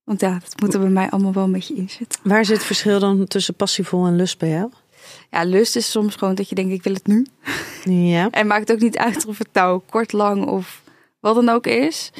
Want 0.03 0.21
ja, 0.21 0.39
dat 0.43 0.61
moet 0.61 0.73
er 0.73 0.79
bij 0.79 0.89
mij 0.89 1.09
allemaal 1.09 1.33
wel 1.33 1.43
een 1.43 1.51
beetje 1.51 1.75
in 1.75 1.89
zitten. 1.89 2.19
Waar 2.23 2.45
zit 2.45 2.57
het 2.57 2.65
verschil 2.65 2.99
dan 2.99 3.27
tussen 3.27 3.53
passievol 3.53 4.05
en 4.05 4.15
lust 4.15 4.37
bij 4.37 4.49
jou? 4.49 4.71
Ja, 5.29 5.43
lust 5.43 5.75
is 5.75 5.91
soms 5.91 6.15
gewoon 6.15 6.35
dat 6.35 6.49
je 6.49 6.55
denkt, 6.55 6.73
ik 6.73 6.83
wil 6.83 6.93
het 6.93 7.07
nu. 7.07 7.25
Ja. 7.83 8.29
En 8.39 8.47
maakt 8.47 8.71
ook 8.71 8.79
niet 8.79 8.97
uit 8.97 9.25
of 9.25 9.37
het 9.37 9.53
nou 9.53 9.81
kort, 9.89 10.11
lang 10.11 10.45
of 10.45 10.81
wat 11.19 11.35
dan 11.35 11.49
ook 11.49 11.67
is. 11.67 12.11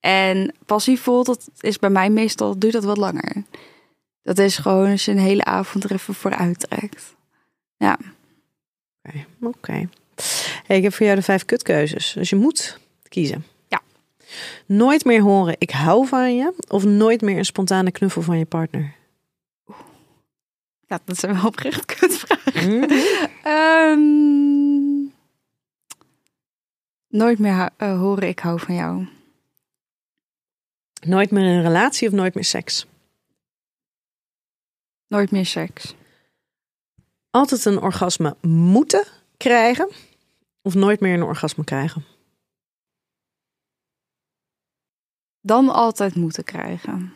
En 0.00 0.54
passievol, 0.66 1.24
dat 1.24 1.48
is 1.60 1.78
bij 1.78 1.90
mij 1.90 2.10
meestal, 2.10 2.58
duurt 2.58 2.72
dat 2.72 2.84
wat 2.84 2.96
langer. 2.96 3.44
Dat 4.22 4.38
is 4.38 4.56
gewoon 4.56 4.90
als 4.90 5.04
je 5.04 5.10
een 5.10 5.18
hele 5.18 5.44
avond 5.44 5.84
er 5.84 5.92
even 5.92 6.14
voor 6.14 6.34
uittrekt. 6.34 7.14
Ja. 7.76 7.98
Oké. 9.40 9.88
Hey, 10.66 10.76
ik 10.76 10.82
heb 10.82 10.94
voor 10.94 11.06
jou 11.06 11.18
de 11.18 11.24
vijf 11.24 11.44
kutkeuzes. 11.44 12.12
Dus 12.12 12.30
je 12.30 12.36
moet 12.36 12.78
kiezen. 13.08 13.44
Nooit 14.66 15.04
meer 15.04 15.20
horen 15.20 15.54
ik 15.58 15.70
hou 15.70 16.06
van 16.06 16.36
je. 16.36 16.54
Of 16.68 16.84
nooit 16.84 17.20
meer 17.20 17.38
een 17.38 17.44
spontane 17.44 17.90
knuffel 17.90 18.22
van 18.22 18.38
je 18.38 18.44
partner. 18.44 18.94
Ja, 20.86 21.00
dat 21.04 21.18
zijn 21.18 21.34
wel 21.34 21.46
oprecht 21.46 21.84
kutvragen. 21.94 22.78
Mhm. 22.78 22.90
Ehm, 23.42 25.14
nooit 27.08 27.38
meer 27.38 27.70
eh, 27.76 27.98
horen 27.98 28.28
ik 28.28 28.38
hou 28.38 28.60
van 28.60 28.74
jou. 28.74 29.06
Nooit 31.00 31.30
meer 31.30 31.44
een 31.44 31.62
relatie 31.62 32.08
of 32.08 32.14
nooit 32.14 32.34
meer 32.34 32.44
seks. 32.44 32.86
Nooit 35.06 35.30
meer 35.30 35.46
seks. 35.46 35.94
Altijd 37.30 37.64
een 37.64 37.80
orgasme 37.80 38.36
moeten 38.40 39.04
krijgen. 39.36 39.90
Of 40.62 40.74
nooit 40.74 41.00
meer 41.00 41.14
een 41.14 41.22
orgasme 41.22 41.64
krijgen. 41.64 42.04
Dan 45.46 45.68
altijd 45.68 46.14
moeten 46.14 46.44
krijgen. 46.44 47.12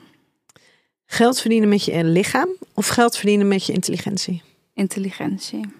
Geld 1.06 1.40
verdienen 1.40 1.68
met 1.68 1.84
je 1.84 2.04
lichaam 2.04 2.48
of 2.74 2.88
geld 2.88 3.16
verdienen 3.16 3.48
met 3.48 3.66
je 3.66 3.72
intelligentie. 3.72 4.42
Intelligentie. 4.74 5.72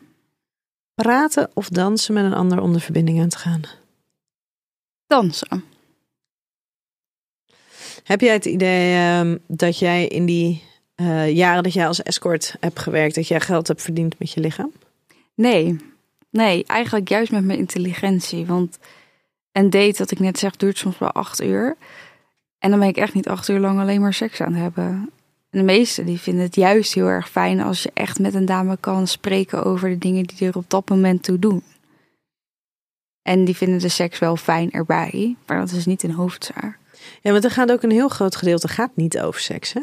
Praten 0.94 1.50
of 1.54 1.68
dansen 1.68 2.14
met 2.14 2.24
een 2.24 2.34
ander 2.34 2.60
om 2.60 2.72
de 2.72 2.80
verbinding 2.80 3.20
aan 3.20 3.28
te 3.28 3.38
gaan. 3.38 3.62
Dansen. 5.06 5.64
Heb 8.04 8.20
jij 8.20 8.32
het 8.32 8.44
idee 8.44 8.94
ehm, 8.94 9.36
dat 9.46 9.78
jij 9.78 10.06
in 10.06 10.26
die 10.26 10.62
eh, 10.94 11.36
jaren 11.36 11.62
dat 11.62 11.72
jij 11.72 11.86
als 11.86 12.02
escort 12.02 12.56
hebt 12.60 12.78
gewerkt, 12.78 13.14
dat 13.14 13.28
jij 13.28 13.40
geld 13.40 13.68
hebt 13.68 13.82
verdiend 13.82 14.18
met 14.18 14.32
je 14.32 14.40
lichaam? 14.40 14.72
Nee. 15.34 15.76
Nee, 16.30 16.64
eigenlijk 16.64 17.08
juist 17.08 17.32
met 17.32 17.44
mijn 17.44 17.58
intelligentie. 17.58 18.46
Want 18.46 18.78
een 19.52 19.70
date, 19.70 19.98
wat 19.98 20.10
ik 20.10 20.18
net 20.18 20.38
zeg, 20.38 20.56
duurt 20.56 20.78
soms 20.78 20.98
wel 20.98 21.12
acht 21.12 21.42
uur. 21.42 21.76
En 22.60 22.70
dan 22.70 22.78
ben 22.78 22.88
ik 22.88 22.96
echt 22.96 23.14
niet 23.14 23.28
acht 23.28 23.48
uur 23.48 23.58
lang 23.58 23.80
alleen 23.80 24.00
maar 24.00 24.14
seks 24.14 24.40
aan 24.40 24.52
het 24.52 24.62
hebben. 24.62 24.84
En 25.50 25.58
de 25.58 25.62
meesten 25.62 26.06
die 26.06 26.20
vinden 26.20 26.42
het 26.42 26.54
juist 26.54 26.94
heel 26.94 27.06
erg 27.06 27.30
fijn 27.30 27.60
als 27.60 27.82
je 27.82 27.90
echt 27.94 28.18
met 28.18 28.34
een 28.34 28.44
dame 28.44 28.76
kan 28.80 29.06
spreken 29.06 29.64
over 29.64 29.88
de 29.88 29.98
dingen 29.98 30.24
die 30.24 30.48
er 30.48 30.56
op 30.56 30.70
dat 30.70 30.88
moment 30.88 31.22
toe 31.22 31.38
doen. 31.38 31.62
En 33.22 33.44
die 33.44 33.56
vinden 33.56 33.78
de 33.78 33.88
seks 33.88 34.18
wel 34.18 34.36
fijn 34.36 34.70
erbij, 34.70 35.36
maar 35.46 35.58
dat 35.58 35.70
is 35.70 35.86
niet 35.86 36.02
een 36.02 36.14
hoofdzaak. 36.14 36.78
Ja, 37.22 37.32
want 37.32 37.44
er 37.44 37.50
gaat 37.50 37.72
ook 37.72 37.82
een 37.82 37.90
heel 37.90 38.08
groot 38.08 38.36
gedeelte 38.36 38.68
gaat 38.68 38.90
niet 38.94 39.20
over 39.20 39.40
seks, 39.40 39.72
hè? 39.72 39.80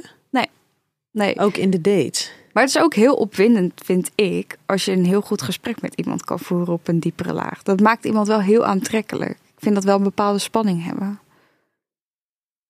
Nee, 1.12 1.40
Ook 1.40 1.58
in 1.58 1.70
de 1.70 1.82
dates. 1.82 2.32
maar 2.54 2.64
het 2.64 2.76
is 2.76 2.82
ook 2.82 2.94
heel 2.94 3.16
opwindend, 3.16 3.82
vind 3.84 4.12
ik, 4.16 4.58
als 4.66 4.86
je 4.86 4.92
een 4.92 5.06
heel 5.06 5.22
goed 5.22 5.42
gesprek 5.42 5.82
met 5.82 5.94
iemand 5.96 6.24
kan 6.24 6.40
voeren 6.40 6.74
op 6.74 6.88
een 6.88 7.00
diepere 7.00 7.34
laag. 7.34 7.64
Dat 7.64 7.80
maakt 7.80 8.06
iemand 8.06 8.28
wel 8.28 8.42
heel 8.42 8.66
aantrekkelijk. 8.66 9.32
Ik 9.32 9.64
vind 9.64 9.76
dat 9.76 9.84
wel 9.84 9.98
een 9.98 10.04
bepaalde 10.04 10.40
spanning 10.40 10.84
hebben. 10.84 11.20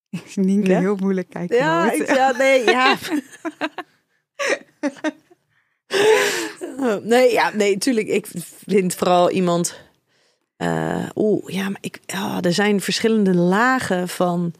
Ik 0.25 0.35
Nienke 0.35 0.69
Ja? 0.69 0.79
heel 0.79 0.95
moeilijk 0.95 1.29
kijken. 1.29 1.57
Ja, 1.57 1.91
ik, 1.91 2.07
ja, 2.15 2.31
nee, 2.31 2.63
ja. 2.63 2.97
nee, 7.03 7.31
ja, 7.31 7.49
nee, 7.55 7.77
tuurlijk. 7.77 8.07
Ik 8.07 8.27
vind 8.67 8.95
vooral 8.95 9.31
iemand. 9.31 9.79
eh, 10.57 11.09
Oeh, 11.15 11.53
ja, 11.53 11.69
maar 11.69 11.81
ik, 11.81 11.99
ja, 12.05 12.41
er 12.41 12.53
zijn 12.53 12.81
verschillende 12.81 13.35
lagen 13.35 14.07
van 14.09 14.53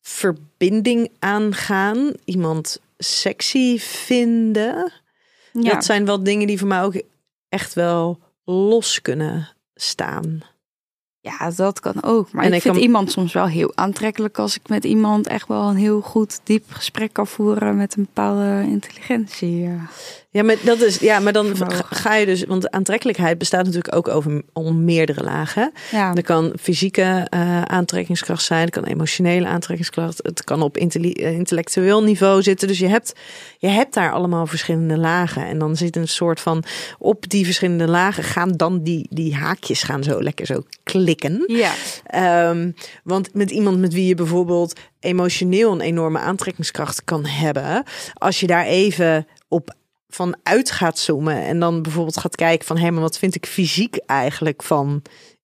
verbinding 0.00 1.10
aangaan. 1.18 2.12
Iemand 2.24 2.80
sexy 2.98 3.78
vinden. 3.78 4.92
Ja. 5.52 5.72
Dat 5.74 5.84
zijn 5.84 6.04
wel 6.04 6.22
dingen 6.22 6.46
die 6.46 6.58
voor 6.58 6.68
mij 6.68 6.82
ook 6.82 7.02
echt 7.48 7.74
wel 7.74 8.20
los 8.44 9.00
kunnen 9.02 9.48
staan. 9.74 10.42
Ja, 11.24 11.50
dat 11.50 11.80
kan 11.80 12.02
ook. 12.02 12.32
Maar 12.32 12.42
En 12.44 12.50
ik 12.50 12.56
ik 12.56 12.62
vind 12.62 12.74
kan- 12.74 12.82
iemand 12.82 13.10
soms 13.12 13.32
wel 13.32 13.46
heel 13.46 13.72
aantrekkelijk 13.74 14.38
als 14.38 14.56
ik 14.56 14.68
met 14.68 14.84
iemand 14.84 15.26
echt 15.26 15.48
wel 15.48 15.68
een 15.68 15.76
heel 15.76 16.00
goed 16.00 16.40
diep 16.42 16.64
gesprek 16.68 17.12
kan 17.12 17.26
voeren 17.26 17.76
met 17.76 17.96
een 17.96 18.02
bepaalde 18.02 18.62
intelligentie. 18.68 19.58
Ja. 19.60 19.76
Ja, 20.34 20.42
maar 20.42 20.56
dat 20.64 20.80
is 20.80 20.98
ja, 20.98 21.18
maar 21.18 21.32
dan 21.32 21.56
Vermogen. 21.56 21.84
ga- 21.96 22.14
je 22.14 22.26
dus, 22.26 22.44
want 22.44 22.70
aantrekkelijkheid 22.70 23.38
bestaat 23.38 23.64
natuurlijk 23.64 23.94
ook 23.94 24.08
over 24.08 24.42
om 24.52 24.84
meerdere 24.84 25.22
lagen. 25.24 25.72
Ja. 25.90 26.14
Er 26.14 26.22
kan 26.22 26.52
fysieke 26.60 27.26
eh, 27.30 27.62
aantrekkingskracht 27.62 28.44
zijn, 28.44 28.64
er 28.64 28.70
kan 28.70 28.84
emotionele 28.84 29.46
aantrekkingskracht, 29.46 30.20
het 30.22 30.44
kan 30.44 30.62
op 30.62 30.76
eh, 30.76 31.32
intellectueel 31.32 32.02
niveau 32.02 32.42
zitten. 32.42 32.68
Dus 32.68 32.78
je 32.78 32.86
hebt, 32.88 33.12
je 33.58 33.68
hebt 33.68 33.94
daar 33.94 34.12
allemaal 34.12 34.46
verschillende 34.46 34.96
lagen. 34.98 35.46
En 35.46 35.58
dan 35.58 35.76
zit 35.76 35.96
een 35.96 36.08
soort 36.08 36.40
van 36.40 36.64
op 36.98 37.28
die 37.28 37.44
verschillende 37.44 37.88
lagen 37.88 38.22
gaan 38.24 38.52
dan 38.52 38.82
die, 38.82 39.06
die 39.10 39.34
haakjes 39.34 39.82
gaan 39.82 40.02
zo 40.02 40.22
lekker 40.22 40.46
zo 40.46 40.62
klikken. 40.82 41.44
ja. 41.46 41.72
Ehm, 42.06 42.70
want 43.04 43.34
met 43.34 43.50
iemand 43.50 43.78
met 43.78 43.92
wie 43.92 44.06
je 44.06 44.14
bijvoorbeeld 44.14 44.80
emotioneel 45.00 45.72
een 45.72 45.80
enorme 45.80 46.18
aantrekkingskracht 46.18 47.04
kan 47.04 47.26
hebben, 47.26 47.82
als 48.14 48.40
je 48.40 48.46
daar 48.46 48.64
even 48.64 49.26
op 49.48 49.74
van 50.14 50.36
uit 50.42 50.70
gaat 50.70 50.98
zoomen 50.98 51.36
en 51.42 51.58
dan 51.58 51.82
bijvoorbeeld 51.82 52.16
gaat 52.16 52.34
kijken 52.36 52.66
van 52.66 52.78
hé, 52.78 52.90
maar 52.90 53.00
wat 53.02 53.18
vind 53.18 53.34
ik 53.34 53.46
fysiek 53.46 53.96
eigenlijk 54.06 54.62
van 54.62 55.02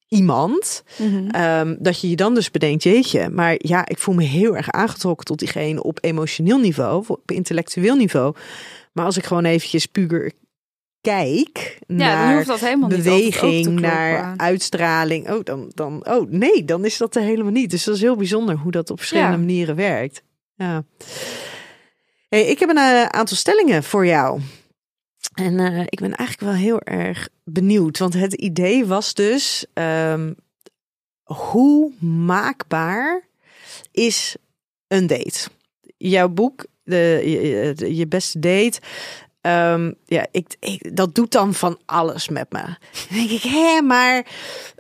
iemand, 0.09 0.83
Mhm. 0.99 1.29
Ehm, 1.29 1.77
dat 1.79 2.01
je 2.01 2.09
je 2.09 2.17
dan 2.17 2.35
dus 2.35 2.51
bedenkt, 2.51 2.83
jeetje, 2.83 3.29
maar 3.29 3.55
ja, 3.59 3.87
ik 3.89 3.99
voel 3.99 4.15
me 4.15 4.23
heel 4.25 4.57
erg 4.57 4.71
aangetrokken 4.71 5.27
tot 5.27 5.39
diegene 5.39 5.83
op 5.83 5.99
emotioneel 6.01 6.59
niveau, 6.59 7.05
op 7.09 7.31
intellectueel 7.31 7.97
niveau. 7.97 8.35
Maar 8.93 9.05
als 9.05 9.17
ik 9.17 9.25
gewoon 9.25 9.45
eventjes 9.45 9.87
puur 9.87 10.33
kijk 11.01 11.79
Ja, 11.87 11.95
naar 11.97 12.35
hoeft 12.35 12.47
dat 12.47 12.77
niet 12.77 12.89
beweging, 12.89 13.63
kloppen. 13.65 13.81
naar 13.83 14.35
uitstraling. 14.37 15.31
Oh, 15.31 15.45
dan, 15.45 15.71
dan, 15.75 16.07
oh, 16.09 16.31
nee, 16.31 16.65
dan 16.65 16.85
is 16.85 16.97
dat 16.97 17.15
er 17.17 17.23
helemaal 17.23 17.53
niet. 17.53 17.71
Dus 17.71 17.85
dat 17.85 17.95
is 17.95 18.01
heel 18.01 18.17
bijzonder 18.17 18.57
hoe 18.57 18.73
dat 18.73 18.91
op 18.91 18.99
verschillende 18.99 19.33
Ja. 19.33 19.39
manieren 19.39 19.77
werkt. 19.77 20.23
Ja. 20.55 20.85
Hey, 22.29 22.43
ik 22.47 22.59
heb 22.59 22.69
een 22.69 22.77
eh, 22.77 23.05
aantal 23.05 23.37
stellingen 23.37 23.83
voor 23.83 24.07
jou. 24.07 24.41
En 25.41 25.61
eh, 25.61 25.81
ik 25.81 26.01
ben 26.01 26.15
eigenlijk 26.15 26.53
wel 26.53 26.61
heel 26.61 26.81
erg 26.81 27.29
benieuwd. 27.45 27.99
Want 27.99 28.15
het 28.15 28.33
idee 28.33 28.87
was 28.87 29.15
dus: 29.15 29.67
ehm, 29.73 30.33
hoe 31.23 31.93
maakbaar 32.01 33.23
is 33.93 34.37
een 34.89 35.07
date? 35.07 35.49
Jouw 35.97 36.29
boek, 36.29 36.67
de, 36.85 37.23
je, 37.95 38.07
beste 38.07 38.39
date. 38.39 38.81
ehm, 39.41 39.93
ja, 40.05 40.27
ik, 40.31 40.97
dat 40.97 41.15
doet 41.15 41.33
dan 41.33 41.55
van 41.55 41.79
alles 41.87 42.29
met 42.29 42.53
me. 42.53 42.63
Dan 42.63 43.19
denk 43.19 43.31
ik, 43.31 43.43
hé, 43.43 43.81
maar 43.83 44.27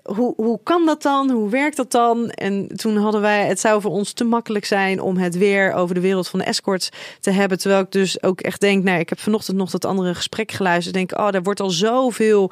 hoe, 0.02 0.34
hoe 0.36 0.60
kan 0.62 0.86
dat 0.86 1.02
dan? 1.02 1.30
Hoe 1.30 1.48
werkt 1.48 1.76
dat 1.76 1.90
dan? 1.90 2.30
En 2.30 2.68
toen 2.76 2.96
hadden 2.96 3.20
wij, 3.20 3.46
het 3.46 3.60
zou 3.60 3.80
voor 3.80 3.90
ons 3.90 4.12
te 4.12 4.24
makkelijk 4.24 4.64
zijn 4.64 5.00
om 5.00 5.16
het 5.16 5.36
weer 5.36 5.72
over 5.72 5.94
de 5.94 6.00
wereld 6.00 6.28
van 6.28 6.38
de 6.38 6.44
escorts 6.44 6.88
te 7.20 7.30
hebben. 7.30 7.58
Terwijl 7.58 7.82
ik 7.82 7.90
dus 7.90 8.22
ook 8.22 8.40
echt 8.40 8.60
denk, 8.60 8.84
nou, 8.84 8.98
ik 8.98 9.08
heb 9.08 9.20
vanochtend 9.20 9.56
nog 9.56 9.70
dat 9.70 9.84
andere 9.84 10.14
gesprek 10.14 10.52
geluisterd. 10.52 10.94
Denk, 10.94 11.18
oh, 11.18 11.30
daar 11.30 11.42
wordt 11.42 11.60
al 11.60 11.70
zoveel 11.70 12.50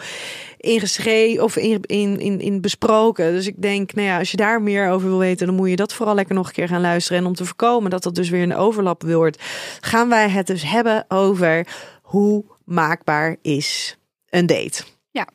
in 0.57 0.81
geschreven 0.81 1.45
of 1.45 1.57
in, 1.57 1.83
in, 1.83 2.21
in, 2.21 2.41
in 2.41 2.61
besproken. 2.61 3.33
Dus 3.33 3.47
ik 3.47 3.63
denk, 3.63 3.95
nou 3.95 4.07
ja, 4.07 4.19
als 4.19 4.31
je 4.31 4.37
daar 4.37 4.63
meer 4.63 4.91
over 4.91 5.09
wil 5.09 5.19
weten, 5.19 5.47
dan 5.47 5.57
moet 5.57 5.71
je 5.71 5.77
dat 5.77 5.93
vooral 5.93 6.15
lekker 6.15 6.35
nog 6.35 6.47
een 6.47 6.53
keer 6.53 6.69
gaan 6.69 6.81
luisteren. 6.81 7.19
En 7.19 7.27
om 7.27 7.35
te 7.35 7.45
voorkomen 7.45 7.91
dat 7.91 8.03
dat 8.03 8.15
dus 8.15 8.29
weer 8.29 8.43
een 8.43 8.57
overlap 8.57 9.03
wordt, 9.03 9.43
gaan 9.81 10.09
wij 10.09 10.29
het 10.29 10.47
dus 10.47 10.63
hebben 10.63 11.05
over 11.09 11.67
hoe 12.03 12.45
maakbaar 12.65 13.37
is 13.43 13.97
een 14.31 14.47
date. 14.47 14.83
Ja. 15.11 15.29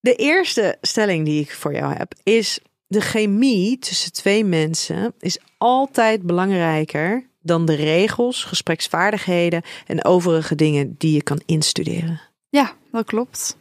De 0.00 0.14
eerste 0.14 0.76
stelling 0.80 1.24
die 1.24 1.40
ik 1.40 1.54
voor 1.54 1.74
jou 1.74 1.94
heb 1.94 2.14
is: 2.22 2.60
de 2.86 3.00
chemie 3.00 3.78
tussen 3.78 4.12
twee 4.12 4.44
mensen 4.44 5.14
is 5.18 5.38
altijd 5.58 6.22
belangrijker 6.22 7.28
dan 7.42 7.64
de 7.64 7.74
regels, 7.74 8.44
gespreksvaardigheden 8.44 9.62
en 9.86 10.04
overige 10.04 10.54
dingen 10.54 10.94
die 10.98 11.12
je 11.12 11.22
kan 11.22 11.42
instuderen. 11.46 12.20
Ja, 12.48 12.76
dat 12.90 13.04
klopt. 13.04 13.56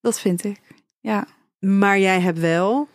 Dat 0.00 0.20
vind 0.20 0.44
ik. 0.44 0.60
Ja. 1.00 1.26
Maar 1.58 1.98
jij 1.98 2.20
hebt 2.20 2.38
wel 2.38 2.88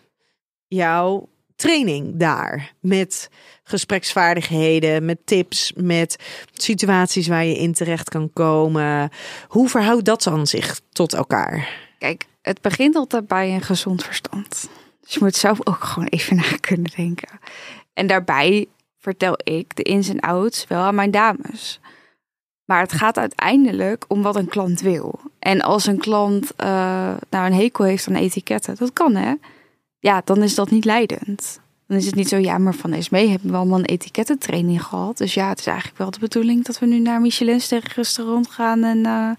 jouw 0.68 1.30
training 1.56 2.20
daar 2.20 2.74
met 2.80 3.30
gespreksvaardigheden, 3.64 5.06
met 5.06 5.26
tips, 5.26 5.74
met 5.76 6.16
situaties 6.54 7.28
waar 7.28 7.46
je 7.46 7.58
in 7.58 7.74
terecht 7.74 8.10
kan 8.10 8.34
komen. 8.34 9.10
Hoe 9.48 9.70
verhoudt 9.70 10.06
dat 10.06 10.24
dan 10.24 10.48
zich 10.48 10.82
tot 10.92 11.14
elkaar? 11.14 11.87
Kijk, 11.98 12.26
het 12.42 12.62
begint 12.62 12.96
altijd 12.96 13.28
bij 13.28 13.54
een 13.54 13.62
gezond 13.62 14.04
verstand. 14.04 14.70
Dus 15.02 15.14
je 15.14 15.20
moet 15.22 15.36
zelf 15.36 15.68
ook 15.68 15.84
gewoon 15.84 16.08
even 16.08 16.36
na 16.36 16.58
kunnen 16.60 16.92
denken. 16.96 17.40
En 17.94 18.08
daarbij 18.08 18.68
vertel 18.98 19.38
ik 19.44 19.76
de 19.76 19.84
ins 19.84 20.10
en 20.10 20.20
outs 20.20 20.68
wel 20.68 20.82
aan 20.82 20.96
mijn 20.96 21.12
dames. 21.12 21.80
Maar 22.66 22.82
het 22.82 22.94
gaat 22.94 23.18
uiteindelijk 23.18 24.06
om 24.08 24.22
wat 24.22 24.36
een 24.36 24.48
klant 24.48 24.82
wil. 24.82 25.20
En 25.40 25.62
als 25.62 25.86
een 25.86 25.98
klant 25.98 26.56
eh, 26.56 26.68
nou 27.30 27.46
een 27.46 27.54
hekel 27.54 27.86
heeft 27.86 28.08
aan 28.08 28.16
etiketten, 28.16 28.76
dat 28.76 28.94
kan 28.94 29.16
hè. 29.16 29.34
Ja, 30.00 30.22
dan 30.26 30.44
is 30.44 30.56
dat 30.56 30.70
niet 30.70 30.86
leidend. 30.86 31.60
Dan 31.88 31.98
is 31.98 32.06
het 32.06 32.16
niet 32.16 32.28
zo, 32.28 32.38
ja, 32.38 32.58
maar 32.58 32.74
van 32.74 32.94
Esmee 32.94 33.30
hebben 33.30 33.52
we 33.52 33.58
allemaal 33.58 33.80
een 33.80 33.86
etikettentraining 33.86 34.84
gehad. 34.84 35.18
Dus 35.18 35.34
ja, 35.34 35.50
het 35.50 35.60
is 35.60 35.66
eigenlijk 35.66 35.98
wel 35.98 36.12
de 36.12 36.20
bedoeling 36.20 36.66
dat 36.66 36.80
we 36.80 36.86
nu 36.86 37.00
naar 37.00 37.16
een 37.16 37.22
Michelinster 37.22 37.92
restaurant 37.96 38.50
gaan 38.50 38.84
en 38.84 39.06
eh, 39.06 39.30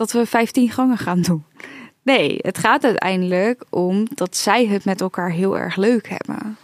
dat 0.00 0.12
we 0.12 0.26
15 0.26 0.70
gangen 0.70 0.98
gaan 0.98 1.20
doen. 1.20 1.44
Nee, 2.02 2.38
het 2.38 2.58
gaat 2.58 2.84
uiteindelijk 2.84 3.64
om 3.70 4.06
dat 4.14 4.36
zij 4.36 4.66
het 4.66 4.84
met 4.84 5.00
elkaar 5.00 5.30
heel 5.30 5.58
erg 5.58 5.76
leuk 5.76 6.08
hebben. 6.08 6.56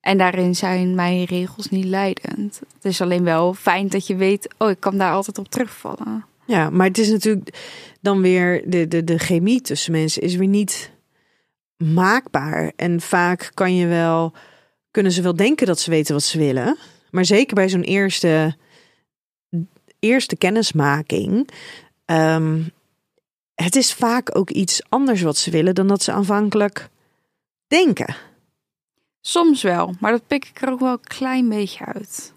En 0.00 0.18
daarin 0.18 0.54
zijn 0.54 0.94
mijn 0.94 1.24
regels 1.24 1.68
niet 1.68 1.84
leidend. 1.84 2.60
Het 2.74 2.84
is 2.84 3.00
alleen 3.00 3.24
wel 3.24 3.54
fijn 3.54 3.88
dat 3.88 4.06
je 4.06 4.16
weet, 4.16 4.54
oh, 4.58 4.70
ik 4.70 4.80
kan 4.80 4.98
daar 4.98 5.12
altijd 5.12 5.38
op 5.38 5.48
terugvallen. 5.48 6.24
Ja, 6.44 6.70
maar 6.70 6.86
het 6.86 6.98
is 6.98 7.08
natuurlijk 7.10 7.58
dan 8.00 8.20
weer 8.20 8.62
de, 8.70 8.88
de, 8.88 9.04
de 9.04 9.18
chemie 9.18 9.60
tussen 9.60 9.92
mensen 9.92 10.22
is 10.22 10.34
weer 10.34 10.48
niet 10.48 10.90
maakbaar. 11.76 12.72
En 12.76 13.00
vaak 13.00 13.50
kan 13.54 13.74
je 13.74 13.86
wel, 13.86 14.32
kunnen 14.90 15.12
ze 15.12 15.22
wel 15.22 15.36
denken 15.36 15.66
dat 15.66 15.80
ze 15.80 15.90
weten 15.90 16.14
wat 16.14 16.22
ze 16.22 16.38
willen. 16.38 16.76
Maar 17.10 17.24
zeker 17.24 17.54
bij 17.54 17.68
zo'n 17.68 17.82
eerste, 17.82 18.56
eerste 19.98 20.36
kennismaking. 20.36 21.48
ehm, 22.04 22.58
het 23.56 23.76
is 23.76 23.94
vaak 23.94 24.36
ook 24.36 24.50
iets 24.50 24.82
anders 24.88 25.22
wat 25.22 25.36
ze 25.36 25.50
willen 25.50 25.74
dan 25.74 25.86
dat 25.86 26.02
ze 26.02 26.12
aanvankelijk 26.12 26.88
denken. 27.66 28.16
Soms 29.20 29.62
wel, 29.62 29.94
maar 30.00 30.12
dat 30.12 30.26
pik 30.26 30.44
ik 30.44 30.62
er 30.62 30.70
ook 30.70 30.80
wel 30.80 30.92
een 30.92 31.00
klein 31.00 31.48
beetje 31.48 31.84
uit. 31.84 32.34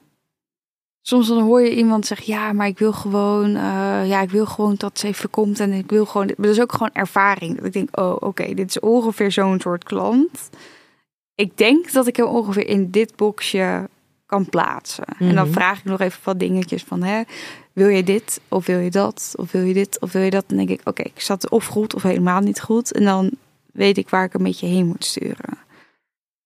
Soms 1.02 1.28
dan 1.28 1.42
hoor 1.42 1.62
je 1.62 1.76
iemand 1.76 2.06
zeggen, 2.06 2.34
ja, 2.34 2.54
maar 2.54 2.68
ik 2.68 2.80
wil 2.80 2.94
gewoon, 2.94 3.56
eh, 3.56 4.08
ja, 4.08 4.22
ik 4.22 4.30
wil 4.30 4.46
gewoon 4.46 4.76
dat 4.76 5.00
ze 5.00 5.08
even 5.08 5.30
komt 5.30 5.60
en 5.60 5.72
ik 5.72 5.90
wil 5.90 6.06
gewoon, 6.06 6.28
dat 6.28 6.46
is 6.46 6.62
ook 6.62 6.72
gewoon 6.72 6.94
ervaring. 6.94 7.56
Dat 7.56 7.66
ik 7.66 7.74
denk, 7.74 8.00
oh, 8.00 8.16
oké, 8.20 8.54
dit 8.54 8.70
is 8.70 8.80
ongeveer 8.80 9.32
zo'n 9.32 9.60
soort 9.60 9.84
klant. 9.84 10.50
Ik 11.36 11.58
denk 11.58 11.92
dat 11.92 12.08
ik 12.08 12.16
hem 12.16 12.26
ongeveer 12.26 12.68
in 12.68 12.92
dit 12.92 13.16
boxje 13.16 13.90
kan 14.30 14.50
plaatsen. 14.50 15.04
En 15.20 15.36
dan 15.36 15.46
Mhm. 15.46 15.54
vraag 15.54 15.78
ik 15.78 15.84
nog 15.84 16.00
even 16.00 16.20
wat 16.24 16.40
dingetjes 16.40 16.84
van, 16.84 17.04
hè, 17.04 17.22
wil 17.74 17.88
je 17.88 18.04
dit 18.04 18.42
of 18.48 18.66
wil 18.66 18.80
je 18.80 18.90
dat 18.90 19.34
of 19.36 19.52
wil 19.52 19.62
je 19.62 19.74
dit 19.74 20.00
of 20.00 20.12
wil 20.12 20.22
je 20.22 20.30
dat? 20.30 20.44
Dan 20.48 20.58
denk 20.58 20.70
ik, 20.70 20.82
oké, 20.84 21.02
ik 21.02 21.22
zat 21.22 21.50
of 21.50 21.66
goed 21.66 21.96
of 21.96 22.04
helemaal 22.04 22.40
niet 22.40 22.62
goed. 22.62 22.92
En 22.92 23.04
dan 23.04 23.32
weet 23.74 23.98
ik 23.98 24.10
waar 24.10 24.24
ik 24.24 24.34
een 24.34 24.44
beetje 24.44 24.68
heen 24.68 24.86
moet 24.88 25.06
sturen. 25.06 25.58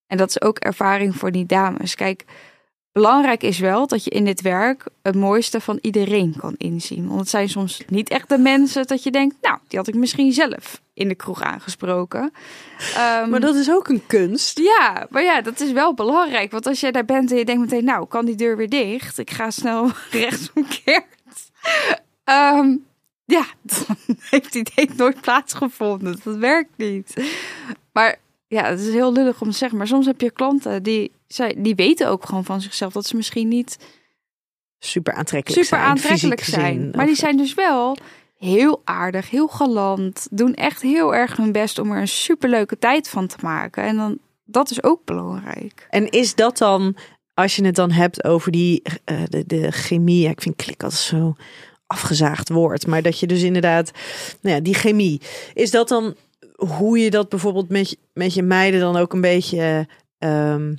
En 0.08 0.17
dat 0.17 0.30
is 0.30 0.41
ook 0.41 0.60
ervaring 0.60 1.15
voor 1.15 1.32
die 1.32 1.46
dames. 1.46 1.96
Kijk, 1.96 2.26
belangrijk 2.93 3.43
is 3.43 3.60
wel 3.60 3.88
dat 3.88 4.03
je 4.03 4.10
in 4.10 4.25
dit 4.25 4.41
werk 4.41 4.84
het 5.01 5.15
mooiste 5.15 5.62
van 5.62 5.77
iedereen 5.82 6.36
kan 6.38 6.56
inzien. 6.58 7.08
Want 7.08 7.19
het 7.19 7.29
zijn 7.29 7.49
soms 7.49 7.82
niet 7.88 8.10
echt 8.10 8.29
de 8.29 8.38
mensen 8.38 8.88
dat 8.88 9.03
je 9.03 9.12
denkt, 9.12 9.36
nou, 9.41 9.58
die 9.67 9.79
had 9.79 9.88
ik 9.88 9.95
misschien 9.95 10.32
zelf 10.34 10.82
in 10.93 11.08
de 11.08 11.15
kroeg 11.15 11.41
aangesproken. 11.41 12.34
Ehm, 12.95 13.29
Maar 13.29 13.39
dat 13.39 13.56
is 13.56 13.71
ook 13.71 13.88
een 13.88 14.06
kunst. 14.08 14.60
ja, 14.60 15.08
maar 15.10 15.23
ja, 15.23 15.41
dat 15.41 15.60
is 15.60 15.71
wel 15.71 15.93
belangrijk. 15.93 16.51
Want 16.51 16.67
als 16.67 16.79
jij 16.79 16.91
daar 16.91 17.06
bent 17.06 17.32
en 17.32 17.38
je 17.38 17.45
denkt 17.45 17.62
meteen, 17.62 17.86
nou, 17.86 18.08
kan 18.08 18.25
die 18.25 18.36
deur 18.36 18.58
weer 18.58 18.69
dicht? 18.69 19.17
Ik 19.17 19.32
ga 19.32 19.51
snel 19.51 19.89
rechtsomkeerd. 20.12 21.06
Ehm 22.23 22.75
ja, 23.25 23.45
dan 23.86 23.95
heeft 24.29 24.53
die 24.53 24.63
date 24.75 24.93
nooit 24.97 25.21
plaatsgevonden. 25.21 26.19
Dat 26.23 26.36
werkt 26.36 26.77
niet. 26.77 27.13
Maar 27.91 28.17
ja, 28.53 28.63
het 28.69 28.79
is 28.79 28.93
heel 28.93 29.13
lullig 29.13 29.41
om 29.41 29.51
te 29.51 29.57
zeggen. 29.57 29.77
Maar 29.77 29.87
soms 29.87 30.05
heb 30.05 30.21
je 30.21 30.31
klanten 30.31 30.83
die, 30.83 31.11
zij- 31.27 31.55
die 31.57 31.75
weten 31.75 32.07
ook 32.09 32.25
gewoon 32.25 32.45
van 32.45 32.61
zichzelf 32.61 32.93
dat 32.93 33.05
ze 33.05 33.15
misschien 33.15 33.47
niet 33.47 33.77
Super 34.79 35.13
aantrekkelijk 35.13 35.63
super 35.63 35.79
zijn. 35.79 35.89
aantrekkelijk 35.91 36.43
zijn. 36.43 36.75
gezien. 36.75 36.91
Maar 36.95 37.05
die 37.05 37.15
zijn 37.15 37.37
dus 37.37 37.53
wel 37.53 37.97
heel 38.37 38.81
aardig, 38.83 39.29
heel 39.29 39.47
galant. 39.47 40.27
Doen 40.31 40.53
echt 40.53 40.81
heel 40.81 41.15
erg 41.15 41.37
hun 41.37 41.51
best 41.51 41.79
om 41.79 41.91
er 41.91 41.99
een 42.01 42.07
superleuke 42.07 42.77
tijd 42.79 43.09
van 43.09 43.27
te 43.27 43.35
maken. 43.41 43.83
En 43.83 43.95
dan, 43.95 44.17
dat 44.45 44.71
is 44.71 44.83
ook 44.83 45.05
belangrijk. 45.05 45.87
En 45.89 46.09
is 46.09 46.35
dat 46.35 46.57
dan, 46.57 46.95
als 47.33 47.55
je 47.55 47.65
het 47.65 47.75
dan 47.75 47.91
hebt 47.91 48.23
over 48.23 48.51
die 48.51 48.81
eh, 49.03 49.17
de, 49.29 49.43
de 49.45 49.71
chemie, 49.71 50.29
ik 50.29 50.41
vind 50.41 50.55
klik 50.55 50.83
altijd 50.83 51.01
zo 51.01 51.35
afgezaagd 51.87 52.49
woord, 52.49 52.87
maar 52.87 53.01
dat 53.01 53.19
je 53.19 53.27
dus 53.27 53.41
inderdaad, 53.41 53.91
nou 54.41 54.55
ja, 54.55 54.61
die 54.61 54.73
chemie, 54.73 55.21
is 55.53 55.71
dat 55.71 55.87
dan 55.87 56.15
hoe 56.67 56.99
je 56.99 57.10
dat 57.10 57.30
bijvoorbeeld 57.30 57.69
met 57.69 57.97
met 58.13 58.34
je 58.34 58.43
meiden 58.43 58.80
dan 58.80 58.95
ook 58.95 59.13
een 59.13 59.21
beetje 59.21 59.88
ehm, 60.17 60.76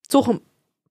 toch 0.00 0.38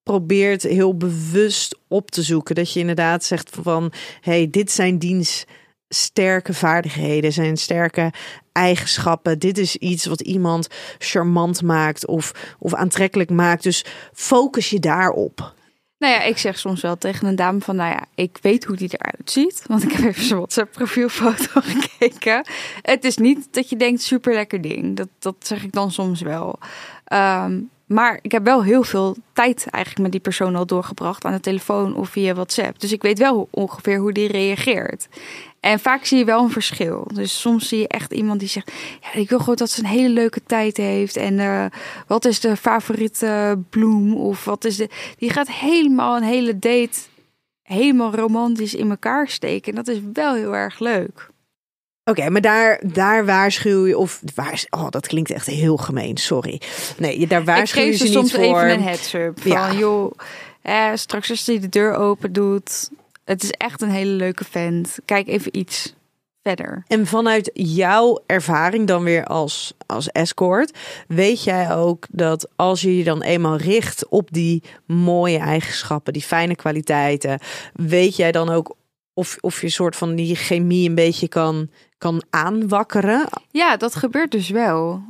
probeert 0.04 0.64
heel 0.64 0.98
bewust 0.98 1.78
op 1.88 2.12
te 2.12 2.24
zoeken, 2.24 2.56
dat 2.56 2.74
je 2.74 2.80
inderdaad 2.80 3.24
zegt 3.24 3.58
van, 3.62 3.92
hey, 4.22 4.50
dit 4.50 4.72
zijn 4.72 5.00
diens 5.00 5.46
sterke 5.90 6.54
vaardigheden, 6.54 7.34
zijn 7.34 7.58
sterke 7.58 8.14
eigenschappen. 8.52 9.40
Dit 9.40 9.58
is 9.58 9.76
iets 9.76 10.06
wat 10.06 10.22
iemand 10.22 10.68
charmant 10.98 11.62
maakt 11.62 12.08
of, 12.08 12.56
of 12.60 12.74
aantrekkelijk 12.74 13.30
maakt. 13.30 13.64
Dus 13.64 13.86
focus 14.14 14.70
je 14.70 14.80
daarop. 14.80 15.54
Nou 15.98 16.14
ja, 16.14 16.22
ik 16.22 16.38
zeg 16.38 16.60
soms 16.60 16.82
wel 16.82 16.98
tegen 16.98 17.28
een 17.28 17.36
dame 17.36 17.60
van, 17.60 17.76
nou 17.76 17.92
ja, 17.92 18.06
ik 18.16 18.38
weet 18.42 18.64
hoe 18.64 18.76
die 18.76 18.90
eruit 18.92 19.32
ziet. 19.32 19.64
Want 19.68 19.84
ik 19.84 19.92
heb 19.92 20.06
even 20.06 20.24
zijn 20.24 20.40
WhatsApp 20.40 20.72
profielfoto 20.72 21.62
gekeken. 21.76 22.46
Het 22.82 23.04
is 23.04 23.18
niet 23.18 23.48
dat 23.52 23.70
je 23.70 23.76
denkt, 23.76 24.02
super 24.02 24.34
lekker 24.34 24.62
ding. 24.62 24.96
Dat, 24.96 25.08
dat 25.20 25.36
zeg 25.40 25.64
ik 25.64 25.72
dan 25.72 25.92
soms 25.92 26.22
wel. 26.22 26.60
Ehm, 27.06 27.60
maar 27.86 28.20
ik 28.22 28.32
heb 28.32 28.44
wel 28.44 28.64
heel 28.64 28.84
veel 28.84 29.16
tijd 29.34 29.68
eigenlijk 29.70 30.04
met 30.04 30.12
die 30.12 30.22
persoon 30.22 30.56
al 30.56 30.66
doorgebracht 30.66 31.26
aan 31.26 31.34
de 31.34 31.40
telefoon 31.40 31.96
of 31.96 32.10
via 32.10 32.34
WhatsApp. 32.34 32.80
Dus 32.80 32.92
ik 32.92 33.02
weet 33.02 33.20
wel 33.20 33.48
ongeveer 33.52 33.98
hoe 33.98 34.12
die 34.12 34.28
reageert. 34.28 35.08
En 35.66 35.80
vaak 35.80 36.06
zie 36.06 36.18
je 36.18 36.26
wel 36.26 36.44
een 36.44 36.52
verschil. 36.52 37.08
Dus 37.14 37.40
soms 37.40 37.68
zie 37.68 37.80
je 37.80 37.88
echt 37.88 38.12
iemand 38.14 38.40
die 38.40 38.50
zegt: 38.50 38.72
Ja, 39.02 39.14
ik 39.20 39.30
wil 39.30 39.40
gewoon 39.40 39.56
dat 39.56 39.70
ze 39.70 39.80
een 39.80 39.86
hele 39.90 40.10
leuke 40.10 40.44
tijd 40.46 40.78
heeft. 40.78 41.16
En 41.18 41.40
eh, 41.40 41.66
wat 42.08 42.26
is 42.26 42.40
de 42.40 42.56
favoriete 42.58 43.60
bloem? 43.70 44.16
Of 44.16 44.46
wat 44.46 44.66
is 44.66 44.76
de. 44.76 44.90
Die 45.18 45.30
gaat 45.30 45.50
helemaal 45.52 46.16
een 46.18 46.24
hele 46.24 46.60
date 46.60 47.00
helemaal 47.62 48.16
romantisch 48.16 48.74
in 48.74 48.90
elkaar 48.90 49.28
steken. 49.28 49.70
En 49.70 49.84
dat 49.84 49.96
is 49.96 50.02
wel 50.14 50.34
heel 50.36 50.56
erg 50.56 50.80
leuk. 50.80 51.30
Oké, 52.04 52.30
maar 52.30 52.42
daar, 52.42 52.82
daar 52.84 53.26
waarschuw 53.26 53.86
je, 53.86 53.98
of 53.98 54.22
waar, 54.36 54.64
oh, 54.70 54.90
dat 54.90 55.08
klinkt 55.08 55.32
echt 55.32 55.46
heel 55.46 55.78
gemeen, 55.78 56.18
sorry. 56.18 56.62
Nee, 56.98 57.20
je- 57.20 57.28
daar 57.28 57.44
waarschuw 57.44 57.82
je 57.82 57.88
geef 57.88 57.98
ze 57.98 58.04
niet 58.04 58.14
soms 58.14 58.32
voor. 58.34 58.44
even 58.44 58.70
een 58.70 58.82
heads-up. 58.84 59.42
Van, 59.42 59.52
Ja. 59.52 59.74
joh, 59.74 60.12
eh, 60.62 60.90
straks 60.94 61.30
als 61.30 61.46
hij 61.46 61.60
de 61.60 61.70
deur 61.70 61.96
open 61.96 62.34
doet. 62.34 62.90
Het 63.26 63.44
is 63.44 63.52
echt 63.52 63.82
een 63.82 63.90
hele 63.90 64.12
leuke 64.12 64.44
vent. 64.44 64.98
Kijk 65.06 65.28
even 65.28 65.58
iets 65.58 65.96
verder. 66.44 66.84
En 66.88 67.08
vanuit 67.08 67.50
jouw 67.54 68.24
ervaring 68.26 68.88
dan 68.88 69.04
weer 69.04 69.26
als, 69.26 69.74
als 69.86 70.10
escort, 70.10 70.78
weet 71.08 71.44
jij 71.44 71.76
ook 71.76 72.06
dat 72.10 72.48
als 72.56 72.82
je 72.82 72.98
je 72.98 73.04
dan 73.04 73.22
eenmaal 73.22 73.56
richt 73.58 74.08
op 74.08 74.28
die 74.32 74.64
mooie 74.86 75.38
eigenschappen, 75.38 76.14
die 76.14 76.22
fijne 76.22 76.56
kwaliteiten, 76.56 77.40
weet 77.74 78.16
jij 78.16 78.32
dan 78.32 78.50
ook 78.50 78.76
of, 79.14 79.38
of 79.42 79.62
je 79.62 79.70
soort 79.70 79.96
van 79.96 80.16
die 80.16 80.36
chemie 80.36 80.90
een 80.90 80.96
beetje 80.96 81.28
kan, 81.28 81.70
kan 81.98 82.24
aanwakkeren? 82.30 83.30
Ja, 83.52 83.78
dat 83.78 83.96
gebeurt 83.96 84.32
dus 84.32 84.50
wel. 84.50 85.04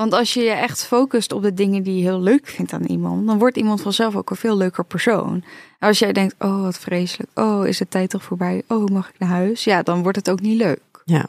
Want 0.00 0.12
als 0.12 0.34
je 0.34 0.40
je 0.40 0.50
echt 0.50 0.86
focust 0.86 1.32
op 1.32 1.42
de 1.42 1.54
dingen 1.54 1.82
die 1.82 1.96
je 1.96 2.02
heel 2.02 2.20
leuk 2.20 2.46
vindt 2.46 2.72
aan 2.72 2.84
iemand, 2.84 3.26
dan 3.26 3.38
wordt 3.38 3.56
iemand 3.56 3.80
vanzelf 3.80 4.16
ook 4.16 4.30
een 4.30 4.36
veel 4.36 4.56
leuker 4.56 4.84
persoon. 4.84 5.44
Als 5.78 5.98
jij 5.98 6.12
denkt, 6.12 6.34
oh 6.38 6.62
wat 6.62 6.78
vreselijk, 6.78 7.30
oh 7.34 7.66
is 7.66 7.78
de 7.78 7.88
tijd 7.88 8.10
toch 8.10 8.22
voorbij, 8.22 8.62
oh 8.68 8.86
mag 8.86 9.08
ik 9.08 9.18
naar 9.18 9.28
huis? 9.28 9.64
Ja, 9.64 9.82
dan 9.82 10.02
wordt 10.02 10.16
het 10.16 10.30
ook 10.30 10.40
niet 10.40 10.56
leuk. 10.56 11.02
Ja. 11.04 11.26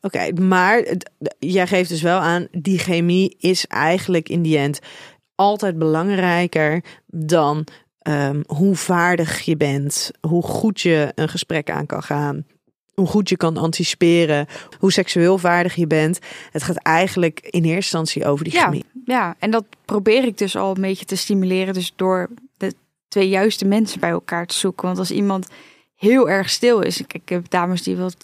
Oké, 0.00 0.32
maar 0.32 0.84
jij 1.38 1.66
geeft 1.66 1.88
dus 1.88 2.02
wel 2.02 2.18
aan, 2.18 2.48
die 2.50 2.78
chemie 2.78 3.36
is 3.38 3.66
eigenlijk 3.66 4.28
in 4.28 4.42
die 4.42 4.58
end 4.58 4.78
altijd 5.34 5.78
belangrijker 5.78 6.84
dan 7.06 7.66
ehm, 7.98 8.42
hoe 8.46 8.76
vaardig 8.76 9.40
je 9.40 9.56
bent, 9.56 10.10
hoe 10.20 10.42
goed 10.42 10.80
je 10.80 11.12
een 11.14 11.28
gesprek 11.28 11.70
aan 11.70 11.86
kan 11.86 12.02
gaan, 12.02 12.46
hoe 12.98 13.06
goed 13.06 13.28
je 13.28 13.36
kan 13.36 13.56
anticiperen, 13.56 14.46
hoe 14.78 14.92
seksueel 14.92 15.38
vaardig 15.38 15.74
je 15.74 15.86
bent. 15.86 16.18
Het 16.52 16.62
gaat 16.62 16.76
eigenlijk 16.76 17.40
in 17.40 17.62
eerste 17.64 17.74
instantie 17.74 18.24
over 18.24 18.44
die 18.44 18.52
Ja. 18.52 18.64
chemie. 18.64 18.84
Ja, 19.04 19.34
en 19.38 19.50
dat 19.50 19.64
probeer 19.84 20.24
ik 20.24 20.38
dus 20.38 20.56
al 20.56 20.74
een 20.74 20.80
beetje 20.80 21.04
te 21.04 21.16
stimuleren, 21.16 21.74
dus 21.74 21.92
door 21.96 22.28
de 22.56 22.72
twee 23.08 23.28
juiste 23.28 23.64
mensen 23.64 24.00
bij 24.00 24.10
elkaar 24.10 24.46
te 24.46 24.54
zoeken. 24.54 24.86
Want 24.86 24.98
als 24.98 25.10
iemand 25.10 25.48
heel 25.96 26.28
erg 26.30 26.50
stil 26.50 26.80
is, 26.80 26.96
kijk, 26.96 27.12
ik 27.14 27.28
heb 27.28 27.50
dames 27.50 27.82
die 27.82 27.96
wat 27.96 28.16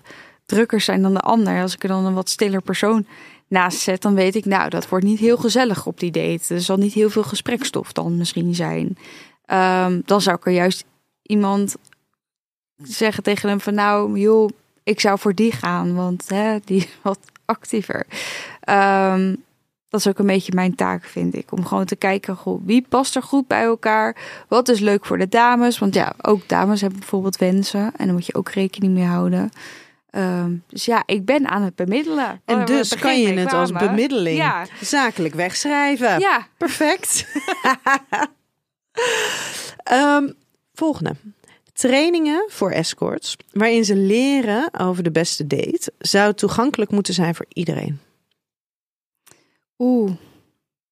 drukker 0.46 0.80
zijn 0.80 1.02
dan 1.02 1.14
de 1.14 1.20
ander. 1.20 1.62
Als 1.62 1.74
ik 1.74 1.82
er 1.82 1.88
dan 1.88 2.06
een 2.06 2.14
wat 2.14 2.28
stiller 2.28 2.62
persoon 2.62 3.06
naast 3.48 3.78
zet, 3.78 4.02
dan 4.02 4.14
weet 4.14 4.34
ik, 4.34 4.44
nou, 4.44 4.68
dat 4.70 4.88
wordt 4.88 5.04
niet 5.04 5.18
heel 5.18 5.36
gezellig 5.36 5.86
op 5.86 6.00
die 6.00 6.10
date. 6.10 6.54
Er 6.54 6.60
zal 6.60 6.76
niet 6.76 6.92
heel 6.92 7.10
veel 7.10 7.22
gesprekstof 7.22 7.92
dan 7.92 8.16
misschien 8.16 8.54
zijn. 8.54 8.96
Ehm, 9.44 10.00
dan 10.04 10.20
zou 10.20 10.36
ik 10.36 10.46
er 10.46 10.52
juist 10.52 10.84
iemand 11.22 11.76
zeggen 12.82 13.22
tegen 13.22 13.48
hem 13.48 13.60
van, 13.60 13.74
nou, 13.74 14.18
joh, 14.18 14.48
ik 14.84 15.00
zou 15.00 15.18
voor 15.18 15.34
die 15.34 15.52
gaan, 15.52 15.94
want 15.94 16.28
hè, 16.28 16.58
die 16.64 16.76
is 16.78 16.88
wat 17.02 17.18
actiever. 17.44 18.06
Ehm, 18.60 19.34
dat 19.88 20.00
is 20.00 20.08
ook 20.08 20.18
een 20.18 20.26
beetje 20.26 20.54
mijn 20.54 20.74
taak, 20.74 21.04
vind 21.04 21.34
ik. 21.34 21.52
Om 21.52 21.66
gewoon 21.66 21.84
te 21.84 21.96
kijken, 21.96 22.36
goh, 22.36 22.62
wie 22.64 22.86
past 22.88 23.16
er 23.16 23.22
goed 23.22 23.46
bij 23.46 23.62
elkaar? 23.62 24.16
Wat 24.48 24.68
is 24.68 24.80
leuk 24.80 25.04
voor 25.06 25.18
de 25.18 25.28
dames? 25.28 25.78
Want 25.78 25.94
ja, 25.94 26.12
ook 26.22 26.48
dames 26.48 26.80
hebben 26.80 26.98
bijvoorbeeld 26.98 27.36
wensen. 27.36 27.92
En 27.96 28.04
daar 28.04 28.14
moet 28.14 28.26
je 28.26 28.34
ook 28.34 28.48
rekening 28.48 28.94
mee 28.94 29.04
houden. 29.04 29.50
Ehm, 30.10 30.52
dus 30.66 30.84
ja, 30.84 31.02
ik 31.06 31.24
ben 31.24 31.48
aan 31.48 31.62
het 31.62 31.74
bemiddelen. 31.74 32.40
En 32.44 32.58
we 32.58 32.64
dus 32.64 32.96
kan 32.96 33.20
je 33.20 33.32
het 33.32 33.52
als 33.52 33.72
bemiddeling 33.72 34.36
Ja, 34.36 34.66
zakelijk 34.80 35.34
wegschrijven. 35.34 36.18
ja. 36.18 36.46
Perfect. 36.56 37.26
Ehm, 39.84 40.28
volgende. 40.74 41.14
Trainingen 41.74 42.44
voor 42.48 42.70
escorts, 42.70 43.36
waarin 43.52 43.84
ze 43.84 43.96
leren 43.96 44.68
over 44.78 45.02
de 45.02 45.10
beste 45.10 45.46
date, 45.46 45.92
zou 45.98 46.34
toegankelijk 46.34 46.90
moeten 46.90 47.14
zijn 47.14 47.34
voor 47.34 47.46
iedereen. 47.48 48.00
Oeh. 49.78 50.10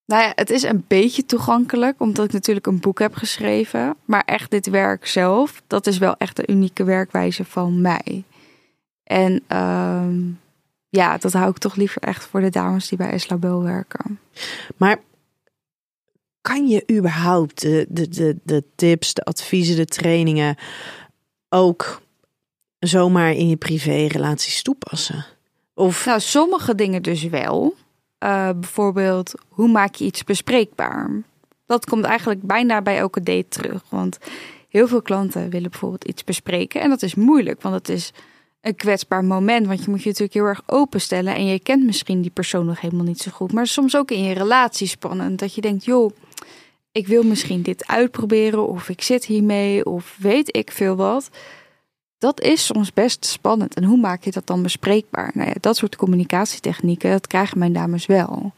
Nou 0.06 0.22
ja, 0.22 0.32
het 0.34 0.50
is 0.50 0.62
een 0.62 0.84
beetje 0.88 1.26
toegankelijk, 1.26 2.00
omdat 2.00 2.24
ik 2.24 2.32
natuurlijk 2.32 2.66
een 2.66 2.80
boek 2.80 2.98
heb 2.98 3.14
geschreven. 3.14 3.96
Maar 4.04 4.22
echt 4.24 4.50
dit 4.50 4.66
werk 4.66 5.06
zelf, 5.06 5.62
dat 5.66 5.86
is 5.86 5.98
wel 5.98 6.14
echt 6.18 6.36
de 6.36 6.46
unieke 6.46 6.84
werkwijze 6.84 7.44
van 7.44 7.80
mij. 7.80 8.24
En 9.04 9.42
ehm, 9.46 10.20
ja, 10.88 11.18
dat 11.18 11.32
hou 11.32 11.50
ik 11.50 11.58
toch 11.58 11.76
liever 11.76 12.02
echt 12.02 12.24
voor 12.24 12.40
de 12.40 12.50
dames 12.50 12.88
die 12.88 12.98
bij 12.98 13.10
Eslabel 13.10 13.62
werken. 13.62 14.20
Maar 14.76 15.00
kan 16.42 16.68
je 16.68 16.84
überhaupt 16.90 17.60
de, 17.60 17.86
de, 17.88 18.08
de, 18.08 18.36
de 18.42 18.64
tips, 18.74 19.14
de 19.14 19.24
adviezen, 19.24 19.76
de 19.76 19.84
trainingen 19.84 20.56
ook 21.48 22.02
zomaar 22.78 23.32
in 23.32 23.48
je 23.48 23.56
privérelaties 23.56 24.62
toepassen? 24.62 25.24
Of 25.74 26.04
Nou, 26.04 26.20
sommige 26.20 26.74
dingen 26.74 27.02
dus 27.02 27.22
wel. 27.22 27.74
Eh, 28.18 28.50
bijvoorbeeld, 28.56 29.34
hoe 29.48 29.68
maak 29.68 29.94
je 29.94 30.04
iets 30.04 30.24
bespreekbaar? 30.24 31.22
Dat 31.66 31.86
komt 31.86 32.04
eigenlijk 32.04 32.42
bijna 32.42 32.82
bij 32.82 32.98
elke 32.98 33.22
date 33.22 33.48
terug. 33.48 33.82
Want 33.88 34.18
heel 34.68 34.88
veel 34.88 35.02
klanten 35.02 35.50
willen 35.50 35.70
bijvoorbeeld 35.70 36.04
iets 36.04 36.24
bespreken. 36.24 36.80
En 36.80 36.88
dat 36.88 37.02
is 37.02 37.14
moeilijk, 37.14 37.62
want 37.62 37.74
het 37.74 37.88
is 37.88 38.12
een 38.60 38.76
kwetsbaar 38.76 39.24
moment. 39.24 39.66
Want 39.66 39.84
je 39.84 39.90
moet 39.90 40.02
je 40.02 40.08
natuurlijk 40.08 40.34
heel 40.34 40.44
erg 40.44 40.62
openstellen. 40.66 41.34
En 41.34 41.46
je 41.46 41.60
kent 41.60 41.84
misschien 41.84 42.22
die 42.22 42.30
persoon 42.30 42.66
nog 42.66 42.80
helemaal 42.80 43.04
niet 43.04 43.20
zo 43.20 43.30
goed. 43.30 43.52
Maar 43.52 43.66
soms 43.66 43.96
ook 43.96 44.10
in 44.10 44.22
je 44.22 44.34
relatie 44.34 44.86
spannend. 44.86 45.38
Dat 45.38 45.54
je 45.54 45.60
denkt, 45.60 45.84
joh, 45.84 46.10
ik 46.92 47.06
wil 47.06 47.22
misschien 47.22 47.62
dit 47.62 47.86
uitproberen. 47.86 48.68
Of 48.68 48.88
ik 48.88 49.02
zit 49.02 49.24
hiermee. 49.24 49.84
Of 49.86 50.16
weet 50.18 50.56
ik 50.56 50.70
veel 50.70 50.96
wat. 50.96 51.30
Dat 52.18 52.40
is 52.40 52.66
soms 52.66 52.92
best 52.92 53.24
spannend. 53.24 53.74
En 53.74 53.84
hoe 53.84 53.98
maak 53.98 54.24
je 54.24 54.30
dat 54.30 54.46
dan 54.46 54.62
bespreekbaar? 54.62 55.30
Nou 55.34 55.48
ja, 55.48 55.54
dat 55.60 55.76
soort 55.76 55.96
communicatietechnieken, 55.96 57.10
dat 57.10 57.26
krijgen 57.26 57.58
mijn 57.58 57.72
dames 57.72 58.06
wel. 58.06 58.52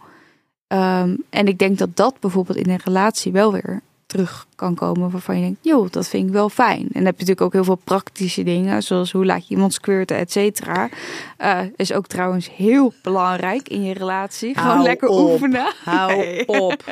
Ehm, 0.67 1.17
en 1.31 1.47
ik 1.47 1.59
denk 1.59 1.79
dat 1.79 1.97
dat 1.97 2.21
bijvoorbeeld 2.21 2.59
in 2.59 2.71
een 2.71 2.81
relatie 2.85 3.33
wel 3.33 3.53
weer 3.53 3.83
terug 4.15 4.47
kan 4.55 4.75
komen 4.75 5.11
waarvan 5.11 5.35
je 5.37 5.41
denkt, 5.43 5.59
joh, 5.63 5.91
dat 5.91 6.09
vind 6.09 6.27
ik 6.27 6.33
wel 6.33 6.49
fijn. 6.49 6.81
En 6.81 6.91
dan 6.93 7.05
heb 7.05 7.15
je 7.15 7.21
natuurlijk 7.21 7.41
ook 7.41 7.53
heel 7.53 7.65
veel 7.65 7.81
praktische 7.85 8.43
dingen, 8.43 8.83
zoals 8.83 9.13
hoe 9.13 9.25
laat 9.25 9.49
je 9.49 9.55
iemand 9.55 9.73
squirten, 9.73 10.17
et 10.17 10.33
cetera. 10.33 10.89
Eh, 11.37 11.61
is 11.77 11.93
ook 11.93 12.07
trouwens 12.07 12.51
heel 12.57 12.93
belangrijk 13.03 13.69
in 13.69 13.83
je 13.85 13.95
relatie. 13.95 14.55
Gewoon 14.55 14.71
Hou 14.71 14.83
lekker 14.83 15.09
op. 15.09 15.31
oefenen. 15.31 15.73
hou 15.85 16.17
Nee. 16.17 16.49
op. 16.49 16.85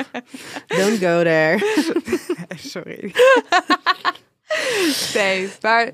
Don't 0.67 0.99
go 0.99 1.23
there. 1.23 1.59
Sorry. 2.73 3.15
nee, 5.15 5.49
maar 5.61 5.91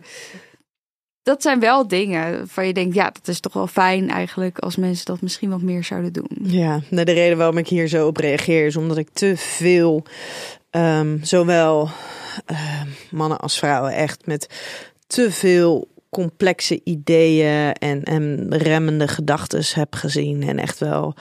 dat 1.22 1.43
zijn 1.43 1.61
wel 1.61 1.89
dingen 1.89 2.37
waarvan 2.39 2.66
je 2.66 2.72
denkt, 2.72 2.95
ja, 2.95 3.11
dat 3.11 3.29
is 3.29 3.41
toch 3.41 3.53
wel 3.53 3.66
fijn 3.66 4.11
eigenlijk 4.11 4.59
als 4.59 4.76
mensen 4.76 5.07
dat 5.07 5.20
misschien 5.20 5.51
wat 5.51 5.62
meer 5.62 5.85
zouden 5.85 6.12
doen. 6.12 6.29
Ja, 6.43 6.81
nou, 6.91 7.05
de 7.05 7.12
reden 7.12 7.37
waarom 7.39 7.59
ik 7.59 7.68
hier 7.68 7.89
zo 7.89 8.07
op 8.07 8.16
reageer 8.16 8.66
is 8.66 8.76
omdat 8.76 8.97
ik 8.97 9.09
te 9.12 9.37
veel, 9.37 10.05
ehm, 10.71 11.19
zowel 11.23 11.89
ehm, 12.47 12.87
mannen 13.11 13.39
als 13.39 13.59
vrouwen, 13.59 13.93
echt 13.93 14.27
met 14.27 14.47
te 15.07 15.31
veel 15.31 15.89
complexe 16.11 16.81
ideeën 16.85 17.73
en, 17.73 18.03
en 18.03 18.55
remmende 18.57 19.09
gedachten 19.09 19.62
heb 19.73 19.95
gezien. 19.95 20.43
En 20.49 20.59
echt 20.59 20.79
wel 20.79 21.14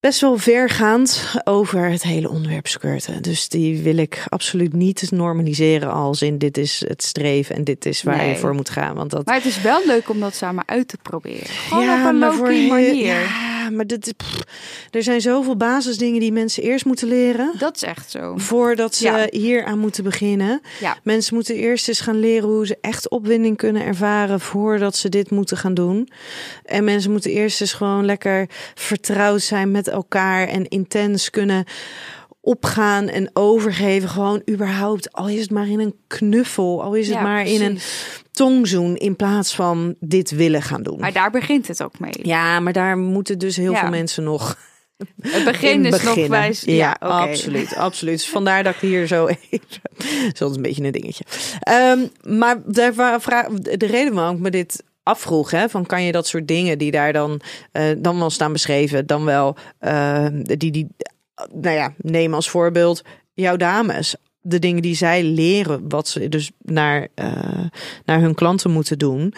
best 0.00 0.20
wel 0.20 0.38
vergaand 0.38 1.34
over 1.44 1.90
het 1.90 2.02
hele 2.02 2.28
onderwerp 2.28 2.66
squirten. 2.66 3.22
Dus 3.22 3.48
die 3.48 3.82
wil 3.82 3.96
ik 3.96 4.24
absoluut 4.28 4.72
niet 4.72 5.10
normaliseren 5.10 5.92
als 5.92 6.22
in 6.22 6.38
dit 6.38 6.58
is 6.58 6.84
het 6.88 7.02
streven 7.02 7.54
en 7.56 7.64
dit 7.64 7.86
is 7.86 8.02
waar 8.02 8.16
Nee. 8.16 8.28
je 8.28 8.36
voor 8.36 8.54
moet 8.54 8.70
gaan. 8.70 8.94
Want 8.94 9.10
dat 9.10 9.26
Maar 9.26 9.34
het 9.34 9.44
is 9.44 9.60
wel 9.60 9.86
leuk 9.86 10.08
om 10.08 10.20
dat 10.20 10.34
samen 10.34 10.68
uit 10.68 10.88
te 10.88 10.98
proberen. 11.02 11.46
Gewoon 11.46 12.24
op 12.24 12.40
een 12.46 12.52
heel- 12.52 12.68
manier. 12.68 13.20
Ja, 13.20 13.59
maar 13.68 13.86
dit, 13.86 14.14
pff, 14.16 14.42
er 14.90 15.02
zijn 15.02 15.20
zoveel 15.20 15.56
basisdingen 15.56 16.20
die 16.20 16.32
mensen 16.32 16.62
eerst 16.62 16.84
moeten 16.84 17.08
leren. 17.08 17.52
Dat 17.58 17.76
is 17.76 17.82
echt 17.82 18.10
zo. 18.10 18.34
Voordat 18.36 18.94
ze 18.94 19.04
Ja. 19.04 19.26
hier 19.30 19.64
aan 19.64 19.78
moeten 19.78 20.04
beginnen. 20.04 20.60
Ja. 20.80 20.98
Mensen 21.02 21.34
moeten 21.34 21.54
eerst 21.54 21.88
eens 21.88 22.00
gaan 22.00 22.20
leren 22.20 22.48
hoe 22.48 22.66
ze 22.66 22.78
echt 22.80 23.08
opwinding 23.08 23.56
kunnen 23.56 23.84
ervaren 23.84 24.40
voordat 24.40 24.96
ze 24.96 25.08
dit 25.08 25.30
moeten 25.30 25.56
gaan 25.56 25.74
doen. 25.74 26.08
En 26.64 26.84
mensen 26.84 27.10
moeten 27.10 27.30
eerst 27.30 27.60
eens 27.60 27.72
gewoon 27.72 28.04
lekker 28.04 28.46
vertrouwd 28.74 29.42
zijn 29.42 29.70
met 29.70 29.88
elkaar 29.88 30.48
en 30.48 30.68
intens 30.68 31.30
kunnen 31.30 31.64
opgaan 32.40 33.08
en 33.08 33.30
overgeven. 33.32 34.08
Gewoon 34.08 34.42
überhaupt, 34.50 35.12
al 35.12 35.28
is 35.28 35.40
het 35.40 35.50
maar 35.50 35.68
in 35.68 35.80
een 35.80 35.94
knuffel, 36.06 36.82
al 36.82 36.94
is 36.94 37.06
het 37.06 37.16
Ja, 37.16 37.22
maar 37.22 37.46
in 37.46 37.62
een. 37.62 37.78
Tongzoen 38.46 38.96
in 38.96 39.16
plaats 39.16 39.54
van 39.54 39.94
dit 40.00 40.30
willen 40.30 40.62
gaan 40.62 40.82
doen. 40.82 41.00
Maar 41.00 41.12
daar 41.12 41.30
begint 41.30 41.68
het 41.68 41.82
ook 41.82 41.98
mee. 41.98 42.12
Ja, 42.22 42.60
maar 42.60 42.72
daar 42.72 42.96
moeten 42.98 43.38
dus 43.38 43.56
heel 43.56 43.72
Ja. 43.72 43.80
veel 43.80 43.88
mensen 43.90 44.24
nog 44.24 44.58
Het 45.20 45.44
begin 45.44 45.72
in 45.72 45.84
is 45.84 45.90
nog 45.90 46.00
beginnen. 46.02 46.30
wijs. 46.30 46.62
Ja, 46.66 46.96
absoluut, 47.00 47.76
absoluut. 47.76 48.14
Dus 48.18 48.28
vandaar 48.28 48.62
dat 48.62 48.74
ik 48.74 48.80
hier 48.80 49.06
zo 49.06 49.26
even... 49.26 49.60
Dat 50.38 50.50
is 50.50 50.56
een 50.56 50.62
beetje 50.62 50.84
een 50.84 50.92
dingetje. 50.92 51.24
Ehm, 51.60 51.98
maar 52.22 52.62
de, 52.66 52.92
de 53.76 53.86
reden 53.86 54.14
waarom 54.14 54.36
ik 54.36 54.42
me 54.42 54.50
dit 54.50 54.82
afvroeg, 55.02 55.50
hè, 55.50 55.68
van 55.68 55.86
kan 55.86 56.02
je 56.04 56.12
dat 56.12 56.26
soort 56.26 56.48
dingen 56.48 56.78
die 56.78 56.90
daar 56.90 57.12
dan, 57.12 57.40
eh, 57.72 57.84
dan 57.98 58.18
wel 58.18 58.30
staan 58.30 58.52
beschreven, 58.52 59.06
dan 59.06 59.24
wel, 59.24 59.56
eh, 59.78 60.26
die, 60.32 60.70
die, 60.70 60.86
nou 61.52 61.74
ja, 61.76 61.94
neem 61.96 62.34
als 62.34 62.50
voorbeeld 62.50 63.02
jouw 63.34 63.56
dames. 63.56 64.14
De 64.40 64.58
dingen 64.58 64.82
die 64.82 64.94
zij 64.94 65.22
leren, 65.22 65.88
wat 65.88 66.08
ze 66.08 66.28
dus 66.28 66.50
naar, 66.62 67.08
uh, 67.14 67.64
naar 68.04 68.20
hun 68.20 68.34
klanten 68.34 68.70
moeten 68.70 68.98
doen. 68.98 69.34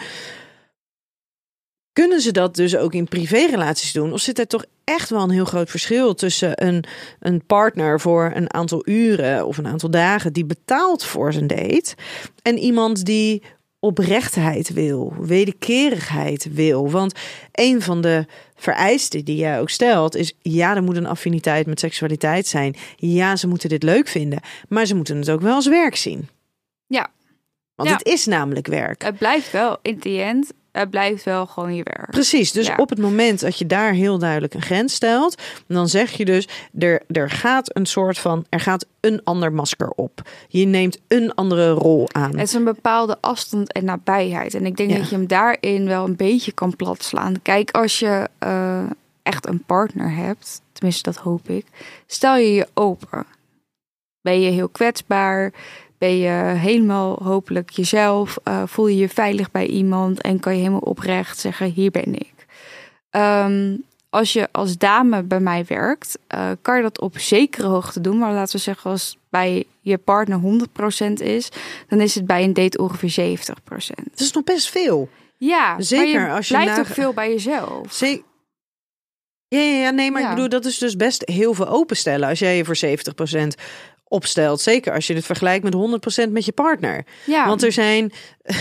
Kunnen 1.93 2.21
ze 2.21 2.31
dat 2.31 2.55
dus 2.55 2.75
ook 2.75 2.93
in 2.93 3.07
privérelaties 3.07 3.91
doen? 3.91 4.13
Of 4.13 4.21
zit 4.21 4.39
er 4.39 4.47
toch 4.47 4.65
echt 4.83 5.09
wel 5.09 5.21
een 5.23 5.29
heel 5.29 5.45
groot 5.45 5.69
verschil 5.69 6.13
tussen 6.13 6.65
een, 6.65 6.83
een 7.19 7.45
partner 7.45 7.99
voor 7.99 8.31
een 8.35 8.53
aantal 8.53 8.81
uren 8.87 9.45
of 9.47 9.57
een 9.57 9.67
aantal 9.67 9.89
dagen 9.89 10.33
die 10.33 10.45
betaalt 10.45 11.03
voor 11.03 11.33
zijn 11.33 11.47
date 11.47 11.95
en 12.41 12.57
iemand 12.57 13.05
die 13.05 13.43
oprechtheid 13.83 14.73
wil, 14.73 15.13
wederkerigheid 15.19 16.53
wil. 16.53 16.91
Want 16.91 17.13
een 17.51 17.81
van 17.81 18.01
de 18.01 18.25
vereisten 18.55 19.25
die 19.25 19.35
jij 19.35 19.59
ook 19.59 19.69
stelt 19.69 20.15
is: 20.15 20.33
ja, 20.41 20.75
er 20.75 20.83
moet 20.83 20.95
een 20.95 21.05
affiniteit 21.05 21.65
met 21.65 21.79
seksualiteit 21.79 22.47
zijn. 22.47 22.75
Ja, 22.95 23.35
ze 23.35 23.47
moeten 23.47 23.69
dit 23.69 23.83
leuk 23.83 24.07
vinden, 24.07 24.39
maar 24.69 24.85
ze 24.85 24.95
moeten 24.95 25.17
het 25.17 25.29
ook 25.29 25.41
wel 25.41 25.55
als 25.55 25.67
werk 25.67 25.95
zien. 25.95 26.27
Ja. 26.87 27.11
Want 27.75 27.89
Ja. 27.89 27.95
het 27.95 28.05
is 28.07 28.25
namelijk 28.25 28.67
werk. 28.67 29.03
Het 29.03 29.17
blijft 29.17 29.51
wel, 29.51 29.77
in 29.81 29.99
the 29.99 30.21
end, 30.21 30.53
het 30.73 30.89
blijft 30.89 31.23
wel 31.23 31.45
gewoon 31.45 31.75
je 31.75 31.83
werk. 31.83 32.09
Precies, 32.11 32.51
dus 32.51 32.67
Ja. 32.67 32.75
op 32.75 32.89
het 32.89 32.99
moment 32.99 33.39
dat 33.39 33.57
je 33.57 33.65
daar 33.65 33.91
heel 33.91 34.17
duidelijk 34.17 34.53
een 34.53 34.61
grens 34.61 34.93
stelt, 34.93 35.41
dan 35.67 35.87
zeg 35.89 36.11
je 36.11 36.25
dus, 36.25 36.47
er, 36.79 37.01
er 37.07 37.29
gaat 37.29 37.75
een 37.75 37.85
soort 37.85 38.17
van, 38.17 38.45
er 38.49 38.59
gaat 38.59 38.85
een 38.99 39.21
ander 39.23 39.53
masker 39.53 39.89
op. 39.89 40.21
Je 40.47 40.65
neemt 40.65 40.97
een 41.07 41.33
andere 41.35 41.69
rol 41.71 42.07
aan. 42.11 42.31
Het 42.31 42.47
is 42.47 42.53
een 42.53 42.63
bepaalde 42.63 43.17
afstand 43.21 43.71
en 43.71 43.85
nabijheid. 43.85 44.53
En 44.53 44.65
ik 44.65 44.77
denk 44.77 44.89
Ja. 44.91 44.97
dat 44.97 45.09
je 45.09 45.15
hem 45.15 45.27
daarin 45.27 45.85
wel 45.87 46.05
een 46.05 46.15
beetje 46.15 46.51
kan 46.51 46.75
platslaan. 46.75 47.41
Kijk, 47.41 47.71
als 47.71 47.99
je 47.99 48.29
eh, 48.39 48.83
echt 49.23 49.47
een 49.47 49.63
partner 49.63 50.15
hebt, 50.15 50.61
tenminste 50.71 51.03
dat 51.11 51.15
hoop 51.21 51.49
ik, 51.49 51.65
stel 52.07 52.35
je 52.35 52.53
je 52.53 52.67
open. 52.73 53.25
Ben 54.21 54.41
je 54.41 54.49
heel 54.51 54.69
kwetsbaar? 54.69 55.51
Ben 56.03 56.17
je 56.17 56.55
helemaal 56.57 57.19
hopelijk 57.23 57.69
jezelf? 57.69 58.37
Eh, 58.43 58.63
voel 58.65 58.87
je 58.87 58.97
je 58.97 59.09
veilig 59.09 59.51
bij 59.51 59.65
iemand 59.65 60.21
en 60.21 60.39
kan 60.39 60.53
je 60.53 60.57
helemaal 60.59 60.79
oprecht 60.79 61.39
zeggen: 61.39 61.71
hier 61.71 61.91
ben 61.91 62.13
ik. 62.15 62.33
Ehm, 63.09 63.77
als 64.09 64.33
je 64.33 64.47
als 64.51 64.77
dame 64.77 65.23
bij 65.23 65.39
mij 65.39 65.65
werkt, 65.67 66.17
eh, 66.27 66.49
kan 66.61 66.75
je 66.75 66.81
dat 66.81 66.99
op 66.99 67.17
zekere 67.17 67.67
hoogte 67.67 68.01
doen. 68.01 68.17
Maar 68.17 68.33
laten 68.33 68.55
we 68.55 68.61
zeggen, 68.61 68.91
als 68.91 69.17
bij 69.29 69.63
je 69.81 69.97
partner 69.97 70.37
100% 70.37 71.21
is, 71.21 71.49
dan 71.87 72.01
is 72.01 72.15
het 72.15 72.25
bij 72.25 72.43
een 72.43 72.53
date 72.53 72.77
ongeveer 72.77 73.09
70%. 73.09 74.09
Het 74.11 74.19
is 74.19 74.31
nog 74.31 74.43
best 74.43 74.69
veel. 74.69 75.09
Ja, 75.37 75.81
Zeker 75.81 76.19
maar 76.19 76.29
je 76.29 76.35
als 76.35 76.47
je 76.47 76.53
blijft 76.53 76.79
ook 76.79 76.85
veel 76.85 77.13
bij 77.13 77.29
jezelf. 77.29 77.93
Zee- 77.93 78.23
Ja, 79.47 79.59
ja, 79.59 79.77
ja, 79.81 79.89
nee, 79.89 80.11
maar 80.11 80.21
Ja. 80.21 80.29
ik 80.29 80.35
bedoel, 80.35 80.49
dat 80.49 80.65
is 80.65 80.77
dus 80.77 80.95
best 80.95 81.21
heel 81.29 81.53
veel 81.53 81.67
openstellen 81.67 82.29
als 82.29 82.39
jij 82.39 82.57
je 82.57 82.65
voor 82.65 82.75
70% 82.75 83.55
opstelt. 84.13 84.61
Zeker 84.61 84.93
als 84.93 85.07
je 85.07 85.13
het 85.13 85.25
vergelijkt 85.25 85.63
met 85.63 86.25
100% 86.27 86.31
met 86.31 86.45
je 86.45 86.51
partner. 86.51 87.05
Ja, 87.25 87.47
Want 87.47 87.63
er 87.63 87.71
zijn, 87.71 88.11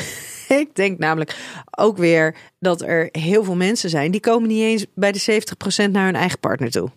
ik 0.62 0.68
denk 0.74 0.98
namelijk 0.98 1.36
ook 1.78 1.96
weer 1.96 2.34
dat 2.58 2.80
er 2.82 3.08
heel 3.12 3.44
veel 3.44 3.56
mensen 3.56 3.90
zijn 3.90 4.10
die 4.10 4.20
komen 4.20 4.48
niet 4.48 4.62
eens 4.62 4.86
bij 4.94 5.12
de 5.12 5.42
70% 5.86 5.90
naar 5.90 6.04
hun 6.04 6.14
eigen 6.14 6.38
partner 6.38 6.70
toe. 6.70 6.90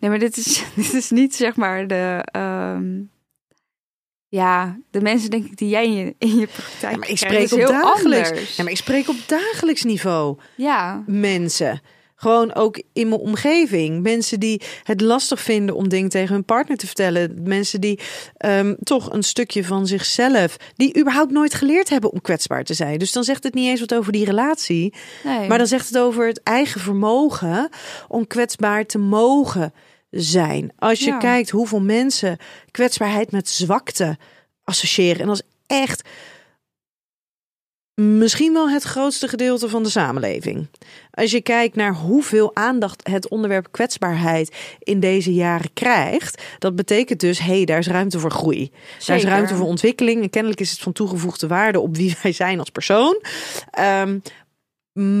nee, 0.00 0.10
maar 0.10 0.18
dit 0.18 0.36
is, 0.36 0.64
dit 0.74 0.92
is 0.94 1.10
niet 1.10 1.34
zeg 1.34 1.56
maar 1.56 1.86
de. 1.86 2.28
ehm, 2.32 3.00
ja, 4.28 4.78
de 4.90 5.00
mensen 5.00 5.30
denk 5.30 5.44
ik 5.44 5.56
die 5.56 5.68
jij 5.68 5.84
in 5.84 5.92
je, 5.92 6.14
in 6.18 6.36
je 6.38 6.46
praktijk 6.46 6.92
Ja, 6.92 6.98
maar 6.98 7.08
ik 7.08 7.18
spreek 7.18 7.52
op 7.52 7.58
dagelijks. 7.58 8.56
Ja, 8.56 8.62
maar 8.62 8.72
ik 8.72 8.78
spreek 8.78 9.08
op 9.08 9.16
dagelijks 9.26 9.82
niveau 9.82 10.38
Ja, 10.56 11.02
mensen. 11.06 11.80
Gewoon 12.22 12.54
ook 12.54 12.82
in 12.92 13.08
mijn 13.08 13.20
omgeving. 13.20 14.02
Mensen 14.02 14.40
die 14.40 14.60
het 14.82 15.00
lastig 15.00 15.40
vinden 15.40 15.74
om 15.74 15.88
dingen 15.88 16.08
tegen 16.10 16.34
hun 16.34 16.44
partner 16.44 16.76
te 16.76 16.86
vertellen. 16.86 17.36
Mensen 17.44 17.80
die 17.80 18.00
ehm, 18.36 18.74
toch 18.82 19.12
een 19.12 19.22
stukje 19.22 19.64
van 19.64 19.86
zichzelf. 19.86 20.56
die 20.76 20.98
überhaupt 20.98 21.30
nooit 21.32 21.54
geleerd 21.54 21.88
hebben 21.88 22.12
om 22.12 22.20
kwetsbaar 22.20 22.64
te 22.64 22.74
zijn. 22.74 22.98
Dus 22.98 23.12
dan 23.12 23.24
zegt 23.24 23.42
het 23.42 23.54
niet 23.54 23.68
eens 23.68 23.80
wat 23.80 23.94
over 23.94 24.12
die 24.12 24.24
relatie. 24.24 24.94
nee. 25.24 25.48
Maar 25.48 25.58
dan 25.58 25.66
zegt 25.66 25.86
het 25.88 25.98
over 25.98 26.26
het 26.26 26.42
eigen 26.42 26.80
vermogen 26.80 27.68
om 28.08 28.26
kwetsbaar 28.26 28.86
te 28.86 28.98
mogen 28.98 29.72
zijn. 30.10 30.72
Als 30.78 30.98
je 30.98 31.06
Ja. 31.10 31.18
kijkt 31.18 31.50
hoeveel 31.50 31.80
mensen 31.80 32.36
kwetsbaarheid 32.70 33.30
met 33.32 33.48
zwakte 33.48 34.16
associëren. 34.64 35.20
En 35.20 35.26
dat 35.26 35.36
is 35.36 35.76
echt 35.78 36.08
misschien 37.94 38.52
wel 38.52 38.70
het 38.70 38.82
grootste 38.82 39.28
gedeelte 39.28 39.68
van 39.68 39.82
de 39.82 39.88
samenleving. 39.88 40.66
Als 41.10 41.30
je 41.30 41.40
kijkt 41.40 41.76
naar 41.76 41.94
hoeveel 41.94 42.56
aandacht 42.56 43.08
het 43.08 43.28
onderwerp 43.28 43.68
kwetsbaarheid 43.70 44.76
in 44.78 45.00
deze 45.00 45.34
jaren 45.34 45.72
krijgt, 45.72 46.42
dat 46.58 46.76
betekent 46.76 47.20
dus, 47.20 47.38
hé, 47.38 47.56
hey, 47.56 47.64
daar 47.64 47.78
is 47.78 47.86
ruimte 47.86 48.18
voor 48.18 48.30
groei. 48.30 48.70
Daar 49.06 49.16
is 49.16 49.24
ruimte 49.24 49.54
voor 49.54 49.66
ontwikkeling. 49.66 50.22
En 50.22 50.30
kennelijk 50.30 50.60
is 50.60 50.70
het 50.70 50.80
van 50.80 50.92
toegevoegde 50.92 51.46
waarde 51.46 51.80
op 51.80 51.96
wie 51.96 52.16
wij 52.22 52.32
zijn 52.32 52.58
als 52.58 52.70
persoon. 52.70 53.22
Ehm, 53.70 54.18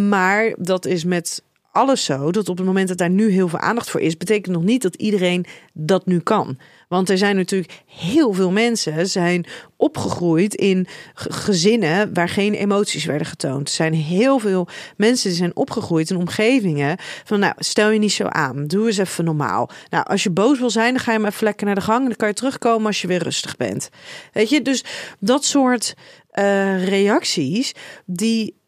maar 0.08 0.54
dat 0.58 0.86
is 0.86 1.04
met 1.04 1.42
alles 1.72 2.04
zo 2.04 2.30
dat 2.30 2.48
op 2.48 2.56
het 2.56 2.66
moment 2.66 2.88
dat 2.88 2.98
daar 2.98 3.10
nu 3.10 3.30
heel 3.30 3.48
veel 3.48 3.58
aandacht 3.58 3.90
voor 3.90 4.00
is, 4.00 4.16
betekent 4.16 4.54
nog 4.54 4.64
niet 4.64 4.82
dat 4.82 4.94
iedereen 4.94 5.46
dat 5.72 6.06
nu 6.06 6.20
kan. 6.20 6.58
Want 6.92 7.10
er 7.10 7.18
zijn 7.18 7.36
natuurlijk 7.36 7.82
heel 7.86 8.32
veel 8.32 8.50
mensen 8.50 9.06
zijn 9.08 9.46
opgegroeid 9.76 10.54
in 10.54 10.86
gezinnen 11.14 12.14
waar 12.14 12.28
geen 12.28 12.54
emoties 12.54 13.04
werden 13.04 13.26
getoond. 13.26 13.68
Er 13.68 13.74
zijn 13.74 13.94
heel 13.94 14.38
veel 14.38 14.68
mensen 14.96 15.28
die 15.28 15.38
zijn 15.38 15.56
opgegroeid 15.56 16.10
in 16.10 16.16
omgevingen 16.16 16.96
van 17.24 17.38
nou 17.38 17.54
stel 17.58 17.90
je 17.90 17.98
niet 17.98 18.12
zo 18.12 18.24
aan, 18.24 18.66
doe 18.66 18.86
eens 18.86 18.98
even 18.98 19.24
normaal. 19.24 19.70
Nou 19.88 20.04
als 20.04 20.22
je 20.22 20.30
boos 20.30 20.58
wil 20.58 20.70
zijn, 20.70 20.92
dan 20.92 21.02
ga 21.02 21.12
je 21.12 21.18
maar 21.18 21.30
even 21.30 21.44
lekker 21.44 21.66
naar 21.66 21.74
de 21.74 21.80
gang 21.80 22.00
en 22.00 22.06
dan 22.06 22.16
kan 22.16 22.28
je 22.28 22.34
terugkomen 22.34 22.86
als 22.86 23.00
je 23.00 23.08
weer 23.08 23.22
rustig 23.22 23.56
bent. 23.56 23.88
Weet 24.32 24.50
je, 24.50 24.62
dus 24.62 24.84
dat 25.18 25.44
soort 25.44 25.94
eh, 26.30 26.88
reacties 26.88 27.74
die 28.06 28.60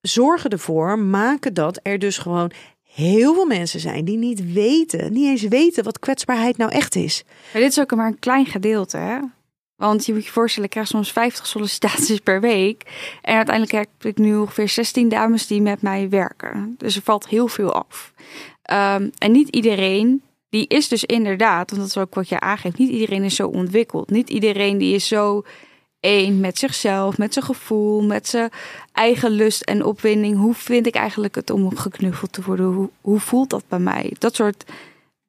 zorgen 0.00 0.50
ervoor, 0.50 0.98
maken 0.98 1.54
dat 1.54 1.80
er 1.82 1.98
dus 1.98 2.18
gewoon 2.18 2.52
heel 2.94 3.34
veel 3.34 3.46
mensen 3.46 3.80
zijn 3.80 4.04
die 4.04 4.16
niet 4.16 4.52
weten, 4.52 5.12
niet 5.12 5.26
eens 5.26 5.42
weten 5.42 5.84
wat 5.84 5.98
kwetsbaarheid 5.98 6.56
nou 6.56 6.70
echt 6.70 6.94
is. 6.94 7.24
Maar 7.52 7.62
dit 7.62 7.70
is 7.70 7.80
ook 7.80 7.94
maar 7.94 8.06
een 8.06 8.18
klein 8.18 8.46
gedeelte, 8.46 8.96
hè? 8.96 9.18
Want 9.76 10.06
je 10.06 10.12
moet 10.12 10.24
je 10.24 10.30
voorstellen, 10.30 10.64
ik 10.64 10.74
krijg 10.74 10.88
soms 10.88 11.12
50 11.12 11.46
sollicitaties 11.46 12.18
per 12.18 12.40
week. 12.40 12.82
En 13.22 13.36
uiteindelijk 13.36 13.74
heb 13.76 14.04
ik 14.12 14.18
nu 14.18 14.36
ongeveer 14.36 14.68
16 14.68 15.08
dames 15.08 15.46
die 15.46 15.62
met 15.62 15.82
mij 15.82 16.08
werken. 16.08 16.74
Dus 16.78 16.96
er 16.96 17.02
valt 17.02 17.28
heel 17.28 17.48
veel 17.48 17.72
af. 17.72 18.12
Ehm, 18.62 19.08
en 19.18 19.32
niet 19.32 19.48
iedereen, 19.48 20.22
die 20.48 20.66
is 20.66 20.88
dus 20.88 21.04
inderdaad, 21.04 21.70
want 21.70 21.82
dat 21.82 22.02
ook 22.02 22.14
wat 22.14 22.28
je 22.28 22.40
aangeeft, 22.40 22.78
niet 22.78 22.90
iedereen 22.90 23.22
is 23.22 23.34
zo 23.34 23.48
ontwikkeld. 23.48 24.10
Niet 24.10 24.30
iedereen 24.30 24.78
die 24.78 24.94
is 24.94 25.08
zo 25.08 25.44
één 26.04 26.40
met 26.40 26.58
zichzelf, 26.58 27.18
met 27.18 27.32
zijn 27.32 27.44
gevoel, 27.44 28.02
met 28.02 28.28
zijn 28.28 28.50
eigen 28.92 29.30
lust 29.30 29.62
en 29.62 29.84
opwinding. 29.84 30.36
Hoe 30.36 30.54
vind 30.54 30.86
ik 30.86 30.94
eigenlijk 30.94 31.34
het 31.34 31.50
om 31.50 31.76
geknuffeld 31.76 32.32
te 32.32 32.42
worden? 32.42 32.66
Hoe, 32.66 32.90
hoe 33.00 33.20
voelt 33.20 33.50
dat 33.50 33.64
bij 33.68 33.78
mij? 33.78 34.12
Dat 34.18 34.34
soort 34.34 34.64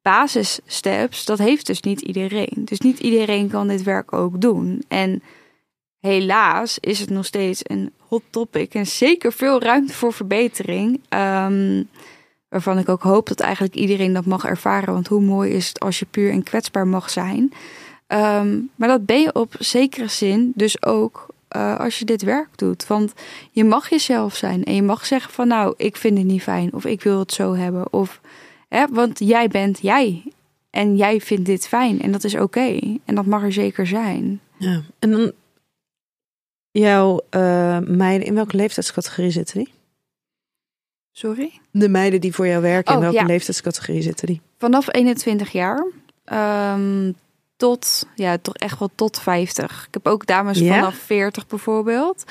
basissteps, 0.01 1.25
dat 1.25 1.37
heeft 1.37 1.65
dus 1.65 1.81
niet 1.81 2.01
iedereen. 2.01 2.61
Dus 2.65 2.79
niet 2.79 2.99
iedereen 2.99 3.49
kan 3.49 3.67
dit 3.67 3.83
werk 3.83 4.13
ook 4.13 4.41
doen. 4.41 4.83
En 4.87 5.23
helaas 5.99 6.77
is 6.79 6.99
het 6.99 7.09
nog 7.09 7.25
steeds 7.25 7.61
een 7.63 7.91
hot 8.07 8.23
topic 8.29 8.73
en 8.73 8.87
zeker 8.87 9.33
veel 9.33 9.61
ruimte 9.61 9.93
voor 9.93 10.13
verbetering. 10.13 11.01
Ehm, 11.09 11.83
waarvan 12.49 12.77
ik 12.77 12.89
ook 12.89 13.01
hoop 13.01 13.27
dat 13.27 13.39
eigenlijk 13.39 13.75
iedereen 13.75 14.13
dat 14.13 14.25
mag 14.25 14.45
ervaren. 14.45 14.93
Want 14.93 15.07
hoe 15.07 15.21
mooi 15.21 15.51
is 15.51 15.67
het 15.67 15.79
als 15.79 15.99
je 15.99 16.05
puur 16.05 16.31
en 16.31 16.43
kwetsbaar 16.43 16.87
mag 16.87 17.09
zijn. 17.09 17.53
Ehm, 18.07 18.59
maar 18.75 18.87
dat 18.87 19.05
ben 19.05 19.21
je 19.21 19.33
op 19.33 19.55
zekere 19.59 20.07
zin 20.07 20.51
dus 20.55 20.83
ook 20.83 21.27
eh, 21.47 21.79
als 21.79 21.99
je 21.99 22.05
dit 22.05 22.21
werk 22.21 22.57
doet. 22.57 22.87
Want 22.87 23.13
je 23.51 23.63
mag 23.63 23.89
jezelf 23.89 24.35
zijn 24.35 24.63
en 24.63 24.75
je 24.75 24.83
mag 24.83 25.05
zeggen 25.05 25.33
van 25.33 25.47
nou, 25.47 25.73
ik 25.77 25.95
vind 25.95 26.17
het 26.17 26.27
niet 26.27 26.41
fijn 26.41 26.73
of 26.73 26.85
ik 26.85 27.01
wil 27.01 27.19
het 27.19 27.33
zo 27.33 27.55
hebben. 27.55 27.93
Of, 27.93 28.21
hè, 28.67 28.85
want 28.87 29.19
jij 29.19 29.47
bent 29.47 29.79
jij 29.81 30.23
en 30.69 30.95
jij 30.95 31.21
vindt 31.21 31.45
dit 31.45 31.67
fijn 31.67 32.01
en 32.01 32.11
dat 32.11 32.23
is 32.23 32.35
oké. 32.35 32.79
En 33.05 33.15
dat 33.15 33.25
mag 33.25 33.43
er 33.43 33.53
zeker 33.53 33.87
zijn. 33.87 34.41
Ja. 34.57 34.81
En 34.99 35.11
dan 35.11 35.31
jouw 36.71 37.21
eh, 37.29 37.79
meiden, 37.79 38.27
in 38.27 38.33
welke 38.33 38.55
leeftijdscategorie 38.55 39.31
zitten 39.31 39.57
die? 39.57 39.73
Sorry? 41.11 41.59
De 41.71 41.89
meiden 41.89 42.21
die 42.21 42.33
voor 42.33 42.47
jou 42.47 42.61
werken, 42.61 42.91
in 42.93 42.97
Oh, 42.97 43.03
welke 43.03 43.19
ja. 43.19 43.25
leeftijdscategorie 43.25 44.01
zitten 44.01 44.27
die? 44.27 44.41
Vanaf 44.57 44.93
21 44.93 45.51
jaar 45.51 45.85
ehm, 46.23 47.11
tot, 47.57 48.07
ja, 48.15 48.37
toch 48.37 48.55
echt 48.55 48.79
wel 48.79 48.89
tot 48.95 49.19
50. 49.19 49.85
Ik 49.87 49.93
heb 49.93 50.07
ook 50.07 50.25
dames 50.25 50.59
vanaf 50.59 50.95
40 50.95 51.47
bijvoorbeeld. 51.47 52.23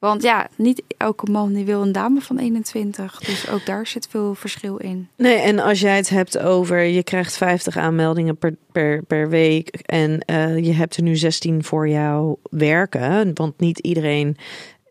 Want 0.00 0.22
ja, 0.22 0.48
niet 0.56 0.82
elke 0.96 1.30
man 1.30 1.52
die 1.52 1.64
wil 1.64 1.82
een 1.82 1.92
dame 1.92 2.20
van 2.20 2.38
21. 2.38 3.18
Dus 3.18 3.50
ook 3.50 3.66
daar 3.66 3.86
zit 3.86 4.08
veel 4.10 4.34
verschil 4.34 4.76
in. 4.76 5.08
Nee, 5.16 5.36
en 5.36 5.58
als 5.58 5.80
jij 5.80 5.96
het 5.96 6.08
hebt 6.08 6.38
over 6.38 6.82
je 6.82 7.02
krijgt 7.02 7.36
50 7.36 7.76
aanmeldingen 7.76 8.36
per, 8.36 8.54
per, 8.72 9.02
per 9.02 9.28
week 9.28 9.68
en 9.68 10.20
eh, 10.20 10.58
je 10.58 10.72
hebt 10.72 10.96
er 10.96 11.02
nu 11.02 11.16
16 11.16 11.64
voor 11.64 11.88
jou 11.88 12.36
werken, 12.50 13.30
want 13.34 13.60
niet 13.60 13.78
iedereen 13.78 14.36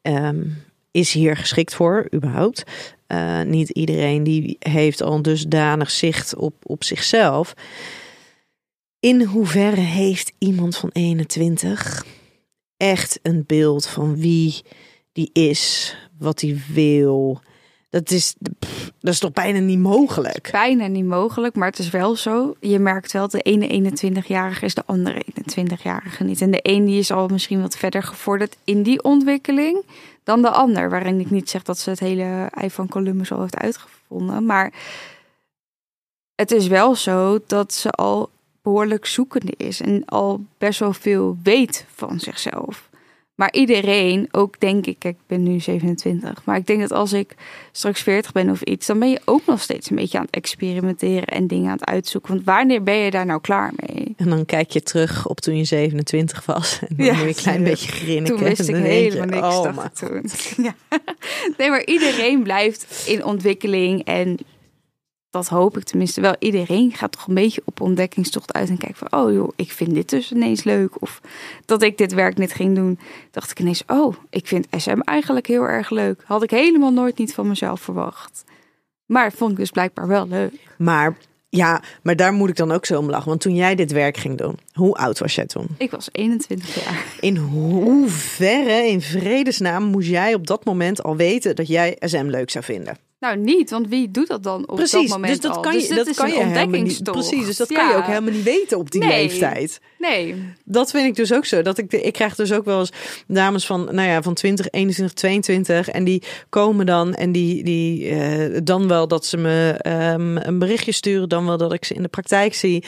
ehm, 0.02 0.44
is 0.92 1.12
hier 1.12 1.38
geschikt 1.38 1.76
voor, 1.76 2.08
überhaupt. 2.14 2.64
Eh, 3.08 3.42
niet 3.42 3.70
iedereen 3.70 4.24
die 4.24 4.58
heeft 4.60 5.02
al 5.02 5.22
dusdanig 5.22 5.92
zicht 5.92 6.36
op, 6.36 6.54
op 6.64 6.84
zichzelf. 6.84 7.54
In 9.00 9.24
hoeverre 9.24 9.82
heeft 9.82 10.32
iemand 10.38 10.78
van 10.78 10.90
21 10.94 12.06
echt 12.78 13.20
een 13.22 13.44
beeld 13.48 13.88
van 13.88 14.16
wie 14.16 14.62
die 15.12 15.30
is, 15.34 15.96
wat 16.18 16.42
hij 16.42 16.62
wil? 16.74 17.42
Dat 17.90 18.12
is, 18.12 18.36
dat 19.00 19.14
is 19.14 19.20
toch 19.20 19.34
bijna 19.34 19.60
niet 19.60 19.80
mogelijk? 19.80 20.50
Bijna 20.52 20.88
niet 20.88 21.06
mogelijk, 21.06 21.56
maar 21.56 21.68
het 21.70 21.80
is 21.80 21.90
wel 21.90 22.16
zo. 22.16 22.56
Je 22.60 22.80
merkt 22.80 23.12
wel, 23.12 23.28
de 23.28 23.42
ene 23.42 23.92
21-jarige 23.92 24.66
is 24.66 24.74
de 24.74 24.84
andere 24.86 25.26
21-jarige 25.26 26.24
niet. 26.24 26.42
En 26.42 26.52
de 26.52 26.60
een 26.62 26.86
die 26.86 27.00
is 27.00 27.12
al 27.12 27.28
misschien 27.28 27.62
wat 27.62 27.78
verder 27.78 28.04
gevorderd 28.04 28.58
in 28.64 28.84
die 28.84 29.04
ontwikkeling 29.04 29.86
dan 30.24 30.42
de 30.42 30.50
ander. 30.50 30.90
Waarin 30.90 31.20
ik 31.20 31.30
niet 31.30 31.50
zeg 31.50 31.64
dat 31.64 31.80
ze 31.80 31.90
het 31.90 32.00
hele 32.00 32.50
ei 32.52 32.72
van 32.72 32.88
Columbus 32.88 33.32
al 33.32 33.42
heeft 33.42 33.58
uitgevonden. 33.58 34.46
Maar 34.46 34.74
het 36.36 36.52
is 36.52 36.68
wel 36.68 36.96
zo 36.96 37.40
dat 37.48 37.74
ze 37.74 37.92
al 37.92 38.30
behoorlijk 38.70 39.06
zoekende 39.06 39.54
is 39.58 39.82
en 39.82 40.06
al 40.06 40.46
best 40.58 40.80
wel 40.80 40.94
veel 40.94 41.38
weet 41.44 41.86
van 41.96 42.20
zichzelf. 42.20 42.90
Maar 43.36 43.54
iedereen, 43.54 44.28
ook 44.32 44.60
denk 44.60 44.86
ik, 44.86 44.96
kijk, 45.00 45.16
ik 45.16 45.28
ben 45.28 45.44
nu 45.44 45.60
27, 45.60 46.46
maar 46.46 46.58
ik 46.58 46.68
denk 46.68 46.80
dat 46.80 46.92
als 46.92 47.14
ik 47.14 47.36
straks 47.72 48.02
40 48.02 48.32
ben 48.32 48.50
of 48.50 48.62
iets, 48.62 48.88
dan 48.88 49.00
ben 49.00 49.10
je 49.10 49.22
ook 49.26 49.42
nog 49.46 49.62
steeds 49.62 49.90
een 49.90 49.96
beetje 49.96 50.18
aan 50.18 50.26
het 50.26 50.36
experimenteren 50.36 51.26
en 51.26 51.48
dingen 51.48 51.66
aan 51.66 51.78
het 51.78 51.86
uitzoeken. 51.86 52.34
Want 52.34 52.46
wanneer 52.46 52.84
ben 52.84 52.96
je 52.96 53.12
daar 53.12 53.26
nou 53.26 53.42
klaar 53.42 53.72
mee? 53.76 54.14
En 54.18 54.30
dan 54.30 54.46
kijk 54.46 54.72
je 54.72 54.82
terug 54.82 55.28
op 55.28 55.40
toen 55.40 55.58
je 55.58 55.64
27 55.64 56.46
was. 56.46 56.80
En 56.88 56.96
dan 56.96 57.06
Ja, 57.06 57.20
je 57.20 57.28
een 57.28 57.36
klein 57.36 57.60
ja. 57.60 57.70
beetje 57.70 57.92
grinniken. 57.92 58.36
Toen 58.36 58.48
wist 58.48 58.70
ik 58.70 58.76
je, 58.76 58.82
helemaal 58.82 59.42
niks, 59.42 59.56
oh, 59.56 59.76
dacht 59.76 60.00
toen. 60.00 60.30
Ja. 60.66 60.76
Nee, 61.58 61.70
maar 61.70 61.86
iedereen 61.86 62.44
blijft 62.44 63.04
in 63.08 63.26
ontwikkeling 63.26 64.04
en 64.04 64.38
dat 65.30 65.48
hoop 65.48 65.78
ik 65.78 65.84
tenminste 65.84 66.22
wel. 66.22 66.36
Iedereen 66.40 66.92
gaat 66.92 67.12
toch 67.12 67.28
een 67.28 67.34
beetje 67.34 67.62
op 67.66 67.82
ontdekkingstocht 67.82 68.54
uit 68.54 68.70
en 68.70 68.78
kijkt 68.78 68.98
van, 68.98 69.12
oh 69.12 69.34
joh, 69.34 69.52
ik 69.56 69.72
vind 69.72 69.94
dit 69.94 70.10
dus 70.10 70.32
ineens 70.32 70.64
leuk. 70.64 71.02
Of 71.02 71.22
dat 71.66 71.82
ik 71.82 71.98
dit 71.98 72.14
werk 72.14 72.38
net 72.38 72.54
ging 72.54 72.76
doen, 72.76 73.00
dacht 73.32 73.52
ik 73.52 73.60
ineens, 73.60 73.84
oh, 73.88 74.16
ik 74.30 74.48
vind 74.48 74.68
SM 74.78 75.00
eigenlijk 75.00 75.48
heel 75.48 75.64
erg 75.64 75.90
leuk. 75.90 76.22
Had 76.26 76.44
ik 76.44 76.50
helemaal 76.50 76.92
nooit 76.92 77.18
niet 77.18 77.34
van 77.34 77.48
mezelf 77.48 77.82
verwacht. 77.82 78.44
Maar 79.06 79.32
vond 79.32 79.52
ik 79.52 79.58
dus 79.58 79.70
blijkbaar 79.70 80.08
wel 80.08 80.28
leuk. 80.28 80.54
Maar 80.78 81.18
ja, 81.50 81.82
maar 82.04 82.16
daar 82.16 82.34
moet 82.34 82.50
ik 82.50 82.56
dan 82.56 82.72
ook 82.72 82.86
zo 82.86 83.00
om 83.00 83.10
lachen. 83.10 83.30
Want 83.30 83.42
toen 83.42 83.56
jij 83.56 83.76
dit 83.76 83.92
werk 83.92 84.18
ging 84.18 84.38
doen, 84.38 84.58
hoe 84.74 84.96
oud 84.96 85.20
was 85.20 85.36
jij 85.36 85.46
toen? 85.46 85.68
Ik 85.78 85.92
was 85.92 86.10
21 86.12 86.84
jaar. 86.84 87.06
In 87.20 87.38
hoeverre, 87.38 88.88
in 88.88 89.02
vredesnaam, 89.02 89.84
moest 89.84 90.10
jij 90.10 90.34
op 90.34 90.48
dat 90.48 90.66
moment 90.66 91.04
al 91.04 91.16
weten 91.16 91.56
dat 91.56 91.68
jij 91.68 91.96
SM 92.00 92.26
leuk 92.26 92.50
zou 92.50 92.64
vinden? 92.64 92.98
Nou, 93.20 93.38
niet, 93.38 93.70
want 93.70 93.88
wie 93.88 94.12
doet 94.12 94.28
dat 94.28 94.44
dan 94.44 94.70
op 94.70 94.76
Precies, 94.76 94.92
dat 95.02 95.08
moment 95.08 95.32
dus 95.32 95.40
dat 95.42 95.56
al? 95.56 95.62
kan 95.62 95.74
je, 95.74 95.80
Dus 95.88 95.98
dat 95.98 96.08
is 96.08 96.16
kan 96.16 96.28
je 96.28 96.34
helemaal 96.34 96.54
niet. 96.56 96.66
ontdekkingstocht. 96.66 97.18
Precies, 97.28 97.46
dus 97.46 97.58
dat 97.58 97.68
kan 97.68 97.88
je 97.90 97.96
ook 97.96 98.06
helemaal 98.06 98.32
niet 98.32 98.44
weten 98.44 98.78
op 98.78 98.92
die 98.92 99.02
Nee. 99.02 99.10
leeftijd. 99.28 99.82
Nee, 99.98 100.36
Dat 100.66 100.92
vind 100.92 101.06
ik 101.08 101.16
dus 101.16 101.34
ook 101.34 101.46
zo. 101.46 101.62
Dat 101.62 101.78
ik, 101.78 101.92
ik 101.94 102.14
krijg 102.14 102.36
dus 102.36 102.54
ook 102.54 102.66
wel 102.66 102.80
eens 102.80 102.92
dames 103.28 103.66
van, 103.66 103.84
nou 103.92 104.08
ja, 104.10 104.22
van 104.22 104.34
20, 104.34 104.68
21, 104.70 105.14
22. 105.18 105.90
En 105.90 106.04
die 106.04 106.24
komen 106.50 106.86
dan 106.86 107.14
en 107.14 107.32
die, 107.32 107.64
die 107.64 108.10
eh, 108.10 108.60
dan 108.64 108.88
wel 108.88 109.08
dat 109.08 109.26
ze 109.26 109.38
me 109.38 109.76
ehm, 109.82 110.38
een 110.38 110.60
berichtje 110.60 110.92
sturen, 110.92 111.30
dan 111.30 111.46
wel 111.46 111.58
dat 111.58 111.74
ik 111.74 111.86
ze 111.86 111.94
in 111.94 112.02
de 112.02 112.08
praktijk 112.08 112.54
zie. 112.54 112.84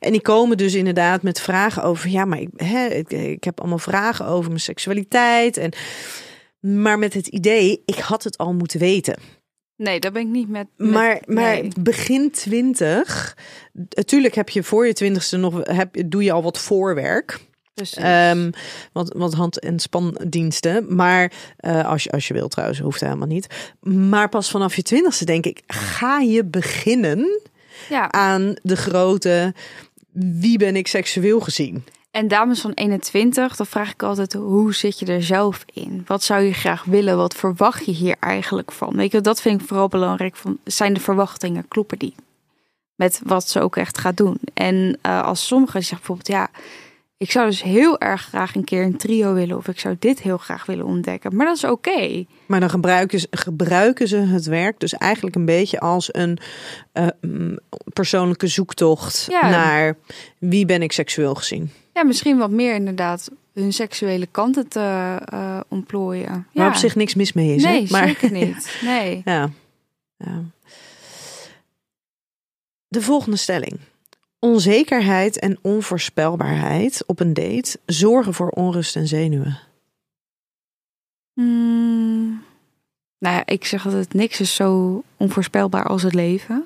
En 0.00 0.12
die 0.12 0.22
komen 0.22 0.56
dus 0.56 0.74
inderdaad 0.74 1.22
met 1.22 1.40
vragen 1.40 1.82
over, 1.82 2.10
ja, 2.10 2.24
maar 2.24 2.40
ik, 2.40 2.48
hè, 2.56 2.86
ik, 2.86 3.10
ik 3.12 3.44
heb 3.44 3.60
allemaal 3.60 3.78
vragen 3.78 4.26
over 4.26 4.48
mijn 4.48 4.60
seksualiteit. 4.60 5.56
En, 5.56 5.72
maar 6.60 6.98
met 6.98 7.14
het 7.14 7.26
idee, 7.26 7.82
ik 7.86 7.98
had 7.98 8.24
het 8.24 8.38
al 8.38 8.52
moeten 8.52 8.80
weten. 8.80 9.42
Nee, 9.76 10.00
daar 10.00 10.12
ben 10.12 10.22
ik 10.22 10.28
niet 10.28 10.48
met. 10.48 10.66
met- 10.76 10.90
Maar, 10.90 11.22
maar 11.26 11.60
nee. 11.60 11.70
begin 11.80 12.30
twintig, 12.30 13.36
natuurlijk 13.90 14.34
heb 14.34 14.48
je 14.48 14.62
voor 14.62 14.86
je 14.86 14.92
twintigste 14.92 15.36
nog, 15.36 15.60
heb, 15.62 16.02
doe 16.06 16.22
je 16.22 16.32
al 16.32 16.42
wat 16.42 16.58
voorwerk. 16.58 17.38
Precies. 17.74 17.96
Ehm, 17.96 18.50
wat, 18.92 19.12
wat 19.16 19.34
hand- 19.34 19.58
en 19.60 19.78
spandiensten. 19.78 20.94
Maar 20.96 21.32
eh, 21.56 21.84
als, 21.88 22.02
je, 22.04 22.10
als 22.10 22.28
je 22.28 22.34
wil 22.34 22.48
trouwens, 22.48 22.78
hoeft 22.78 23.00
helemaal 23.00 23.26
niet. 23.26 23.46
Maar 23.80 24.28
pas 24.28 24.50
vanaf 24.50 24.76
je 24.76 24.82
twintigste 24.82 25.24
denk 25.24 25.46
ik, 25.46 25.62
ga 25.66 26.18
je 26.18 26.44
beginnen 26.44 27.40
ja. 27.88 28.10
aan 28.10 28.54
de 28.62 28.76
grote 28.76 29.54
wie 30.12 30.58
ben 30.58 30.76
ik 30.76 30.86
seksueel 30.86 31.40
gezien? 31.40 31.84
En 32.14 32.28
dames 32.28 32.60
van 32.60 32.72
21, 32.72 33.56
dan 33.56 33.66
vraag 33.66 33.92
ik 33.92 34.02
altijd: 34.02 34.32
hoe 34.32 34.74
zit 34.74 34.98
je 34.98 35.06
er 35.06 35.22
zelf 35.22 35.64
in? 35.72 36.02
Wat 36.06 36.22
zou 36.22 36.42
je 36.42 36.52
graag 36.52 36.84
willen? 36.84 37.16
Wat 37.16 37.34
verwacht 37.34 37.84
je 37.84 37.92
hier 37.92 38.16
eigenlijk 38.20 38.72
van? 38.72 38.96
Weet 38.96 39.12
je, 39.12 39.20
dat 39.20 39.40
vind 39.40 39.60
ik 39.60 39.66
vooral 39.66 39.88
belangrijk. 39.88 40.36
Van, 40.36 40.58
zijn 40.64 40.94
de 40.94 41.00
verwachtingen, 41.00 41.68
kloppen 41.68 41.98
die? 41.98 42.14
Met 42.94 43.20
wat 43.24 43.48
ze 43.48 43.60
ook 43.60 43.76
echt 43.76 43.98
gaat 43.98 44.16
doen. 44.16 44.38
En 44.54 44.98
eh, 45.00 45.22
als 45.22 45.46
sommigen 45.46 45.84
zeggen 45.84 45.98
bijvoorbeeld: 45.98 46.28
ja, 46.28 46.48
ik 47.16 47.30
zou 47.30 47.46
dus 47.46 47.62
heel 47.62 48.00
erg 48.00 48.22
graag 48.22 48.54
een 48.54 48.64
keer 48.64 48.82
een 48.82 48.96
trio 48.96 49.34
willen, 49.34 49.56
of 49.56 49.68
ik 49.68 49.80
zou 49.80 49.96
dit 49.98 50.20
heel 50.20 50.38
graag 50.38 50.66
willen 50.66 50.86
ontdekken. 50.86 51.36
Maar 51.36 51.46
dat 51.46 51.56
is 51.56 51.64
oké. 51.64 52.24
Maar 52.46 52.60
dan 52.60 52.70
gebruiken 52.70 53.20
ze, 53.20 53.26
gebruiken 53.30 54.08
ze 54.08 54.16
het 54.16 54.46
werk 54.46 54.80
dus 54.80 54.92
eigenlijk 54.92 55.36
een 55.36 55.44
beetje 55.44 55.80
als 55.80 56.14
een 56.14 56.38
eh, 56.92 57.06
mm, 57.20 57.58
persoonlijke 57.92 58.46
zoektocht 58.46 59.26
Ja. 59.30 59.50
naar 59.50 59.96
wie 60.38 60.66
ben 60.66 60.82
ik 60.82 60.92
seksueel 60.92 61.34
gezien. 61.34 61.70
Ja, 61.94 62.04
misschien 62.04 62.38
wat 62.38 62.50
meer 62.50 62.74
inderdaad 62.74 63.30
hun 63.52 63.72
seksuele 63.72 64.26
kanten 64.26 64.68
te 64.68 65.16
eh, 65.24 65.60
ontplooien. 65.68 66.28
Waar 66.52 66.64
Ja. 66.64 66.68
op 66.68 66.74
zich 66.74 66.94
niks 66.94 67.14
mis 67.14 67.32
mee 67.32 67.54
is. 67.54 67.62
hè? 67.64 67.70
nee, 67.70 67.86
maar, 67.90 68.06
zeker 68.06 68.30
niet. 68.44 68.78
Nee. 68.82 69.22
Ja. 69.24 69.50
ja. 70.16 70.42
De 72.88 73.02
volgende 73.02 73.36
stelling. 73.36 73.78
Onzekerheid 74.38 75.38
en 75.38 75.58
onvoorspelbaarheid 75.62 77.02
op 77.06 77.20
een 77.20 77.34
date 77.34 77.78
zorgen 77.86 78.34
voor 78.34 78.48
onrust 78.48 78.96
en 78.96 79.06
zenuwen. 79.06 79.58
Hmm. 81.32 82.42
Nou 83.18 83.36
ja, 83.36 83.46
ik 83.46 83.64
zeg 83.64 83.84
altijd 83.84 84.14
niks 84.14 84.40
is 84.40 84.54
zo 84.54 85.02
onvoorspelbaar 85.16 85.84
als 85.86 86.02
het 86.02 86.14
leven. 86.14 86.64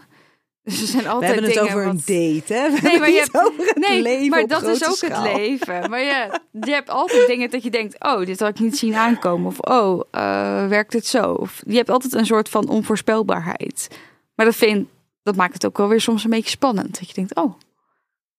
Dus 0.68 0.80
er 0.80 0.86
zijn 0.86 1.02
We 1.02 1.08
altijd 1.08 1.32
hebben 1.32 1.50
het 1.50 1.58
over 1.60 1.86
een 1.86 1.96
date, 1.96 2.54
hè? 2.54 2.70
We 2.70 2.78
Nee, 2.82 2.98
maar 2.98 3.10
je 3.10 3.20
het 3.20 3.32
hebt- 3.32 3.46
over 3.46 3.66
het 3.66 3.88
Nee, 3.88 4.02
leven 4.02 4.28
maar 4.28 4.46
dat 4.46 4.62
is 4.62 4.88
ook 4.88 4.96
schaal. 4.96 5.22
het 5.22 5.36
leven. 5.36 5.90
Maar 5.90 6.02
ja, 6.02 6.40
je 6.52 6.70
hebt 6.70 6.90
altijd 6.90 7.26
dingen 7.26 7.50
dat 7.50 7.62
je 7.62 7.70
denkt: 7.70 8.04
oh, 8.04 8.26
dit 8.26 8.40
had 8.40 8.48
ik 8.48 8.58
niet 8.60 8.78
zien 8.78 8.94
aankomen. 8.94 9.46
Of 9.46 9.58
oh, 9.60 10.00
eh, 10.10 10.66
werkt 10.68 10.92
het 10.92 11.06
zo? 11.06 11.32
Of 11.32 11.62
je 11.66 11.76
hebt 11.76 11.90
altijd 11.90 12.12
een 12.14 12.26
soort 12.26 12.48
van 12.48 12.68
onvoorspelbaarheid. 12.68 13.88
Maar 14.34 14.46
dat, 14.46 14.56
vind, 14.56 14.88
dat 15.22 15.36
maakt 15.36 15.52
het 15.52 15.66
ook 15.66 15.76
wel 15.78 15.88
weer 15.88 16.00
soms 16.00 16.24
een 16.24 16.30
beetje 16.30 16.50
spannend. 16.50 16.98
Dat 16.98 17.08
je 17.08 17.14
denkt: 17.14 17.34
oh, 17.34 17.54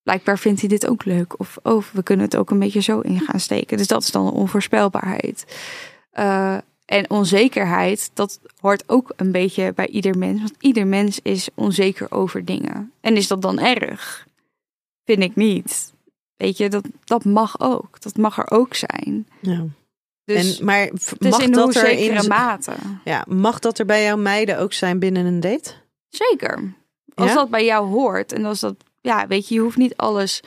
blijkbaar 0.03 0.39
vindt 0.39 0.59
hij 0.59 0.69
dit 0.69 0.87
ook 0.87 1.05
leuk. 1.05 1.39
Of 1.39 1.57
oh, 1.63 1.83
we 1.91 2.03
kunnen 2.03 2.25
het 2.25 2.35
ook 2.37 2.49
een 2.49 2.59
beetje 2.59 2.81
zo 2.81 2.99
in 2.99 3.19
gaan 3.19 3.39
steken. 3.39 3.77
Dus 3.77 3.87
dat 3.87 4.01
is 4.03 4.11
dan 4.11 4.31
onvoorspelbaarheid. 4.31 5.45
Eh, 6.11 6.57
en 6.89 7.09
onzekerheid, 7.09 8.11
dat 8.13 8.39
hoort 8.59 8.83
ook 8.87 9.13
een 9.15 9.31
beetje 9.31 9.73
bij 9.73 9.87
ieder 9.87 10.17
mens. 10.17 10.39
Want 10.39 10.53
ieder 10.59 10.87
mens 10.87 11.19
is 11.23 11.49
onzeker 11.55 12.11
over 12.11 12.45
dingen. 12.45 12.91
En 13.01 13.15
is 13.15 13.27
dat 13.27 13.41
dan 13.41 13.59
erg? 13.59 14.27
Vind 15.05 15.23
ik 15.23 15.35
niet. 15.35 15.93
Weet 16.35 16.57
je, 16.57 16.69
dat, 16.69 16.83
dat 17.03 17.25
mag 17.25 17.59
ook. 17.59 18.01
Dat 18.01 18.17
mag 18.17 18.37
er 18.37 18.51
ook 18.51 18.73
zijn. 18.73 19.27
Ja. 19.39 19.65
Dus 20.25 20.59
en, 20.59 20.65
maar 20.65 20.89
mag 21.19 21.41
in 21.41 21.51
dat 21.51 21.75
er 21.75 21.89
in, 21.89 22.27
mate. 22.27 22.73
ja, 23.03 23.25
mag 23.27 23.59
dat 23.59 23.79
er 23.79 23.85
bij 23.85 24.03
jouw 24.03 24.17
meiden 24.17 24.59
ook 24.59 24.73
zijn 24.73 24.99
binnen 24.99 25.25
een 25.25 25.39
date? 25.39 25.73
Zeker. 26.09 26.73
Als 27.13 27.29
Ja? 27.29 27.35
dat 27.35 27.49
bij 27.49 27.65
jou 27.65 27.87
hoort 27.87 28.33
en 28.33 28.45
als 28.45 28.59
dat, 28.59 28.75
ja, 29.01 29.27
weet 29.27 29.47
je, 29.47 29.55
je 29.55 29.61
hoeft 29.61 29.77
niet 29.77 29.95
alles 29.95 30.41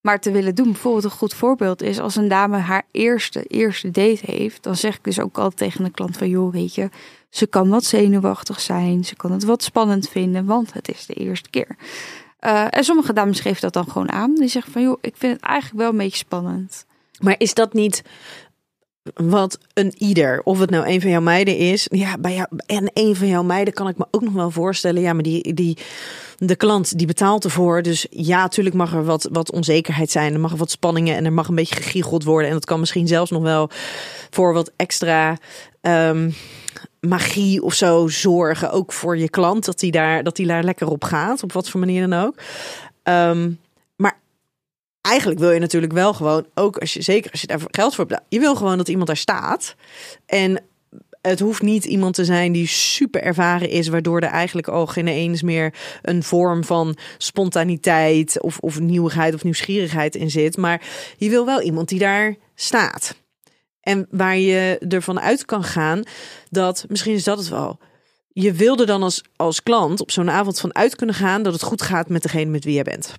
maar 0.00 0.20
te 0.20 0.30
willen 0.30 0.54
doen. 0.54 0.72
Bijvoorbeeld 0.72 1.04
een 1.04 1.10
goed 1.10 1.34
voorbeeld 1.34 1.82
is 1.82 1.98
als 1.98 2.16
een 2.16 2.28
dame 2.28 2.56
haar 2.56 2.82
eerste, 2.90 3.42
eerste 3.42 3.90
date 3.90 4.32
heeft, 4.32 4.62
dan 4.62 4.76
zeg 4.76 4.96
ik 4.96 5.04
dus 5.04 5.20
ook 5.20 5.38
altijd 5.38 5.56
tegen 5.56 5.84
de 5.84 5.90
klant 5.90 6.16
van, 6.16 6.28
joh, 6.28 6.52
weet 6.52 6.74
je, 6.74 6.88
ze 7.30 7.46
kan 7.46 7.68
wat 7.68 7.84
zenuwachtig 7.84 8.60
zijn, 8.60 9.04
ze 9.04 9.16
kan 9.16 9.32
het 9.32 9.44
wat 9.44 9.62
spannend 9.62 10.08
vinden, 10.08 10.44
want 10.44 10.72
het 10.72 10.88
is 10.88 11.06
de 11.06 11.14
eerste 11.14 11.50
keer. 11.50 11.76
Eh, 12.38 12.66
en 12.70 12.84
sommige 12.84 13.12
dames 13.12 13.40
geven 13.40 13.60
dat 13.60 13.72
dan 13.72 13.90
gewoon 13.90 14.12
aan. 14.12 14.34
Die 14.34 14.48
zeggen 14.48 14.72
van, 14.72 14.82
joh, 14.82 14.98
ik 15.00 15.14
vind 15.16 15.32
het 15.32 15.42
eigenlijk 15.42 15.80
wel 15.82 15.90
een 15.90 15.96
beetje 15.96 16.16
spannend. 16.16 16.86
Maar 17.18 17.34
is 17.38 17.54
dat 17.54 17.72
niet 17.72 18.02
wat 19.14 19.58
een 19.74 19.94
ieder, 19.96 20.42
of 20.42 20.58
het 20.58 20.70
nou 20.70 20.86
een 20.86 21.00
van 21.00 21.10
jouw 21.10 21.20
meiden 21.20 21.56
is, 21.56 21.86
ja, 21.90 22.18
bij 22.18 22.34
jou, 22.34 22.48
en 22.66 22.90
een 22.94 23.16
van 23.16 23.28
jouw 23.28 23.42
meiden 23.42 23.74
kan 23.74 23.88
ik 23.88 23.98
me 23.98 24.06
ook 24.10 24.22
nog 24.22 24.32
wel 24.32 24.50
voorstellen, 24.50 25.02
ja, 25.02 25.12
maar 25.12 25.22
die, 25.22 25.54
die, 25.54 25.78
de 26.42 26.56
klant 26.56 26.98
die 26.98 27.06
betaalt 27.06 27.44
ervoor, 27.44 27.82
dus 27.82 28.06
ja, 28.10 28.40
natuurlijk 28.40 28.76
mag 28.76 28.94
er 28.94 29.04
wat, 29.04 29.28
wat 29.32 29.52
onzekerheid 29.52 30.10
zijn, 30.10 30.34
er 30.34 30.40
mag 30.40 30.52
wat 30.52 30.70
spanningen 30.70 31.16
en 31.16 31.24
er 31.24 31.32
mag 31.32 31.48
een 31.48 31.54
beetje 31.54 31.74
gegiegeld 31.74 32.24
worden. 32.24 32.48
En 32.48 32.54
dat 32.54 32.64
kan 32.64 32.80
misschien 32.80 33.06
zelfs 33.06 33.30
nog 33.30 33.42
wel 33.42 33.70
voor 34.30 34.52
wat 34.52 34.72
extra 34.76 35.36
ehm, 35.80 36.30
magie 37.00 37.62
of 37.62 37.74
zo 37.74 38.08
zorgen, 38.08 38.70
ook 38.70 38.92
voor 38.92 39.18
je 39.18 39.30
klant, 39.30 39.64
dat 39.64 39.78
die 39.78 39.90
daar, 39.90 40.22
dat 40.22 40.36
die 40.36 40.46
daar 40.46 40.64
lekker 40.64 40.88
op 40.88 41.04
gaat, 41.04 41.42
op 41.42 41.52
wat 41.52 41.68
voor 41.68 41.80
manier 41.80 42.08
dan 42.08 42.24
ook. 42.24 42.34
Ehm, 43.02 43.50
maar 43.96 44.18
eigenlijk 45.00 45.40
wil 45.40 45.50
je 45.50 45.60
natuurlijk 45.60 45.92
wel 45.92 46.14
gewoon, 46.14 46.46
ook 46.54 46.78
als 46.78 46.94
je 46.94 47.02
zeker 47.02 47.30
als 47.30 47.40
je 47.40 47.46
daar 47.46 47.60
geld 47.70 47.94
voor 47.94 48.06
betaalt, 48.06 48.26
je 48.28 48.40
wil 48.40 48.54
gewoon 48.54 48.76
dat 48.76 48.88
iemand 48.88 49.06
daar 49.06 49.16
staat. 49.16 49.74
En 50.26 50.62
het 51.20 51.40
hoeft 51.40 51.62
niet 51.62 51.84
iemand 51.84 52.14
te 52.14 52.24
zijn 52.24 52.52
die 52.52 52.66
super 52.66 53.22
ervaren 53.22 53.68
is, 53.68 53.88
waardoor 53.88 54.20
er 54.20 54.30
eigenlijk 54.30 54.68
al 54.68 54.86
geen 54.86 55.08
eens 55.08 55.42
meer 55.42 55.74
een 56.02 56.22
vorm 56.22 56.64
van 56.64 56.96
spontaniteit 57.18 58.40
of, 58.40 58.58
of 58.58 58.80
nieuwigheid 58.80 59.34
of 59.34 59.44
nieuwsgierigheid 59.44 60.14
in 60.14 60.30
zit. 60.30 60.56
Maar 60.56 60.82
je 61.16 61.30
wil 61.30 61.44
wel 61.44 61.60
iemand 61.62 61.88
die 61.88 61.98
daar 61.98 62.36
staat. 62.54 63.14
En 63.80 64.06
waar 64.10 64.36
je 64.36 64.78
ervan 64.88 65.20
uit 65.20 65.44
kan 65.44 65.64
gaan 65.64 66.02
dat, 66.50 66.84
misschien 66.88 67.14
is 67.14 67.24
dat 67.24 67.38
het 67.38 67.48
wel. 67.48 67.78
Je 68.32 68.52
wilde 68.52 68.86
dan 68.86 69.02
als, 69.02 69.22
als 69.36 69.62
klant 69.62 70.00
op 70.00 70.10
zo'n 70.10 70.30
avond 70.30 70.60
van 70.60 70.74
uit 70.74 70.96
kunnen 70.96 71.14
gaan 71.14 71.42
dat 71.42 71.52
het 71.52 71.62
goed 71.62 71.82
gaat 71.82 72.08
met 72.08 72.22
degene 72.22 72.50
met 72.50 72.64
wie 72.64 72.76
je 72.76 72.82
bent. 72.82 73.14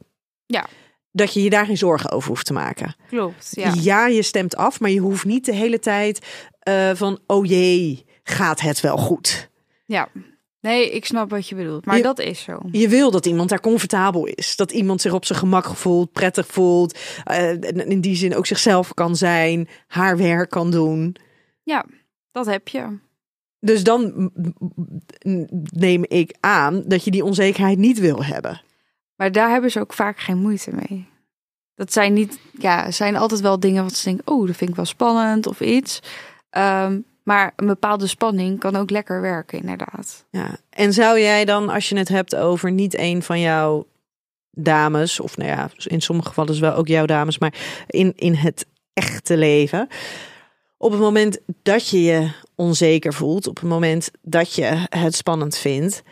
Ja. 0.45 0.66
Dat 1.12 1.34
je 1.34 1.43
je 1.43 1.49
daar 1.49 1.66
geen 1.66 1.78
zorgen 1.78 2.12
over 2.12 2.30
hoeft 2.30 2.45
te 2.45 2.54
maken. 2.54 2.95
Klopt. 3.10 3.47
Ja. 3.52 3.74
Ja, 3.82 4.08
je 4.08 4.22
stemt 4.22 4.56
af, 4.56 4.80
maar 4.80 4.89
je 4.89 4.99
hoeft 4.99 5.26
niet 5.26 5.45
de 5.45 5.56
hele 5.56 5.80
tijd 5.80 6.26
eh, 6.64 6.91
van, 6.93 7.20
oh 7.28 7.45
jee, 7.45 8.05
gaat 8.24 8.59
het 8.62 8.80
wel 8.80 8.97
goed? 8.97 9.49
ja. 9.86 10.07
Nee, 10.62 10.91
ik 10.91 11.05
snap 11.05 11.30
wat 11.30 11.47
je 11.49 11.55
bedoelt. 11.55 11.86
Maar 11.86 11.97
Je- 11.97 12.03
dat 12.03 12.20
is 12.20 12.41
zo. 12.43 12.59
Je 12.72 12.88
wil 12.88 13.12
dat 13.12 13.26
iemand 13.26 13.49
daar 13.49 13.59
comfortabel 13.59 14.26
is. 14.26 14.55
Dat 14.55 14.72
iemand 14.72 15.01
zich 15.01 15.14
op 15.14 15.26
zijn 15.26 15.39
gemak 15.39 15.66
voelt, 15.76 16.12
prettig 16.12 16.47
voelt. 16.47 16.99
eh, 17.24 17.49
en 17.49 17.88
in 17.89 18.01
die 18.01 18.16
zin 18.16 18.36
ook 18.36 18.45
zichzelf 18.45 18.93
kan 18.93 19.16
zijn, 19.16 19.68
haar 19.88 20.18
werk 20.18 20.49
kan 20.49 20.72
doen. 20.72 21.16
Ja, 21.64 21.86
dat 22.32 22.45
heb 22.45 22.68
je. 22.68 22.97
Dus 23.59 23.84
dan 23.84 24.32
neem 25.76 26.03
ik 26.07 26.36
aan 26.39 26.84
dat 26.86 27.03
je 27.03 27.12
die 27.12 27.24
onzekerheid 27.24 27.78
niet 27.78 27.99
wil 27.99 28.24
hebben. 28.24 28.62
Maar 29.16 29.32
daar 29.32 29.49
hebben 29.49 29.72
ze 29.72 29.80
ook 29.80 29.93
vaak 29.93 30.20
geen 30.20 30.38
moeite 30.38 30.72
mee. 30.76 31.07
Dat 31.76 31.93
zijn 31.93 32.14
niet, 32.14 32.39
ja, 32.59 32.91
zijn 32.91 33.16
altijd 33.16 33.41
wel 33.41 33.59
dingen 33.59 33.84
wat 33.84 33.93
ze 33.95 34.03
denken, 34.03 34.34
oh, 34.34 34.47
dat 34.47 34.55
vind 34.55 34.70
ik 34.70 34.76
wel 34.76 34.86
spannend 34.86 35.47
of 35.47 35.62
iets. 35.62 35.99
Ehm, 36.52 36.99
maar 37.24 37.54
een 37.56 37.68
bepaalde 37.68 38.08
spanning 38.08 38.60
kan 38.60 38.76
ook 38.76 38.89
lekker 38.89 39.22
werken, 39.22 39.60
inderdaad. 39.60 40.26
Ja. 40.30 40.58
En 40.70 40.93
zou 40.93 41.20
jij 41.20 41.45
dan, 41.45 41.70
als 41.70 41.89
je 41.89 41.97
het 41.97 42.10
hebt 42.10 42.36
over 42.36 42.72
niet 42.72 42.97
een 42.97 43.24
van 43.24 43.39
jouw 43.39 43.88
dames, 44.52 45.20
of 45.20 45.38
nou 45.38 45.49
ja, 45.49 45.70
in 45.78 46.02
sommige 46.02 46.28
gevallen 46.28 46.54
is 46.54 46.60
wel 46.60 46.74
ook 46.74 46.88
jouw 46.88 47.06
dames, 47.06 47.38
maar 47.38 47.54
in, 47.88 48.14
in 48.16 48.34
het 48.34 48.66
echte 48.93 49.38
leven, 49.38 49.88
op 50.78 50.91
het 50.91 50.99
moment 50.99 51.39
dat 51.62 51.88
je 51.88 52.04
je 52.04 52.32
onzeker 52.56 53.14
voelt, 53.14 53.47
op 53.47 53.60
het 53.60 53.70
moment 53.70 54.12
dat 54.22 54.54
je 54.54 54.86
het 54.89 55.16
spannend 55.16 55.58
vindt, 55.58 56.04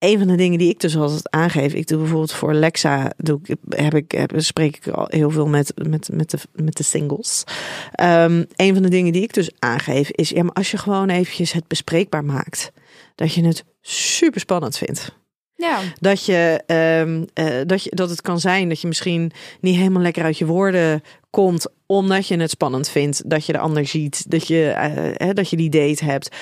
een 0.00 0.18
van 0.18 0.26
de 0.26 0.34
dingen 0.34 0.58
die 0.58 0.70
ik 0.70 0.80
dus 0.80 0.96
altijd 0.96 1.30
aangeef, 1.30 1.72
ik 1.72 1.86
doe 1.86 1.98
bijvoorbeeld 1.98 2.32
voor 2.32 2.54
Lexa, 2.54 3.12
doe 3.16 3.40
ik, 3.42 3.56
heb 3.68 3.94
ik, 3.94 4.10
heb, 4.10 4.32
spreek 4.36 4.76
ik 4.76 4.88
al 4.88 5.06
heel 5.08 5.30
veel 5.30 5.46
met, 5.46 5.72
met, 5.88 6.08
met, 6.12 6.30
de, 6.30 6.38
met 6.52 6.76
de 6.76 6.82
singles. 6.82 7.44
Ehm, 7.92 8.44
een 8.56 8.74
van 8.74 8.82
de 8.82 8.88
dingen 8.88 9.12
die 9.12 9.22
ik 9.22 9.32
dus 9.32 9.50
aangeef 9.58 10.10
is, 10.10 10.28
ja, 10.28 10.42
maar 10.42 10.52
als 10.52 10.70
je 10.70 10.76
gewoon 10.76 11.08
eventjes 11.08 11.52
het 11.52 11.66
bespreekbaar 11.66 12.24
maakt, 12.24 12.72
dat 13.14 13.34
je 13.34 13.44
het 13.46 13.64
super 13.80 14.40
spannend 14.40 14.76
vindt. 14.76 15.18
Ja, 15.60 15.80
Dat, 15.98 16.24
je, 16.24 16.62
ehm, 16.66 17.24
eh, 17.34 17.60
dat, 17.66 17.82
je, 17.82 17.90
dat 17.94 18.10
het 18.10 18.20
kan 18.20 18.40
zijn 18.40 18.68
dat 18.68 18.80
je 18.80 18.86
misschien 18.86 19.32
niet 19.60 19.76
helemaal 19.76 20.02
lekker 20.02 20.24
uit 20.24 20.38
je 20.38 20.46
woorden 20.46 21.02
komt, 21.30 21.66
omdat 21.86 22.26
je 22.26 22.36
het 22.36 22.50
spannend 22.50 22.88
vindt 22.88 23.30
dat 23.30 23.46
je 23.46 23.52
de 23.52 23.58
ander 23.58 23.86
ziet, 23.86 24.30
dat 24.30 24.46
je, 24.46 24.68
eh, 24.68 25.26
hè, 25.26 25.32
dat 25.32 25.50
je 25.50 25.56
die 25.56 25.70
date 25.70 26.04
hebt. 26.04 26.36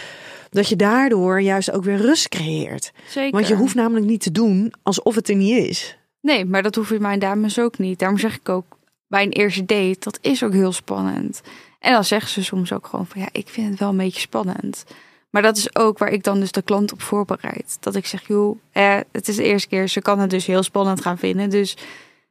Dat 0.50 0.68
je 0.68 0.76
daardoor 0.76 1.40
juist 1.40 1.70
ook 1.70 1.84
weer 1.84 1.96
rust 1.96 2.28
creëert. 2.28 2.92
zeker. 3.08 3.30
Want 3.30 3.48
je 3.48 3.54
hoeft 3.54 3.74
namelijk 3.74 4.06
niet 4.06 4.20
te 4.20 4.32
doen 4.32 4.72
alsof 4.82 5.14
het 5.14 5.28
er 5.28 5.36
niet 5.36 5.68
is. 5.68 5.98
Nee, 6.20 6.44
maar 6.44 6.62
dat 6.62 6.74
hoeven 6.74 7.02
mijn 7.02 7.18
dames 7.18 7.58
ook 7.58 7.78
niet. 7.78 7.98
Daarom 7.98 8.18
zeg 8.18 8.36
ik 8.36 8.48
ook, 8.48 8.78
bij 9.06 9.22
een 9.22 9.32
eerste 9.32 9.64
date, 9.64 9.96
dat 9.98 10.18
is 10.20 10.42
ook 10.42 10.52
heel 10.52 10.72
spannend. 10.72 11.40
En 11.78 11.92
dan 11.92 12.04
zeggen 12.04 12.30
ze 12.30 12.44
soms 12.44 12.72
ook 12.72 12.86
gewoon 12.86 13.06
van, 13.06 13.20
ja, 13.20 13.28
ik 13.32 13.48
vind 13.48 13.70
het 13.70 13.78
wel 13.78 13.88
een 13.88 13.96
beetje 13.96 14.20
spannend. 14.20 14.84
Maar 15.30 15.42
dat 15.42 15.56
is 15.56 15.76
ook 15.76 15.98
waar 15.98 16.08
ik 16.08 16.24
dan 16.24 16.40
dus 16.40 16.52
de 16.52 16.62
klant 16.62 16.92
op 16.92 17.02
voorbereid. 17.02 17.76
Dat 17.80 17.94
ik 17.94 18.06
zeg, 18.06 18.26
joh, 18.26 18.58
eh, 18.72 18.96
het 19.12 19.28
is 19.28 19.36
de 19.36 19.42
eerste 19.42 19.68
keer, 19.68 19.88
ze 19.88 20.00
kan 20.00 20.18
het 20.18 20.30
dus 20.30 20.46
heel 20.46 20.62
spannend 20.62 21.00
gaan 21.00 21.18
vinden. 21.18 21.50
Dus 21.50 21.76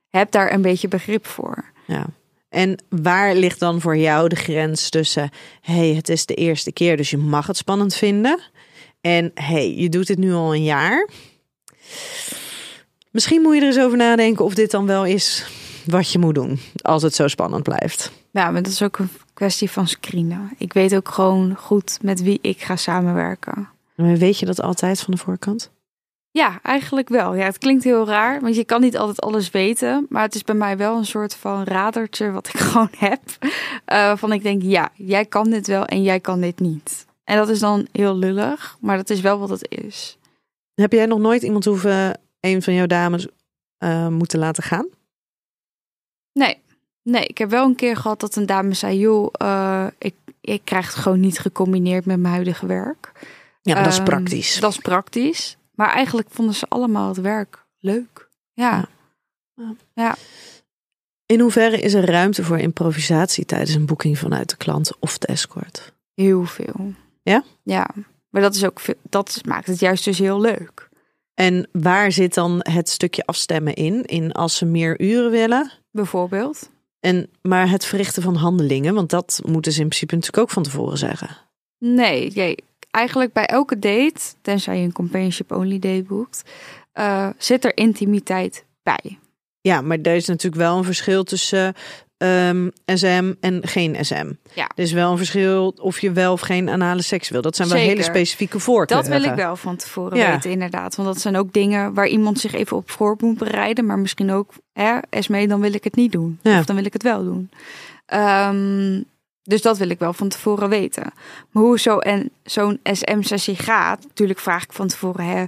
heb 0.10 0.32
daar 0.32 0.54
een 0.54 0.62
beetje 0.62 0.88
begrip 0.88 1.26
voor. 1.26 1.72
Ja. 1.86 2.06
En 2.58 2.78
waar 2.90 3.36
ligt 3.36 3.60
dan 3.60 3.82
voor 3.82 3.98
jou 3.98 4.30
de 4.30 4.36
grens 4.36 4.90
tussen, 4.90 5.30
hey, 5.62 5.94
het 5.94 6.10
is 6.10 6.26
de 6.26 6.34
eerste 6.34 6.72
keer, 6.72 6.98
dus 6.98 7.10
je 7.10 7.18
mag 7.18 7.48
het 7.48 7.58
spannend 7.58 7.96
vinden. 7.96 8.40
En 9.02 9.32
hey, 9.34 9.76
je 9.76 9.90
doet 9.90 10.08
het 10.08 10.18
nu 10.18 10.34
al 10.34 10.54
een 10.54 10.64
jaar. 10.64 11.10
Misschien 13.12 13.42
moet 13.42 13.56
je 13.56 13.62
er 13.62 13.68
eens 13.68 13.80
over 13.80 13.98
nadenken 13.98 14.46
of 14.46 14.54
dit 14.54 14.72
dan 14.72 14.86
wel 14.86 15.06
is 15.06 15.46
wat 15.86 16.12
je 16.12 16.20
moet 16.20 16.36
doen 16.36 16.60
als 16.82 17.04
het 17.04 17.16
zo 17.16 17.28
spannend 17.28 17.64
blijft. 17.64 18.12
Ja, 18.32 18.52
maar 18.52 18.64
dat 18.64 18.72
is 18.72 18.82
ook 18.82 18.98
een 18.98 19.10
kwestie 19.34 19.72
van 19.72 19.88
screenen. 19.88 20.52
Ik 20.58 20.74
weet 20.74 20.96
ook 20.96 21.10
gewoon 21.10 21.56
goed 21.56 21.98
met 22.02 22.22
wie 22.22 22.40
ik 22.42 22.62
ga 22.62 22.76
samenwerken. 22.76 23.70
Maar 23.96 24.18
weet 24.18 24.40
je 24.40 24.46
dat 24.46 24.62
altijd 24.62 25.00
van 25.00 25.14
de 25.14 25.20
voorkant? 25.20 25.70
Ja, 26.38 26.60
eigenlijk 26.62 27.10
wel. 27.10 27.36
Ja, 27.36 27.44
het 27.46 27.58
klinkt 27.58 27.84
heel 27.84 28.08
raar, 28.08 28.42
want 28.42 28.56
je 28.56 28.64
kan 28.64 28.82
niet 28.82 28.98
altijd 28.98 29.22
alles 29.22 29.50
weten. 29.50 30.06
Maar 30.10 30.22
het 30.22 30.36
is 30.36 30.44
bij 30.44 30.56
mij 30.56 30.78
wel 30.78 30.98
een 30.98 31.06
soort 31.06 31.36
van 31.36 31.64
radertje 31.64 32.32
wat 32.32 32.48
ik 32.48 32.58
gewoon 32.68 32.90
heb. 32.98 33.22
Eh, 33.86 34.18
van 34.18 34.32
ik 34.32 34.44
denk, 34.44 34.62
ja, 34.62 34.90
jij 34.94 35.26
kan 35.26 35.50
dit 35.50 35.68
wel 35.68 35.86
en 35.86 36.04
jij 36.04 36.20
kan 36.20 36.42
dit 36.42 36.60
niet. 36.60 37.06
En 37.24 37.38
dat 37.38 37.50
is 37.50 37.60
dan 37.60 37.88
heel 37.92 38.16
lullig, 38.16 38.78
maar 38.82 38.98
dat 38.98 39.10
is 39.10 39.22
wel 39.22 39.40
wat 39.40 39.50
het 39.50 39.68
is. 39.70 40.18
Heb 40.74 40.92
jij 40.92 41.06
nog 41.06 41.20
nooit 41.20 41.44
iemand 41.44 41.66
hoeven, 41.66 42.20
een 42.40 42.62
van 42.62 42.74
jouw 42.74 42.86
dames, 42.86 43.28
eh, 43.78 44.08
moeten 44.08 44.40
laten 44.40 44.64
gaan? 44.64 44.88
Nee, 46.34 46.58
nee, 47.04 47.26
ik 47.26 47.38
heb 47.38 47.50
wel 47.50 47.66
een 47.66 47.76
keer 47.76 47.96
gehad 47.96 48.20
dat 48.20 48.36
een 48.36 48.46
dame 48.46 48.74
zei, 48.74 48.98
joh, 48.98 49.30
eh, 49.32 49.88
ik, 49.98 50.16
ik 50.42 50.62
krijg 50.64 50.86
het 50.86 50.96
gewoon 50.96 51.20
niet 51.20 51.40
gecombineerd 51.40 52.06
met 52.06 52.20
mijn 52.20 52.34
huidige 52.34 52.66
werk. 52.66 53.12
Ja, 53.62 53.76
dat 53.84 53.92
is 53.92 53.98
Ehm, 53.98 54.06
praktisch. 54.06 54.60
Dat 54.60 54.72
is 54.72 54.78
praktisch. 54.78 55.57
Maar 55.78 55.90
eigenlijk 55.90 56.28
vonden 56.32 56.56
ze 56.56 56.66
allemaal 56.70 57.08
het 57.08 57.22
werk 57.22 57.66
leuk. 57.80 58.30
Ja, 58.54 58.88
In 61.26 61.40
hoeverre 61.40 61.80
is 61.80 61.94
er 61.94 62.06
ruimte 62.06 62.44
voor 62.44 62.58
improvisatie 62.60 63.46
tijdens 63.46 63.74
een 63.74 63.86
boeking 63.86 64.18
vanuit 64.18 64.50
de 64.50 64.58
klant 64.58 64.92
of 65.00 65.18
de 65.18 65.28
escort? 65.28 65.94
heel 66.14 66.46
veel. 66.46 66.94
Ja? 67.22 67.44
Ja, 67.64 67.88
maar 68.30 68.42
dat, 68.42 68.56
is 68.56 68.66
ook, 68.66 68.80
veel- 68.80 69.00
dat 69.10 69.42
maakt 69.46 69.68
het 69.68 69.80
juist 69.80 70.04
dus 70.06 70.20
heel 70.20 70.42
leuk. 70.42 70.90
En 71.34 71.70
waar 71.72 72.12
zit 72.12 72.34
dan 72.34 72.60
het 72.62 72.90
stukje 72.90 73.26
afstemmen 73.26 73.74
in? 73.74 74.04
In 74.06 74.32
als 74.32 74.58
ze 74.58 74.66
meer 74.66 75.02
uren 75.02 75.32
willen? 75.32 75.72
Bijvoorbeeld. 75.92 76.70
En, 77.00 77.30
maar 77.42 77.70
het 77.70 77.86
verrichten 77.86 78.24
van 78.24 78.36
handelingen, 78.36 78.94
want 78.94 79.10
dat 79.10 79.42
moeten 79.46 79.72
ze 79.72 79.82
in 79.82 79.88
principe 79.88 80.16
natuurlijk 80.16 80.44
ook 80.44 80.50
van 80.50 80.64
tevoren 80.64 80.98
zeggen. 80.98 81.38
Nee, 81.78 82.32
nee, 82.36 82.58
eigenlijk 82.98 83.34
bij 83.34 83.46
elke 83.46 83.80
date, 83.80 84.22
tenzij 84.42 84.78
je 84.78 84.84
een 84.84 84.92
companionship 84.92 85.52
only 85.52 85.80
date 85.80 86.04
boekt, 86.08 86.42
eh, 86.92 87.30
zit 87.38 87.66
er 87.66 87.78
intimiteit 87.78 88.66
bij. 88.84 89.20
Ja, 89.62 89.82
maar 89.82 89.98
er 90.02 90.16
is 90.16 90.28
natuurlijk 90.28 90.62
wel 90.62 90.78
een 90.78 90.84
verschil 90.84 91.24
tussen 91.24 91.74
ehm, 92.18 92.70
SM 92.86 93.34
en 93.40 93.68
geen 93.68 94.06
SM. 94.06 94.32
Ja. 94.54 94.70
Er 94.76 94.84
is 94.84 94.92
wel 94.92 95.12
een 95.12 95.18
verschil 95.18 95.74
of 95.82 96.00
je 96.00 96.12
wel 96.12 96.32
of 96.32 96.42
geen 96.42 96.70
anale 96.70 97.02
seks 97.02 97.30
wil. 97.30 97.42
Dat 97.42 97.56
zijn 97.56 97.68
wel 97.68 97.78
Zeker. 97.78 97.94
hele 97.94 98.06
specifieke 98.08 98.60
voorkeuren. 98.60 99.10
Dat 99.10 99.22
wil 99.22 99.32
ik 99.32 99.36
wel 99.38 99.56
van 99.56 99.76
tevoren 99.76 100.18
Ja. 100.18 100.32
weten, 100.32 100.52
inderdaad. 100.52 100.96
Want 100.96 101.08
dat 101.08 101.22
zijn 101.22 101.36
ook 101.38 101.54
dingen 101.54 101.94
waar 101.94 102.08
iemand 102.08 102.40
zich 102.40 102.54
even 102.54 102.78
op 102.78 102.90
voor 102.92 103.16
moet 103.20 103.38
bereiden. 103.38 103.86
Maar 103.86 104.00
misschien 104.00 104.32
ook, 104.32 104.54
hè, 104.74 104.98
Esmee, 105.10 105.48
dan 105.48 105.60
wil 105.60 105.74
ik 105.74 105.84
het 105.84 105.96
niet 105.96 106.12
doen. 106.12 106.40
Ja. 106.42 106.60
Of 106.60 106.66
dan 106.66 106.76
wil 106.76 106.86
ik 106.86 106.94
het 106.94 107.04
wel 107.04 107.24
doen. 107.24 107.50
Ehm, 108.06 109.02
dus 109.48 109.62
dat 109.62 109.78
wil 109.78 109.90
ik 109.90 110.00
wel 110.00 110.14
van 110.14 110.30
tevoren 110.30 110.70
weten. 110.70 111.14
Maar 111.52 111.64
hoe 111.64 111.80
zo 111.80 111.98
en 111.98 112.30
zo'n 112.44 112.80
SM-sessie 112.84 113.56
gaat, 113.56 114.04
natuurlijk 114.04 114.40
vraag 114.40 114.64
ik 114.64 114.74
van 114.74 114.88
tevoren, 114.88 115.26
hè, 115.26 115.44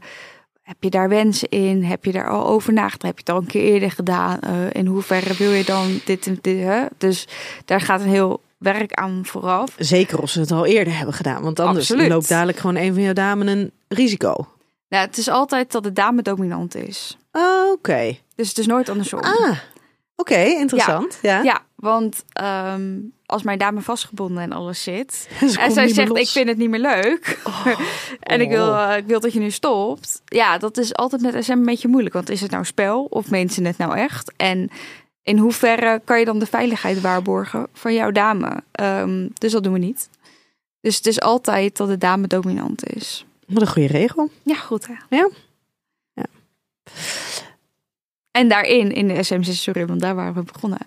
heb 0.62 0.78
je 0.80 0.90
daar 0.90 1.10
wensen 1.10 1.50
in? 1.50 1.84
Heb 1.84 2.06
je 2.06 2.12
daar 2.12 2.30
al 2.30 2.46
over 2.46 2.74
nagedacht? 2.74 3.02
Heb 3.02 3.14
je 3.14 3.20
het 3.20 3.30
al 3.30 3.38
een 3.38 3.48
keer 3.48 3.64
eerder 3.64 3.92
gedaan? 3.92 4.40
Eh, 4.40 4.54
in 4.72 4.86
hoeverre 4.86 5.34
wil 5.34 5.52
je 5.52 5.64
dan 5.64 6.00
dit 6.06 6.28
en 6.28 6.38
dit? 6.42 6.64
Hè? 6.64 6.86
Dus 6.98 7.28
daar 7.66 7.82
gaat 7.82 8.02
een 8.02 8.08
heel 8.08 8.42
werk 8.58 8.94
aan 8.94 9.22
vooraf. 9.26 9.76
Zeker 9.78 10.22
of 10.22 10.30
ze 10.30 10.40
het 10.40 10.52
al 10.52 10.66
eerder 10.66 10.98
hebben 10.98 11.16
gedaan. 11.16 11.42
Want 11.42 11.60
anders 11.60 11.92
Absoluut. 11.92 12.12
loopt 12.12 12.30
dadelijk 12.30 12.58
gewoon 12.58 12.76
een 12.76 12.94
van 12.94 13.04
jouw 13.04 13.14
dames 13.14 13.48
een 13.48 13.72
risico. 13.88 14.48
Nou, 14.90 15.06
het 15.06 15.18
is 15.18 15.28
altijd 15.28 15.72
dat 15.72 15.84
de 15.84 15.94
dame 15.94 16.22
dominant 16.22 16.76
is. 16.76 17.18
Oh, 17.32 17.72
Oké. 17.72 18.18
Dus 18.36 18.50
het 18.50 18.58
is 18.58 18.68
nooit 18.68 18.90
andersom. 18.90 19.20
Ah, 19.20 19.58
oké. 20.16 20.40
interessant. 20.40 21.20
Ja. 21.22 21.42
Ja, 21.42 21.62
want 21.76 22.24
ehm, 22.34 22.98
als 23.30 23.44
mijn 23.44 23.58
dame 23.58 23.82
vastgebonden 23.82 24.44
en 24.44 24.52
alles 24.52 24.84
zit. 24.84 25.14
Ze 25.52 25.60
en 25.60 25.72
zij 25.72 25.88
zegt, 25.88 26.18
ik 26.18 26.28
vind 26.28 26.48
het 26.48 26.58
niet 26.58 26.70
meer 26.70 26.80
leuk. 26.80 27.40
en 28.20 28.42
ik 28.42 28.50
wil, 28.50 28.76
eh, 28.76 28.98
ik 28.98 29.06
wil 29.06 29.20
dat 29.20 29.34
je 29.34 29.40
nu 29.40 29.52
stopt. 29.52 30.22
Ja, 30.26 30.58
dat 30.58 30.78
is 30.78 30.96
altijd 30.96 31.22
met 31.22 31.44
SM 31.44 31.52
een 31.52 31.66
beetje 31.66 31.88
moeilijk. 31.88 32.14
Want 32.14 32.30
is 32.30 32.42
het 32.42 32.52
nou 32.52 32.66
spel 32.66 33.04
of 33.04 33.26
ze 33.26 33.62
het 33.64 33.78
nou 33.78 33.98
echt? 33.98 34.34
En 34.36 34.70
in 35.24 35.38
hoeverre 35.38 36.02
kan 36.04 36.20
je 36.20 36.26
dan 36.26 36.40
de 36.40 36.46
veiligheid 36.46 37.02
waarborgen 37.02 37.68
van 37.74 37.94
jouw 37.94 38.12
dame? 38.12 38.64
Ehm, 38.72 39.28
dus 39.34 39.52
dat 39.52 39.64
doen 39.64 39.74
we 39.74 39.80
niet. 39.80 40.10
Dus 40.82 40.96
het 40.96 41.06
is 41.06 41.22
altijd 41.22 41.78
dat 41.78 41.88
de 41.88 41.98
dame 41.98 42.28
dominant 42.28 42.94
is. 42.94 43.26
Wat 43.48 43.62
een 43.62 43.68
goede 43.68 43.88
regel. 43.88 44.30
Ja, 44.44 44.56
goed 44.56 44.88
hè. 44.88 44.94
Ja. 45.10 45.30
Ja. 46.14 46.26
En 48.32 48.48
daarin, 48.48 48.92
in 48.92 49.08
de 49.08 49.26
SM6, 49.26 49.52
sorry, 49.52 49.86
want 49.86 50.00
daar 50.00 50.16
waren 50.16 50.34
we 50.34 50.44
begonnen. 50.44 50.80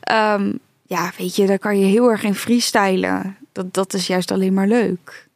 Ehm, 0.00 0.52
ja, 0.90 1.12
weet 1.16 1.36
je, 1.36 1.46
daar 1.46 1.58
kan 1.58 1.78
je 1.78 1.84
heel 1.84 2.10
erg 2.10 2.22
in 2.22 2.34
freestylen. 2.34 3.36
Dat, 3.52 3.74
dat 3.74 3.94
is 3.94 4.06
juist 4.06 4.30
alleen 4.30 4.54
maar 4.54 4.66
leuk. 4.66 5.28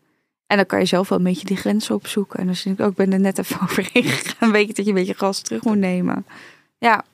En 0.47 0.57
dan 0.57 0.67
kan 0.67 0.79
je 0.79 0.85
zelf 0.85 1.09
wel 1.09 1.19
een 1.19 1.25
beetje 1.25 1.47
die 1.47 1.57
grenzen 1.57 1.95
opzoeken. 1.95 2.39
En 2.39 2.49
als 2.49 2.59
je 2.59 2.65
denkt, 2.65 2.83
ook 2.83 2.95
ben 2.95 3.13
er 3.13 3.21
net 3.21 3.39
even 3.39 3.61
overheen 3.65 4.03
gegaan, 4.03 4.53
weet 4.53 4.67
je 4.67 4.75
dat 4.75 4.85
je 4.85 4.91
een 4.91 4.97
beetje 4.97 5.15
gas 5.15 5.41
terug 5.41 5.65
moet 5.65 5.79
nemen. 5.79 6.27
Ja, 6.79 7.05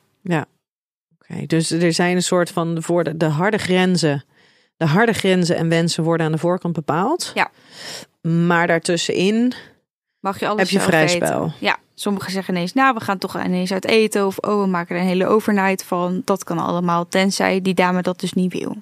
Oké, 1.19 1.47
dus 1.47 1.71
er 1.71 1.93
zijn 1.93 2.17
een 2.17 2.23
soort 2.23 2.51
van 2.51 2.83
voor 2.83 3.05
de, 3.05 3.17
de 3.17 3.25
harde 3.25 3.59
grenzen. 3.59 4.25
De 4.77 4.87
harde 4.87 5.13
grenzen 5.13 5.57
en 5.57 5.69
wensen 5.69 6.05
worden 6.05 6.27
aan 6.27 6.33
de 6.33 6.39
voorkant 6.39 6.75
bepaald. 6.75 7.33
Ja. 7.35 7.51
Maar 8.21 8.67
daartussenin 8.67 9.53
mag 10.21 10.41
je 10.41 10.49
alles 10.49 10.61
heb 10.61 10.69
je 10.69 10.81
vrij 10.81 11.09
spel. 11.09 11.53
Ja, 11.59 11.79
sommigen 11.95 12.33
zeggen 12.33 12.55
ineens, 12.55 12.73
nou, 12.73 12.95
we 12.95 13.01
gaan 13.01 13.19
toch 13.19 13.45
ineens 13.45 13.73
uit 13.73 13.85
eten. 13.87 14.27
Of, 14.27 14.39
oh, 14.39 14.61
we 14.61 14.67
maken 14.67 14.95
er 14.95 15.01
een 15.03 15.09
hele 15.09 15.27
overnight 15.27 15.85
van. 15.85 16.23
Dat 16.25 16.45
kan 16.45 16.59
allemaal, 16.59 17.09
tenzij 17.09 17.61
die 17.61 17.75
dame 17.75 18.03
dat 18.03 18.21
dus 18.21 18.33
niet 18.33 18.53
wil. 18.53 18.77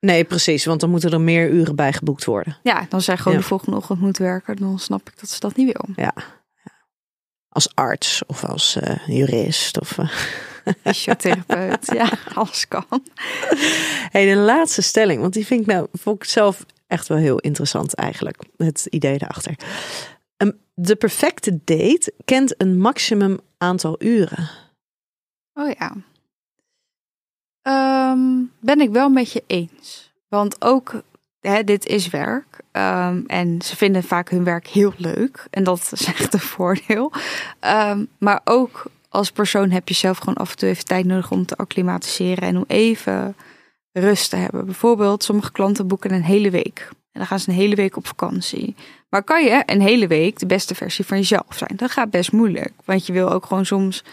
Nee, 0.00 0.24
precies. 0.24 0.64
Want 0.64 0.80
dan 0.80 0.90
moeten 0.90 1.10
er 1.10 1.20
meer 1.20 1.50
uren 1.50 1.76
bij 1.76 1.92
geboekt 1.92 2.24
worden. 2.24 2.56
Ja, 2.62 2.86
dan 2.88 3.00
zij 3.00 3.16
gewoon 3.16 3.32
Ja. 3.32 3.38
de 3.38 3.46
volgende 3.46 3.76
ochtend 3.76 4.00
moet 4.00 4.18
werken. 4.18 4.56
Dan 4.56 4.78
snap 4.78 5.08
ik 5.08 5.20
dat 5.20 5.28
ze 5.30 5.40
dat 5.40 5.56
niet 5.56 5.72
wil. 5.72 5.94
Ja. 6.04 6.12
Als 7.48 7.74
arts 7.74 8.22
of 8.26 8.44
als 8.44 8.76
eh, 8.76 9.06
jurist. 9.06 9.80
Of, 9.80 9.98
eh. 9.98 10.08
Fysiotherapeut, 10.84 11.90
ja, 11.94 12.08
alles 12.34 12.68
kan. 12.68 12.84
Hey, 14.10 14.26
de 14.26 14.36
laatste 14.36 14.82
stelling, 14.82 15.20
want 15.20 15.32
die 15.32 15.46
vind 15.46 15.60
ik 15.60 15.66
nou 15.66 15.86
vond 15.92 16.22
ik 16.22 16.28
zelf 16.28 16.64
echt 16.86 17.06
wel 17.06 17.18
heel 17.18 17.38
interessant 17.38 17.94
eigenlijk. 17.94 18.42
Het 18.56 18.86
idee 18.90 19.18
daarachter. 19.18 19.54
De 20.78 20.96
perfecte 20.96 21.58
date 21.64 22.12
kent 22.24 22.60
een 22.60 22.78
maximum 22.78 23.38
aantal 23.58 23.96
uren. 23.98 24.50
Oh 25.54 25.70
ja. 25.78 25.92
Ehm, 27.62 28.42
ben 28.60 28.80
ik 28.80 28.90
wel 28.90 29.08
met 29.08 29.32
je 29.32 29.44
eens. 29.46 30.12
Want 30.28 30.64
ook, 30.64 31.02
hè, 31.40 31.64
dit 31.64 31.86
is 31.86 32.08
werk. 32.08 32.60
Ehm, 32.72 33.22
en 33.26 33.62
ze 33.62 33.76
vinden 33.76 34.02
vaak 34.02 34.30
hun 34.30 34.44
werk 34.44 34.66
heel 34.66 34.92
leuk. 34.96 35.46
En 35.50 35.64
dat 35.64 35.88
is 35.92 36.04
echt 36.14 36.34
een 36.34 36.40
voordeel. 36.40 37.12
Ehm, 37.60 38.04
maar 38.18 38.40
ook 38.44 38.84
als 39.08 39.30
persoon 39.30 39.70
heb 39.70 39.88
je 39.88 39.94
zelf 39.94 40.18
gewoon 40.18 40.34
af 40.34 40.50
en 40.50 40.56
toe 40.56 40.68
even 40.68 40.84
tijd 40.84 41.04
nodig 41.04 41.30
om 41.30 41.46
te 41.46 41.56
acclimatiseren. 41.56 42.48
En 42.48 42.56
om 42.56 42.64
even 42.66 43.36
rust 43.92 44.30
te 44.30 44.36
hebben. 44.36 44.64
Bijvoorbeeld, 44.64 45.24
sommige 45.24 45.52
klanten 45.52 45.86
boeken 45.86 46.12
een 46.12 46.24
hele 46.24 46.50
week. 46.50 46.88
En 47.16 47.22
dan 47.22 47.30
gaan 47.30 47.40
ze 47.40 47.48
een 47.48 47.56
hele 47.56 47.74
week 47.74 47.96
op 47.96 48.06
vakantie. 48.06 48.74
Maar 49.08 49.22
kan 49.22 49.44
je 49.44 49.62
een 49.66 49.80
hele 49.80 50.06
week 50.06 50.38
de 50.38 50.46
beste 50.46 50.74
versie 50.74 51.04
van 51.04 51.16
jezelf 51.16 51.46
zijn? 51.48 51.76
Dat 51.76 51.90
gaat 51.90 52.10
best 52.10 52.32
moeilijk. 52.32 52.72
Want 52.84 53.06
je 53.06 53.12
wil 53.12 53.30
ook 53.30 53.46
gewoon 53.46 53.66
soms 53.66 54.04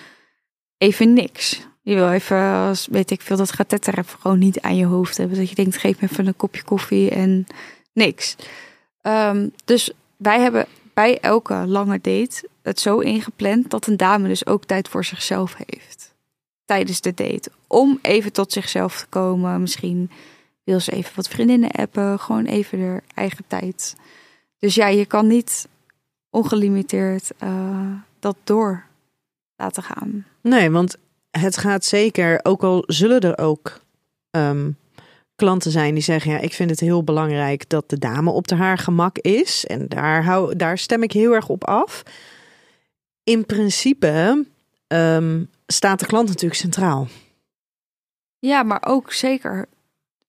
even 0.78 1.14
niks. 1.14 1.68
Je 1.82 1.95
wil 1.95 2.12
even, 2.12 2.38
als, 2.38 2.88
weet 2.91 3.12
ik 3.12 3.22
veel, 3.22 3.38
dat 3.38 3.51
getetter 3.51 3.97
even 3.97 4.20
gewoon 4.20 4.39
niet 4.39 4.62
aan 4.62 4.76
je 4.76 4.86
hoofd 4.86 5.18
hebben. 5.18 5.38
Dat 5.38 5.49
je 5.49 5.56
denkt, 5.56 5.78
geef 5.78 6.01
me 6.01 6.08
even 6.12 6.28
een 6.28 6.36
kopje 6.36 6.64
koffie 6.64 7.10
en 7.10 7.47
niks. 7.93 8.36
Ehm, 9.01 9.47
dus 9.66 9.91
wij 10.18 10.39
hebben 10.39 10.66
bij 10.93 11.20
elke 11.20 11.54
lange 11.54 11.99
date 12.01 12.49
het 12.62 12.80
zo 12.80 12.99
ingepland 12.99 13.70
dat 13.70 13.88
een 13.88 13.97
dame 13.97 14.28
dus 14.28 14.45
ook 14.45 14.66
tijd 14.66 14.88
voor 14.88 15.06
zichzelf 15.06 15.56
heeft. 15.68 16.14
Tijdens 16.66 17.01
de 17.01 17.14
date. 17.14 17.51
Om 17.68 17.99
even 18.01 18.32
tot 18.32 18.51
zichzelf 18.51 18.99
te 18.99 19.06
komen. 19.10 19.62
Misschien 19.62 20.10
wil 20.64 20.80
ze 20.80 20.91
even 20.91 21.16
wat 21.16 21.28
vriendinnen 21.28 21.72
appen. 21.72 22.20
Gewoon 22.20 22.45
even 22.45 22.82
haar 22.88 23.03
eigen 23.14 23.43
tijd. 23.47 23.95
Dus 24.59 24.76
ja, 24.76 24.88
je 24.88 25.05
kan 25.05 25.28
niet 25.28 25.68
ongelimiteerd 26.30 27.32
eh, 27.38 27.91
dat 28.20 28.36
door 28.43 28.86
laten 29.55 29.84
gaan. 29.84 30.26
Nee, 30.41 30.72
want 30.72 30.97
het 31.32 31.57
gaat 31.57 31.86
zeker, 31.86 32.39
ook 32.43 32.64
al 32.64 32.84
zullen 32.88 33.20
er 33.20 33.38
ook 33.38 33.82
ehm, 34.30 34.72
klanten 35.36 35.72
zijn 35.72 35.93
die 35.93 36.03
zeggen: 36.03 36.32
Ja, 36.32 36.39
ik 36.39 36.53
vind 36.53 36.70
het 36.70 36.80
heel 36.80 37.03
belangrijk 37.03 37.70
dat 37.70 37.89
de 37.89 37.97
dame 37.97 38.32
op 38.32 38.47
de 38.47 38.55
haar 38.55 38.78
gemak 38.78 39.18
is. 39.18 39.66
En 39.66 39.88
daar, 39.88 40.24
hou, 40.24 40.55
daar 40.55 40.78
stem 40.78 41.03
ik 41.03 41.11
heel 41.11 41.34
erg 41.34 41.49
op 41.49 41.64
af. 41.64 42.03
In 43.24 43.45
principe 43.45 44.45
ehm, 44.88 45.43
staat 45.68 45.99
de 45.99 46.05
klant 46.05 46.28
natuurlijk 46.28 46.61
centraal. 46.61 47.07
Ja, 48.39 48.64
maar 48.64 48.82
ook 48.86 49.11
zeker, 49.11 49.68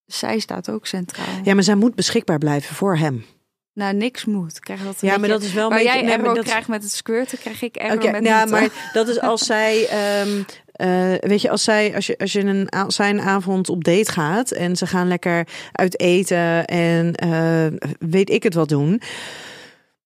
zij 0.07 0.39
staat 0.39 0.71
ook 0.71 0.87
centraal. 0.87 1.27
Ja, 1.45 1.55
maar 1.55 1.63
zij 1.63 1.75
moet 1.75 1.95
beschikbaar 1.95 2.39
blijven 2.39 2.75
voor 2.75 2.97
hem. 2.97 3.25
Nou, 3.73 3.95
niks 3.95 4.25
moet. 4.25 4.61
Krijg 4.61 4.83
dat 4.85 5.01
Ja, 5.01 5.17
maar 5.19 5.29
dat 5.29 5.43
is 5.43 5.53
wel 5.53 5.69
beetje. 5.69 5.85
jij 5.85 6.03
nee, 6.03 6.19
maar 6.19 6.35
dat- 6.35 6.45
krijgt 6.45 6.69
met 6.69 6.83
het 6.83 6.93
squirten, 6.93 7.39
krijg 7.39 7.63
ik 7.63 7.77
error 7.77 7.97
Oké, 7.97 8.11
met 8.11 8.25
ja, 8.25 8.41
het, 8.41 8.51
maar 8.51 8.69
dat 8.93 9.09
is 9.09 9.21
als 9.21 9.45
zij, 9.47 9.87
ehm, 9.89 10.43
eh, 10.73 11.29
weet 11.29 11.41
je, 11.43 11.51
als 11.51 11.63
zij, 11.65 11.95
als 11.95 12.07
je, 12.07 12.19
als 12.19 12.33
je 12.33 12.41
een, 12.41 12.69
a- 12.75 12.91
zij 12.91 13.11
een 13.11 13.21
avond 13.21 13.69
op 13.69 13.85
date 13.85 14.11
gaat 14.13 14.51
en 14.51 14.77
ze 14.77 14.87
gaan 14.87 15.09
lekker 15.09 15.47
uit 15.73 16.01
eten 16.01 16.65
en 16.65 17.15
eh, 17.15 17.67
weet 17.99 18.31
ik 18.31 18.43
het 18.43 18.55
wat 18.55 18.69
doen. 18.69 19.01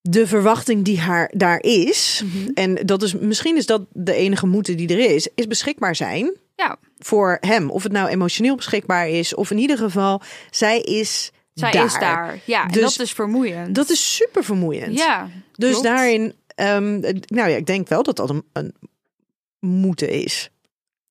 De 0.01 0.27
verwachting 0.27 0.83
die 0.85 0.99
haar 0.99 1.31
daar 1.35 1.61
is, 1.61 2.21
Mhm. 2.25 2.49
en 2.53 2.75
dat 2.85 3.03
is 3.03 3.13
misschien 3.15 3.57
is 3.57 3.65
dat 3.65 3.81
de 3.91 4.13
enige 4.13 4.47
moeite 4.47 4.75
die 4.75 4.87
er 4.89 5.13
is, 5.15 5.27
is 5.35 5.47
beschikbaar 5.47 5.95
zijn 5.95 6.37
Ja. 6.59 6.77
voor 6.97 7.37
hem. 7.41 7.69
Of 7.69 7.83
het 7.83 7.91
nou 7.91 8.07
emotioneel 8.09 8.55
beschikbaar 8.55 9.09
is, 9.09 9.35
of 9.35 9.51
in 9.51 9.57
ieder 9.57 9.77
geval, 9.77 10.21
zij 10.49 10.79
is 10.81 11.31
Zij 11.53 11.71
daar. 11.71 11.85
is 11.85 11.93
daar. 11.99 12.39
Ja, 12.45 12.61
en 12.63 12.71
Dus 12.71 12.81
dat 12.95 13.05
is 13.05 13.11
vermoeiend. 13.13 13.75
Dat 13.75 13.89
is 13.89 14.15
super 14.15 14.43
vermoeiend. 14.43 14.97
Ja, 14.97 15.29
Dus 15.55 15.69
klopt. 15.69 15.85
daarin, 15.85 16.33
ehm, 16.55 16.99
nou 16.99 17.49
ja, 17.49 17.55
ik 17.55 17.65
denk 17.65 17.87
wel 17.87 18.03
dat 18.03 18.15
dat 18.15 18.29
een, 18.29 18.43
een 18.53 18.73
moeten 19.59 20.09
is. 20.09 20.49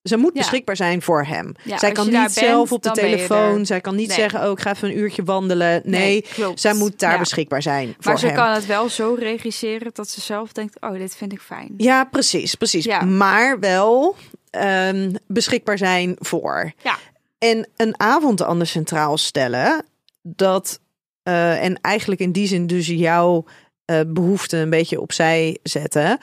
Ze 0.02 0.16
moet 0.16 0.30
Ja. 0.34 0.40
beschikbaar 0.40 0.76
zijn 0.76 1.02
voor 1.02 1.24
hem. 1.24 1.52
Ja, 1.64 1.78
zij 1.78 1.92
kan 1.92 2.08
niet 2.10 2.30
zelf 2.32 2.72
op 2.72 2.82
de 2.82 2.90
telefoon. 2.90 3.66
Zij 3.66 3.80
kan 3.80 3.96
niet 3.96 4.08
Nee. 4.08 4.16
zeggen, 4.16 4.44
oh, 4.44 4.50
ik 4.50 4.60
ga 4.60 4.70
even 4.72 4.88
een 4.88 4.98
uurtje 4.98 5.22
wandelen. 5.24 5.82
Nee, 5.84 6.24
zij 6.54 6.74
moet 6.74 6.98
daar 6.98 7.12
Ja. 7.12 7.18
beschikbaar 7.18 7.62
zijn 7.62 7.86
voor 7.88 7.96
Maar 8.12 8.18
ze 8.18 8.26
hem. 8.26 8.34
kan 8.34 8.52
het 8.52 8.66
wel 8.66 8.88
zo 8.88 9.16
regisseren 9.18 9.90
dat 9.94 10.08
ze 10.08 10.20
zelf 10.20 10.52
denkt, 10.52 10.80
oh, 10.80 10.92
dit 10.92 11.16
vind 11.16 11.32
ik 11.32 11.40
fijn. 11.40 11.74
Ja, 11.76 12.04
precies, 12.04 12.54
precies. 12.54 12.84
Ja. 12.84 13.00
Maar 13.04 13.58
wel 13.58 14.16
ehm, 14.50 15.14
beschikbaar 15.26 15.78
zijn 15.78 16.16
voor. 16.18 16.72
Ja. 16.82 16.98
En 17.38 17.68
een 17.76 18.00
avond 18.00 18.42
anders 18.42 18.70
centraal 18.70 19.18
stellen, 19.18 19.84
dat 20.22 20.80
eh, 21.22 21.64
en 21.64 21.80
eigenlijk 21.80 22.20
in 22.20 22.32
die 22.32 22.46
zin 22.46 22.66
dus 22.66 22.86
jouw 22.86 23.44
eh 23.84 24.00
behoeften 24.06 24.58
een 24.58 24.70
beetje 24.70 25.00
opzij 25.00 25.58
zetten, 25.62 26.18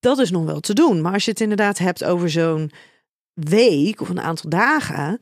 dat 0.00 0.18
is 0.18 0.30
nog 0.30 0.44
wel 0.44 0.60
te 0.60 0.72
doen. 0.74 1.00
Maar 1.00 1.12
als 1.12 1.24
je 1.24 1.30
het 1.30 1.40
inderdaad 1.40 1.78
hebt 1.78 2.04
over 2.04 2.30
zo'n 2.30 2.70
week 3.32 4.00
of 4.00 4.08
een 4.08 4.20
aantal 4.20 4.50
dagen, 4.50 5.20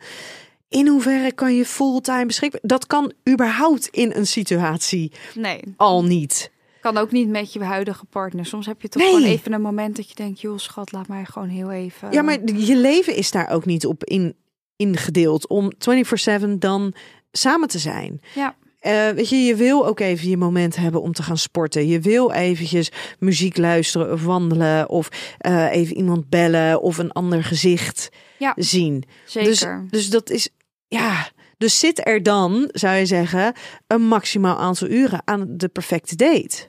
in 0.69 0.87
hoeverre 0.87 1.33
kan 1.33 1.57
je 1.57 1.65
fulltime 1.65 2.27
beschikbaar? 2.27 2.61
Dat 2.63 2.87
kan 2.87 3.13
überhaupt 3.29 3.87
in 3.87 4.13
een 4.15 4.27
situatie 4.27 5.13
Nee, 5.35 5.61
al 5.77 6.05
niet. 6.05 6.51
Kan 6.83 6.97
ook 6.97 7.11
niet 7.11 7.29
met 7.29 7.53
je 7.53 7.65
huidige 7.65 8.05
partner. 8.05 8.47
Soms 8.47 8.67
heb 8.67 8.83
je 8.83 8.89
toch 8.89 9.03
Nee. 9.03 9.13
gewoon 9.13 9.29
even 9.29 9.53
een 9.53 9.61
moment 9.63 9.97
dat 9.97 10.09
je 10.09 10.15
denkt, 10.15 10.41
joh 10.41 10.59
schat, 10.59 10.93
laat 10.93 11.09
mij 11.09 11.25
gewoon 11.25 11.49
heel 11.49 11.71
even. 11.71 12.13
Ja, 12.13 12.23
maar 12.23 12.39
je 12.45 12.77
leven 12.77 13.17
is 13.17 13.31
daar 13.31 13.51
ook 13.51 13.65
niet 13.65 13.87
op 13.87 14.05
in, 14.05 14.35
ingedeeld 14.77 15.47
om 15.49 15.73
24/7 15.79 16.59
dan 16.59 16.95
samen 17.33 17.69
te 17.69 17.79
zijn. 17.79 18.21
Ja. 18.35 18.57
Eh, 18.79 19.09
weet 19.11 19.29
je, 19.29 19.37
je 19.37 19.55
wil 19.55 19.87
ook 19.87 20.01
even 20.01 20.29
je 20.29 20.37
moment 20.37 20.77
hebben 20.77 21.03
om 21.03 21.13
te 21.13 21.23
gaan 21.23 21.39
sporten. 21.39 21.87
Je 21.87 22.01
wil 22.01 22.33
eventjes 22.33 22.91
muziek 23.19 23.57
luisteren 23.57 24.13
of 24.13 24.25
wandelen 24.25 24.89
of 24.89 25.09
eh, 25.39 25.73
even 25.73 25.97
iemand 25.97 26.29
bellen 26.29 26.81
of 26.81 26.99
een 26.99 27.13
ander 27.13 27.45
gezicht 27.45 28.09
Ja. 28.39 28.53
zien. 28.57 29.05
Zeker. 29.27 29.49
Dus, 29.51 29.67
dus 29.91 30.11
dat 30.11 30.31
is, 30.31 30.49
ja. 30.89 31.29
Dus 31.59 31.79
zit 31.79 32.07
er 32.07 32.23
dan, 32.23 32.69
zou 32.73 32.97
je 32.97 33.07
zeggen, 33.07 33.53
een 33.87 34.03
maximaal 34.09 34.57
aantal 34.59 34.89
uren 34.89 35.23
aan 35.25 35.45
de 35.49 35.69
perfecte 35.69 36.17
date? 36.17 36.67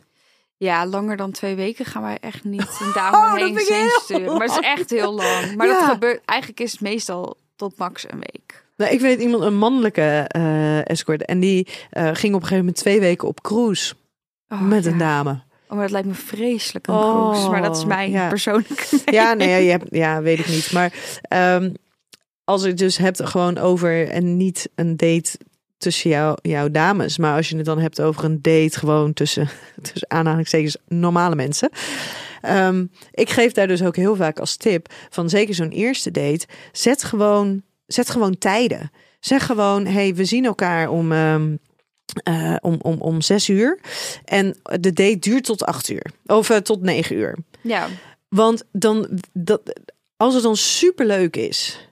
Ja, 0.64 0.86
langer 0.86 1.18
dan 1.18 1.32
twee 1.32 1.56
weken 1.56 1.86
gaan 1.86 2.02
wij 2.04 2.18
echt 2.22 2.44
niet 2.44 2.62
een 2.80 2.88
Oh, 2.88 2.94
dame 2.96 3.54
dat 3.54 3.68
heen 3.68 3.90
sturen. 4.02 4.38
Maar 4.38 4.48
het 4.48 4.52
is 4.52 4.68
echt 4.68 4.90
heel 4.90 5.14
lang. 5.14 5.56
Maar 5.56 5.68
Ja. 5.68 5.80
dat 5.80 5.90
gebeurt, 5.90 6.22
eigenlijk 6.26 6.60
is 6.60 6.72
het 6.72 6.82
meestal 6.82 7.38
tot 7.56 7.78
max 7.78 8.06
een 8.12 8.20
week. 8.20 8.66
Nou, 8.78 8.92
ik 8.92 9.00
weet 9.00 9.20
iemand, 9.22 9.44
een 9.44 9.58
mannelijke 9.58 10.26
eh, 10.28 10.90
escort, 10.90 11.26
en 11.26 11.40
die 11.40 11.68
eh, 11.90 12.04
ging 12.04 12.34
op 12.34 12.42
een 12.42 12.48
gegeven 12.48 12.58
moment 12.58 12.76
twee 12.76 13.00
weken 13.00 13.28
op 13.28 13.42
cruise 13.42 13.94
Oh, 14.50 14.62
met 14.62 14.84
ja. 14.84 14.92
een 14.92 14.98
dame. 14.98 15.32
Oh, 15.68 15.70
maar 15.70 15.82
dat 15.82 15.92
lijkt 15.92 16.08
me 16.08 16.14
vreselijk 16.14 16.88
een 16.88 16.94
Oh, 16.96 17.30
cruise. 17.30 17.50
Maar 17.50 17.62
dat 17.62 17.78
is 17.78 17.86
mijn 17.86 18.12
ja. 18.12 18.28
persoonlijke 18.28 18.86
Ja, 19.06 19.34
nee, 19.34 19.50
ja, 19.50 19.56
je 19.56 19.70
hebt, 19.70 19.88
ja, 19.90 20.22
weet 20.22 20.40
ik 20.40 20.48
niet. 20.48 20.72
Maar 20.72 20.94
ehm, 21.22 21.70
als 22.44 22.62
je 22.62 22.68
het 22.68 22.78
dus 22.78 22.98
hebt 22.98 23.26
gewoon 23.30 23.58
over 23.58 24.10
en 24.10 24.38
niet 24.38 24.70
een 24.76 24.98
date 24.98 25.38
tussen 25.84 26.10
jou, 26.10 26.38
jouw 26.42 26.72
dames, 26.72 27.18
maar 27.18 27.36
als 27.36 27.50
je 27.50 27.56
het 27.56 27.66
dan 27.66 27.80
hebt 27.80 28.02
over 28.02 28.24
een 28.24 28.42
date 28.42 28.80
gewoon 28.80 29.14
tussen, 29.14 29.50
tussen 29.82 30.10
aanhalingstekens 30.10 30.78
normale 30.88 31.36
mensen. 31.36 31.70
Ehm, 32.42 32.86
ik 33.12 33.30
geef 33.30 33.52
daar 33.52 33.68
dus 33.68 33.84
ook 33.84 33.96
heel 33.96 34.16
vaak 34.16 34.40
als 34.40 34.56
tip 34.56 34.94
van 35.10 35.30
zeker 35.30 35.56
zo'n 35.56 35.70
eerste 35.72 36.12
date, 36.12 36.46
zet 36.72 37.04
gewoon, 37.04 37.62
zet 37.88 38.10
gewoon 38.10 38.38
tijden. 38.38 38.92
Zeg 39.20 39.46
gewoon, 39.46 39.86
hey, 39.86 40.16
we 40.16 40.26
zien 40.26 40.46
elkaar 40.46 40.90
om. 40.90 41.12
ehm, 41.12 41.56
eh, 42.24 42.56
om, 42.62 42.78
om, 42.82 43.02
om 43.02 43.22
zes 43.22 43.50
uur. 43.50 43.80
En 44.26 44.56
de 44.80 44.94
date 44.94 45.20
duurt 45.20 45.44
tot 45.44 45.64
acht 45.64 45.90
uur. 45.90 46.06
Of 46.26 46.50
eh, 46.50 46.58
tot 46.58 46.82
negen 46.82 47.16
uur. 47.16 47.38
Ja, 47.62 47.88
Want 48.30 48.64
dan, 48.72 49.20
dat, 49.34 49.80
als 50.18 50.34
het 50.34 50.44
dan 50.44 50.58
superleuk 50.58 51.36
is, 51.36 51.90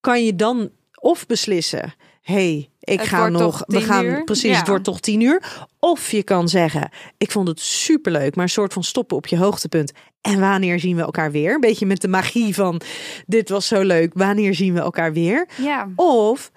kan 0.00 0.24
je 0.24 0.36
dan 0.36 0.70
of 1.00 1.26
beslissen: 1.26 1.94
hey, 2.22 2.70
ik 2.88 2.98
Het 3.00 3.08
ga 3.08 3.28
nog, 3.28 3.62
we 3.66 3.80
gaan 3.80 4.04
uur? 4.04 4.24
precies, 4.24 4.50
Ja. 4.50 4.56
het 4.58 4.68
wordt 4.68 4.84
toch 4.84 5.00
tien 5.00 5.20
uur. 5.20 5.42
Of 5.78 6.10
je 6.10 6.22
kan 6.22 6.48
zeggen, 6.48 6.90
ik 7.18 7.30
vond 7.30 7.48
het 7.48 7.60
superleuk, 7.60 8.34
maar 8.34 8.44
een 8.44 8.50
soort 8.50 8.72
van 8.72 8.84
stoppen 8.84 9.16
op 9.16 9.26
je 9.26 9.36
hoogtepunt. 9.36 9.92
En 10.20 10.40
wanneer 10.40 10.80
zien 10.80 10.96
we 10.96 11.02
elkaar 11.02 11.30
weer? 11.30 11.54
Een 11.54 11.60
beetje 11.60 11.86
met 11.86 12.00
de 12.00 12.08
magie 12.08 12.54
van, 12.54 12.80
dit 13.26 13.48
was 13.48 13.66
zo 13.66 13.82
leuk, 13.82 14.10
wanneer 14.14 14.54
zien 14.54 14.74
we 14.74 14.80
elkaar 14.80 15.12
weer? 15.12 15.48
Ja. 15.56 15.88
Of 15.96 16.50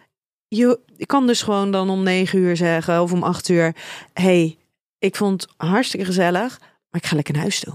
je 0.47 0.79
kan 1.05 1.27
dus 1.27 1.41
gewoon 1.41 1.71
dan 1.71 1.89
om 1.89 2.03
negen 2.03 2.39
uur 2.39 2.57
zeggen 2.57 3.01
of 3.01 3.11
om 3.11 3.23
acht 3.23 3.49
uur, 3.49 3.75
hey, 4.13 4.57
ik 4.99 5.15
vond 5.15 5.41
het 5.41 5.51
hartstikke 5.57 6.05
gezellig, 6.05 6.59
maar 6.59 7.01
ik 7.01 7.05
ga 7.05 7.15
lekker 7.15 7.33
naar 7.33 7.41
huis 7.43 7.59
toe. 7.59 7.73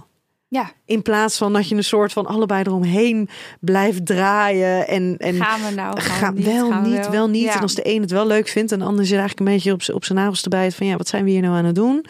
Ja. 0.48 0.72
In 0.84 1.02
plaats 1.02 1.36
van 1.36 1.52
dat 1.52 1.68
je 1.68 1.74
een 1.74 1.84
soort 1.84 2.12
van 2.12 2.26
allebei 2.26 2.62
eromheen 2.62 3.28
blijft 3.60 4.06
draaien 4.06 4.88
en, 4.88 5.16
en 5.18 5.34
gaan 5.34 5.60
we 5.68 5.74
nou? 5.74 6.00
Gaan 6.00 6.16
Ga, 6.16 6.32
we 6.32 6.38
niet? 6.38 6.46
wel 6.46 6.70
Gaan 6.70 6.82
we 6.82 6.88
niet, 6.88 7.08
wel 7.08 7.28
niet. 7.28 7.42
Ja. 7.42 7.54
En 7.54 7.60
als 7.60 7.74
de 7.74 7.88
een 7.94 8.00
het 8.00 8.10
wel 8.10 8.26
leuk 8.26 8.48
vindt 8.48 8.72
en 8.72 8.78
de 8.78 8.84
ander 8.84 9.06
zit 9.06 9.18
eigenlijk 9.18 9.48
een 9.48 9.54
beetje 9.54 9.72
op, 9.72 9.94
op 9.94 10.04
zijn 10.04 10.18
nagels 10.18 10.40
te 10.40 10.48
bijten 10.48 10.76
van 10.76 10.86
ja, 10.86 10.96
wat 10.96 11.08
zijn 11.08 11.24
we 11.24 11.30
hier 11.30 11.42
nou 11.42 11.56
aan 11.56 11.64
het 11.64 11.74
doen? 11.74 12.04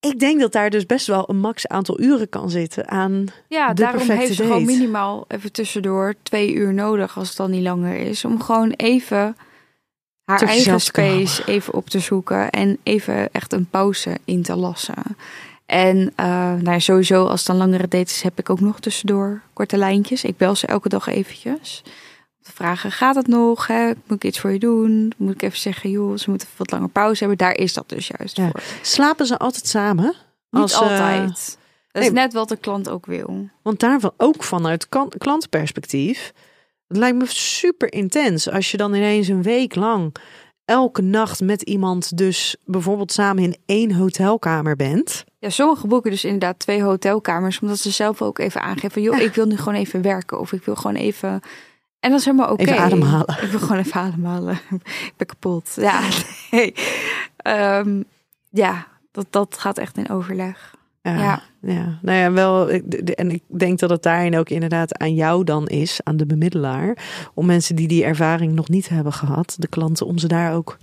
Ik 0.00 0.18
denk 0.18 0.40
dat 0.40 0.52
daar 0.52 0.70
dus 0.70 0.86
best 0.86 1.06
wel 1.06 1.30
een 1.30 1.38
max 1.40 1.66
aantal 1.66 2.00
uren 2.00 2.28
kan 2.28 2.50
zitten 2.50 2.88
aan. 2.88 3.26
Ja, 3.48 3.68
de 3.68 3.82
daarom 3.82 4.08
heeft 4.08 4.34
ze 4.34 4.42
gewoon 4.42 4.64
minimaal 4.64 5.24
even 5.28 5.52
tussendoor 5.52 6.14
twee 6.22 6.52
uur 6.52 6.74
nodig 6.74 7.18
als 7.18 7.28
het 7.28 7.36
dan 7.36 7.50
niet 7.50 7.62
langer 7.62 7.96
is. 7.96 8.24
Om 8.24 8.42
gewoon 8.42 8.70
even 8.70 9.36
haar 10.24 10.38
Tot 10.38 10.48
eigen 10.48 10.80
space 10.80 11.42
even 11.46 11.74
op 11.74 11.90
te 11.90 11.98
zoeken. 11.98 12.50
En 12.50 12.78
even 12.82 13.32
echt 13.32 13.52
een 13.52 13.68
pauze 13.70 14.18
in 14.24 14.42
te 14.42 14.56
lassen. 14.56 15.16
En 15.68 16.12
eh, 16.16 16.26
nou 16.52 16.70
ja, 16.70 16.78
sowieso 16.78 17.26
als 17.26 17.38
het 17.38 17.46
dan 17.48 17.56
langere 17.56 17.88
dates 17.88 18.22
heb 18.22 18.38
ik 18.38 18.50
ook 18.50 18.60
nog 18.60 18.80
tussendoor 18.80 19.42
korte 19.52 19.76
lijntjes. 19.76 20.24
Ik 20.24 20.36
bel 20.36 20.54
ze 20.54 20.66
elke 20.66 20.88
dag 20.88 21.06
eventjes. 21.06 21.82
Om 21.84 22.42
te 22.42 22.52
vragen, 22.54 22.92
gaat 22.92 23.14
het 23.14 23.26
nog? 23.26 23.66
Hè? 23.66 23.86
Moet 23.86 24.16
ik 24.16 24.24
iets 24.24 24.40
voor 24.40 24.52
je 24.52 24.58
doen? 24.58 25.12
Moet 25.16 25.34
ik 25.34 25.42
even 25.42 25.58
zeggen, 25.58 25.90
joh, 25.90 26.16
ze 26.16 26.30
moeten 26.30 26.48
wat 26.56 26.70
langer 26.70 26.88
pauze 26.88 27.18
hebben. 27.18 27.38
Daar 27.38 27.54
is 27.56 27.72
dat 27.74 27.88
dus 27.88 28.10
juist 28.18 28.36
Ja. 28.36 28.50
voor. 28.50 28.62
Slapen 28.82 29.26
ze 29.26 29.38
altijd 29.38 29.66
samen? 29.66 30.14
Niet 30.50 30.62
Als, 30.62 30.72
eh, 30.72 30.80
altijd. 30.80 31.58
Dat 31.92 32.02
is 32.02 32.08
nee. 32.10 32.22
net 32.22 32.32
wat 32.32 32.48
de 32.48 32.56
klant 32.56 32.88
ook 32.88 33.06
wil. 33.06 33.48
Want 33.62 33.80
daarvan 33.80 34.12
ook 34.16 34.42
vanuit 34.44 34.88
kan- 34.88 35.12
klantenperspectief. 35.18 36.32
Het 36.86 36.96
lijkt 36.96 37.16
me 37.18 37.26
super 37.26 37.92
intens 37.92 38.50
als 38.50 38.70
je 38.70 38.76
dan 38.76 38.94
ineens 38.94 39.28
een 39.28 39.42
week 39.42 39.74
lang 39.74 40.14
elke 40.68 41.02
nacht 41.02 41.40
met 41.40 41.62
iemand 41.62 42.16
dus 42.16 42.56
bijvoorbeeld 42.64 43.12
samen 43.12 43.42
in 43.42 43.56
één 43.66 43.94
hotelkamer 43.94 44.76
bent. 44.76 45.24
Ja, 45.38 45.50
sommigen 45.50 45.88
boeken 45.88 46.10
dus 46.10 46.24
inderdaad 46.24 46.58
twee 46.58 46.82
hotelkamers, 46.82 47.60
omdat 47.60 47.78
ze 47.78 47.90
zelf 47.90 48.22
ook 48.22 48.38
even 48.38 48.60
aangeven, 48.60 49.02
joh, 49.02 49.18
ik 49.18 49.34
wil 49.34 49.46
nu 49.46 49.56
gewoon 49.56 49.74
even 49.74 50.02
werken 50.02 50.40
of 50.40 50.52
ik 50.52 50.64
wil 50.64 50.76
gewoon 50.76 50.96
even. 50.96 51.40
En 52.00 52.10
dat 52.10 52.18
is 52.18 52.24
helemaal 52.24 52.52
oké. 52.52 52.62
Even 52.62 52.78
ademhalen. 52.78 53.42
Ik 53.42 53.50
wil 53.50 53.60
gewoon 53.60 53.78
even 53.78 54.00
ademhalen. 54.00 54.54
ik 55.10 55.12
ben 55.16 55.26
kapot. 55.26 55.72
Ja, 55.76 56.00
nee. 56.50 56.74
Ehm, 57.36 58.02
ja, 58.50 58.86
dat, 59.10 59.26
dat 59.30 59.58
gaat 59.58 59.78
echt 59.78 59.96
in 59.96 60.10
overleg. 60.10 60.74
Ja, 61.02 61.14
Ja. 61.16 61.42
ja. 61.60 61.98
nou 62.02 62.18
ja, 62.18 62.32
wel. 62.32 62.70
En 63.14 63.30
ik 63.30 63.42
denk 63.46 63.78
dat 63.78 63.90
het 63.90 64.02
daarin 64.02 64.36
ook 64.36 64.48
inderdaad 64.48 64.98
aan 64.98 65.14
jou 65.14 65.44
dan 65.44 65.66
is, 65.66 66.00
aan 66.04 66.16
de 66.16 66.26
bemiddelaar, 66.26 66.96
om 67.34 67.46
mensen 67.46 67.76
die 67.76 67.88
die 67.88 68.04
ervaring 68.04 68.52
nog 68.52 68.68
niet 68.68 68.88
hebben 68.88 69.12
gehad, 69.12 69.56
de 69.58 69.68
klanten, 69.68 70.06
om 70.06 70.18
ze 70.18 70.28
daar 70.28 70.54
ook 70.54 70.78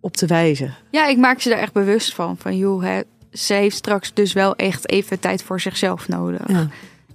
op 0.00 0.16
te 0.16 0.26
wijzen. 0.26 0.74
Ja, 0.90 1.06
ik 1.06 1.18
maak 1.18 1.40
ze 1.40 1.48
daar 1.48 1.58
echt 1.58 1.72
bewust 1.72 2.14
van. 2.14 2.36
Van 2.36 2.56
joh, 2.56 2.82
hè, 2.82 3.00
ze 3.32 3.54
heeft 3.54 3.76
straks 3.76 4.14
dus 4.14 4.32
wel 4.32 4.56
echt 4.56 4.88
even 4.90 5.20
tijd 5.20 5.42
voor 5.42 5.60
zichzelf 5.60 6.08
nodig. 6.08 6.48
Ja. 6.48 6.68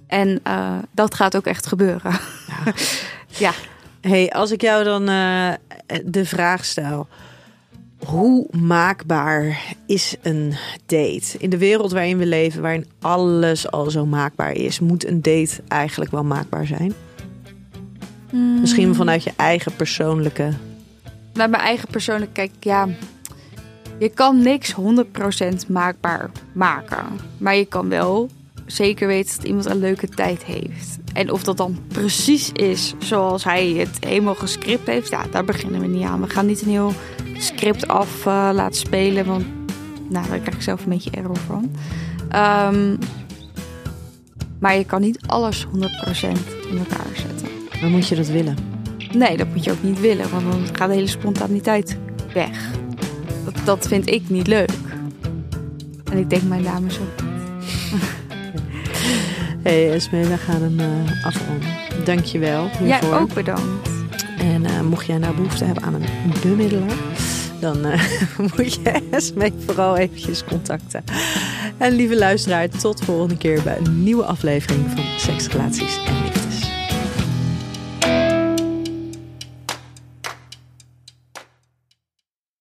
En 0.06 0.40
eh, 0.42 0.78
dat 0.92 1.14
gaat 1.14 1.36
ook 1.36 1.46
echt 1.46 1.66
gebeuren. 1.66 2.12
Ja. 2.46 2.72
ja. 3.46 3.52
Hey, 4.00 4.30
als 4.30 4.50
ik 4.50 4.60
jou 4.60 4.84
dan 4.84 5.08
eh, 5.08 5.52
de 6.04 6.24
vraag 6.24 6.64
stel. 6.64 7.08
Hoe 8.06 8.46
maakbaar 8.60 9.74
is 9.86 10.16
een 10.22 10.54
date? 10.86 11.38
In 11.38 11.50
de 11.50 11.58
wereld 11.58 11.92
waarin 11.92 12.18
we 12.18 12.26
leven, 12.26 12.62
waarin 12.62 12.86
alles 13.00 13.70
al 13.70 13.90
zo 13.90 14.06
maakbaar 14.06 14.52
is, 14.52 14.80
moet 14.80 15.06
een 15.06 15.22
date 15.22 15.62
eigenlijk 15.68 16.10
wel 16.10 16.24
maakbaar 16.24 16.66
zijn? 16.66 16.94
Misschien 18.60 18.94
vanuit 18.94 19.22
je 19.22 19.32
eigen 19.36 19.76
persoonlijke. 19.76 20.52
Naar 21.32 21.50
mijn 21.50 21.62
eigen 21.62 21.88
persoonlijk 21.88 22.32
kijk, 22.32 22.50
ja. 22.60 22.88
Je 23.98 24.08
kan 24.08 24.42
niks 24.42 24.74
100% 24.74 24.76
maakbaar 25.68 26.30
maken. 26.52 27.04
Maar 27.38 27.56
je 27.56 27.64
kan 27.64 27.88
wel 27.88 28.30
zeker 28.66 29.06
weten 29.06 29.36
dat 29.36 29.46
iemand 29.46 29.66
een 29.66 29.78
leuke 29.78 30.08
tijd 30.08 30.44
heeft. 30.44 30.98
En 31.12 31.32
of 31.32 31.42
dat 31.42 31.56
dan 31.56 31.78
precies 31.88 32.52
is 32.52 32.94
zoals 32.98 33.44
hij 33.44 33.68
het 33.68 33.96
helemaal 34.00 34.34
gescript 34.34 34.86
heeft, 34.86 35.08
ja, 35.08 35.24
daar 35.30 35.44
beginnen 35.44 35.80
we 35.80 35.86
niet 35.86 36.04
aan. 36.04 36.20
We 36.20 36.28
gaan 36.28 36.46
niet 36.46 36.62
een 36.62 36.70
heel 36.70 36.92
script 37.38 37.88
af 37.88 38.26
eh, 38.26 38.50
laten 38.52 38.78
spelen, 38.80 39.26
want 39.26 39.44
nou, 40.08 40.28
daar 40.28 40.38
krijg 40.38 40.56
ik 40.56 40.62
zelf 40.62 40.82
een 40.82 40.88
beetje 40.90 41.10
error 41.10 41.36
van. 41.46 41.70
Ehm, 42.28 42.96
maar 44.58 44.76
je 44.76 44.84
kan 44.84 45.00
niet 45.00 45.18
alles 45.26 45.66
100% 45.66 45.68
in 46.70 46.78
elkaar 46.78 47.06
zetten. 47.12 47.48
Dan 47.80 47.90
moet 47.90 48.08
je 48.08 48.14
dat 48.16 48.26
willen. 48.26 48.56
Nee, 49.12 49.36
dat 49.36 49.46
moet 49.52 49.64
je 49.64 49.70
ook 49.72 49.82
niet 49.82 50.00
willen, 50.00 50.30
want 50.30 50.52
dan 50.52 50.66
gaat 50.72 50.88
de 50.88 50.94
hele 50.94 51.06
spontaniteit 51.06 51.98
weg. 52.34 52.70
Dat, 53.44 53.54
dat 53.64 53.88
vind 53.88 54.10
ik 54.10 54.28
niet 54.30 54.46
leuk. 54.46 54.70
En 56.12 56.18
ik 56.18 56.30
denk 56.30 56.42
mijn 56.42 56.62
dames 56.62 56.98
ook. 56.98 57.24
Hey 59.62 59.92
Esme, 59.92 60.26
we 60.26 60.36
gaan 60.36 60.62
hem 60.62 60.80
eh, 60.80 61.24
afronden. 61.26 61.68
Dank 62.04 62.24
je 62.24 62.38
wel 62.38 62.64
Jij 62.64 62.98
hiervoor. 62.98 63.18
ook 63.18 63.34
bedankt. 63.34 63.90
En 64.38 64.64
eh, 64.64 64.80
mocht 64.80 65.06
jij 65.06 65.18
nou 65.18 65.34
behoefte 65.34 65.64
hebben 65.64 65.82
aan 65.84 65.94
een 65.94 66.04
bemiddelaar, 66.42 66.96
dan 67.60 67.84
eh, 67.84 68.00
moet 68.56 68.74
je 68.74 69.08
Esme 69.10 69.52
vooral 69.66 69.96
eventjes 69.96 70.44
contacten. 70.44 71.04
En 71.78 71.92
lieve 71.92 72.16
luisteraar, 72.16 72.68
tot 72.68 73.04
volgende 73.04 73.36
keer 73.36 73.62
bij 73.62 73.76
een 73.78 74.02
nieuwe 74.02 74.24
aflevering 74.24 74.90
van 74.90 75.04
Seks, 75.18 75.46
Relaties 75.46 75.98
en. 76.06 76.25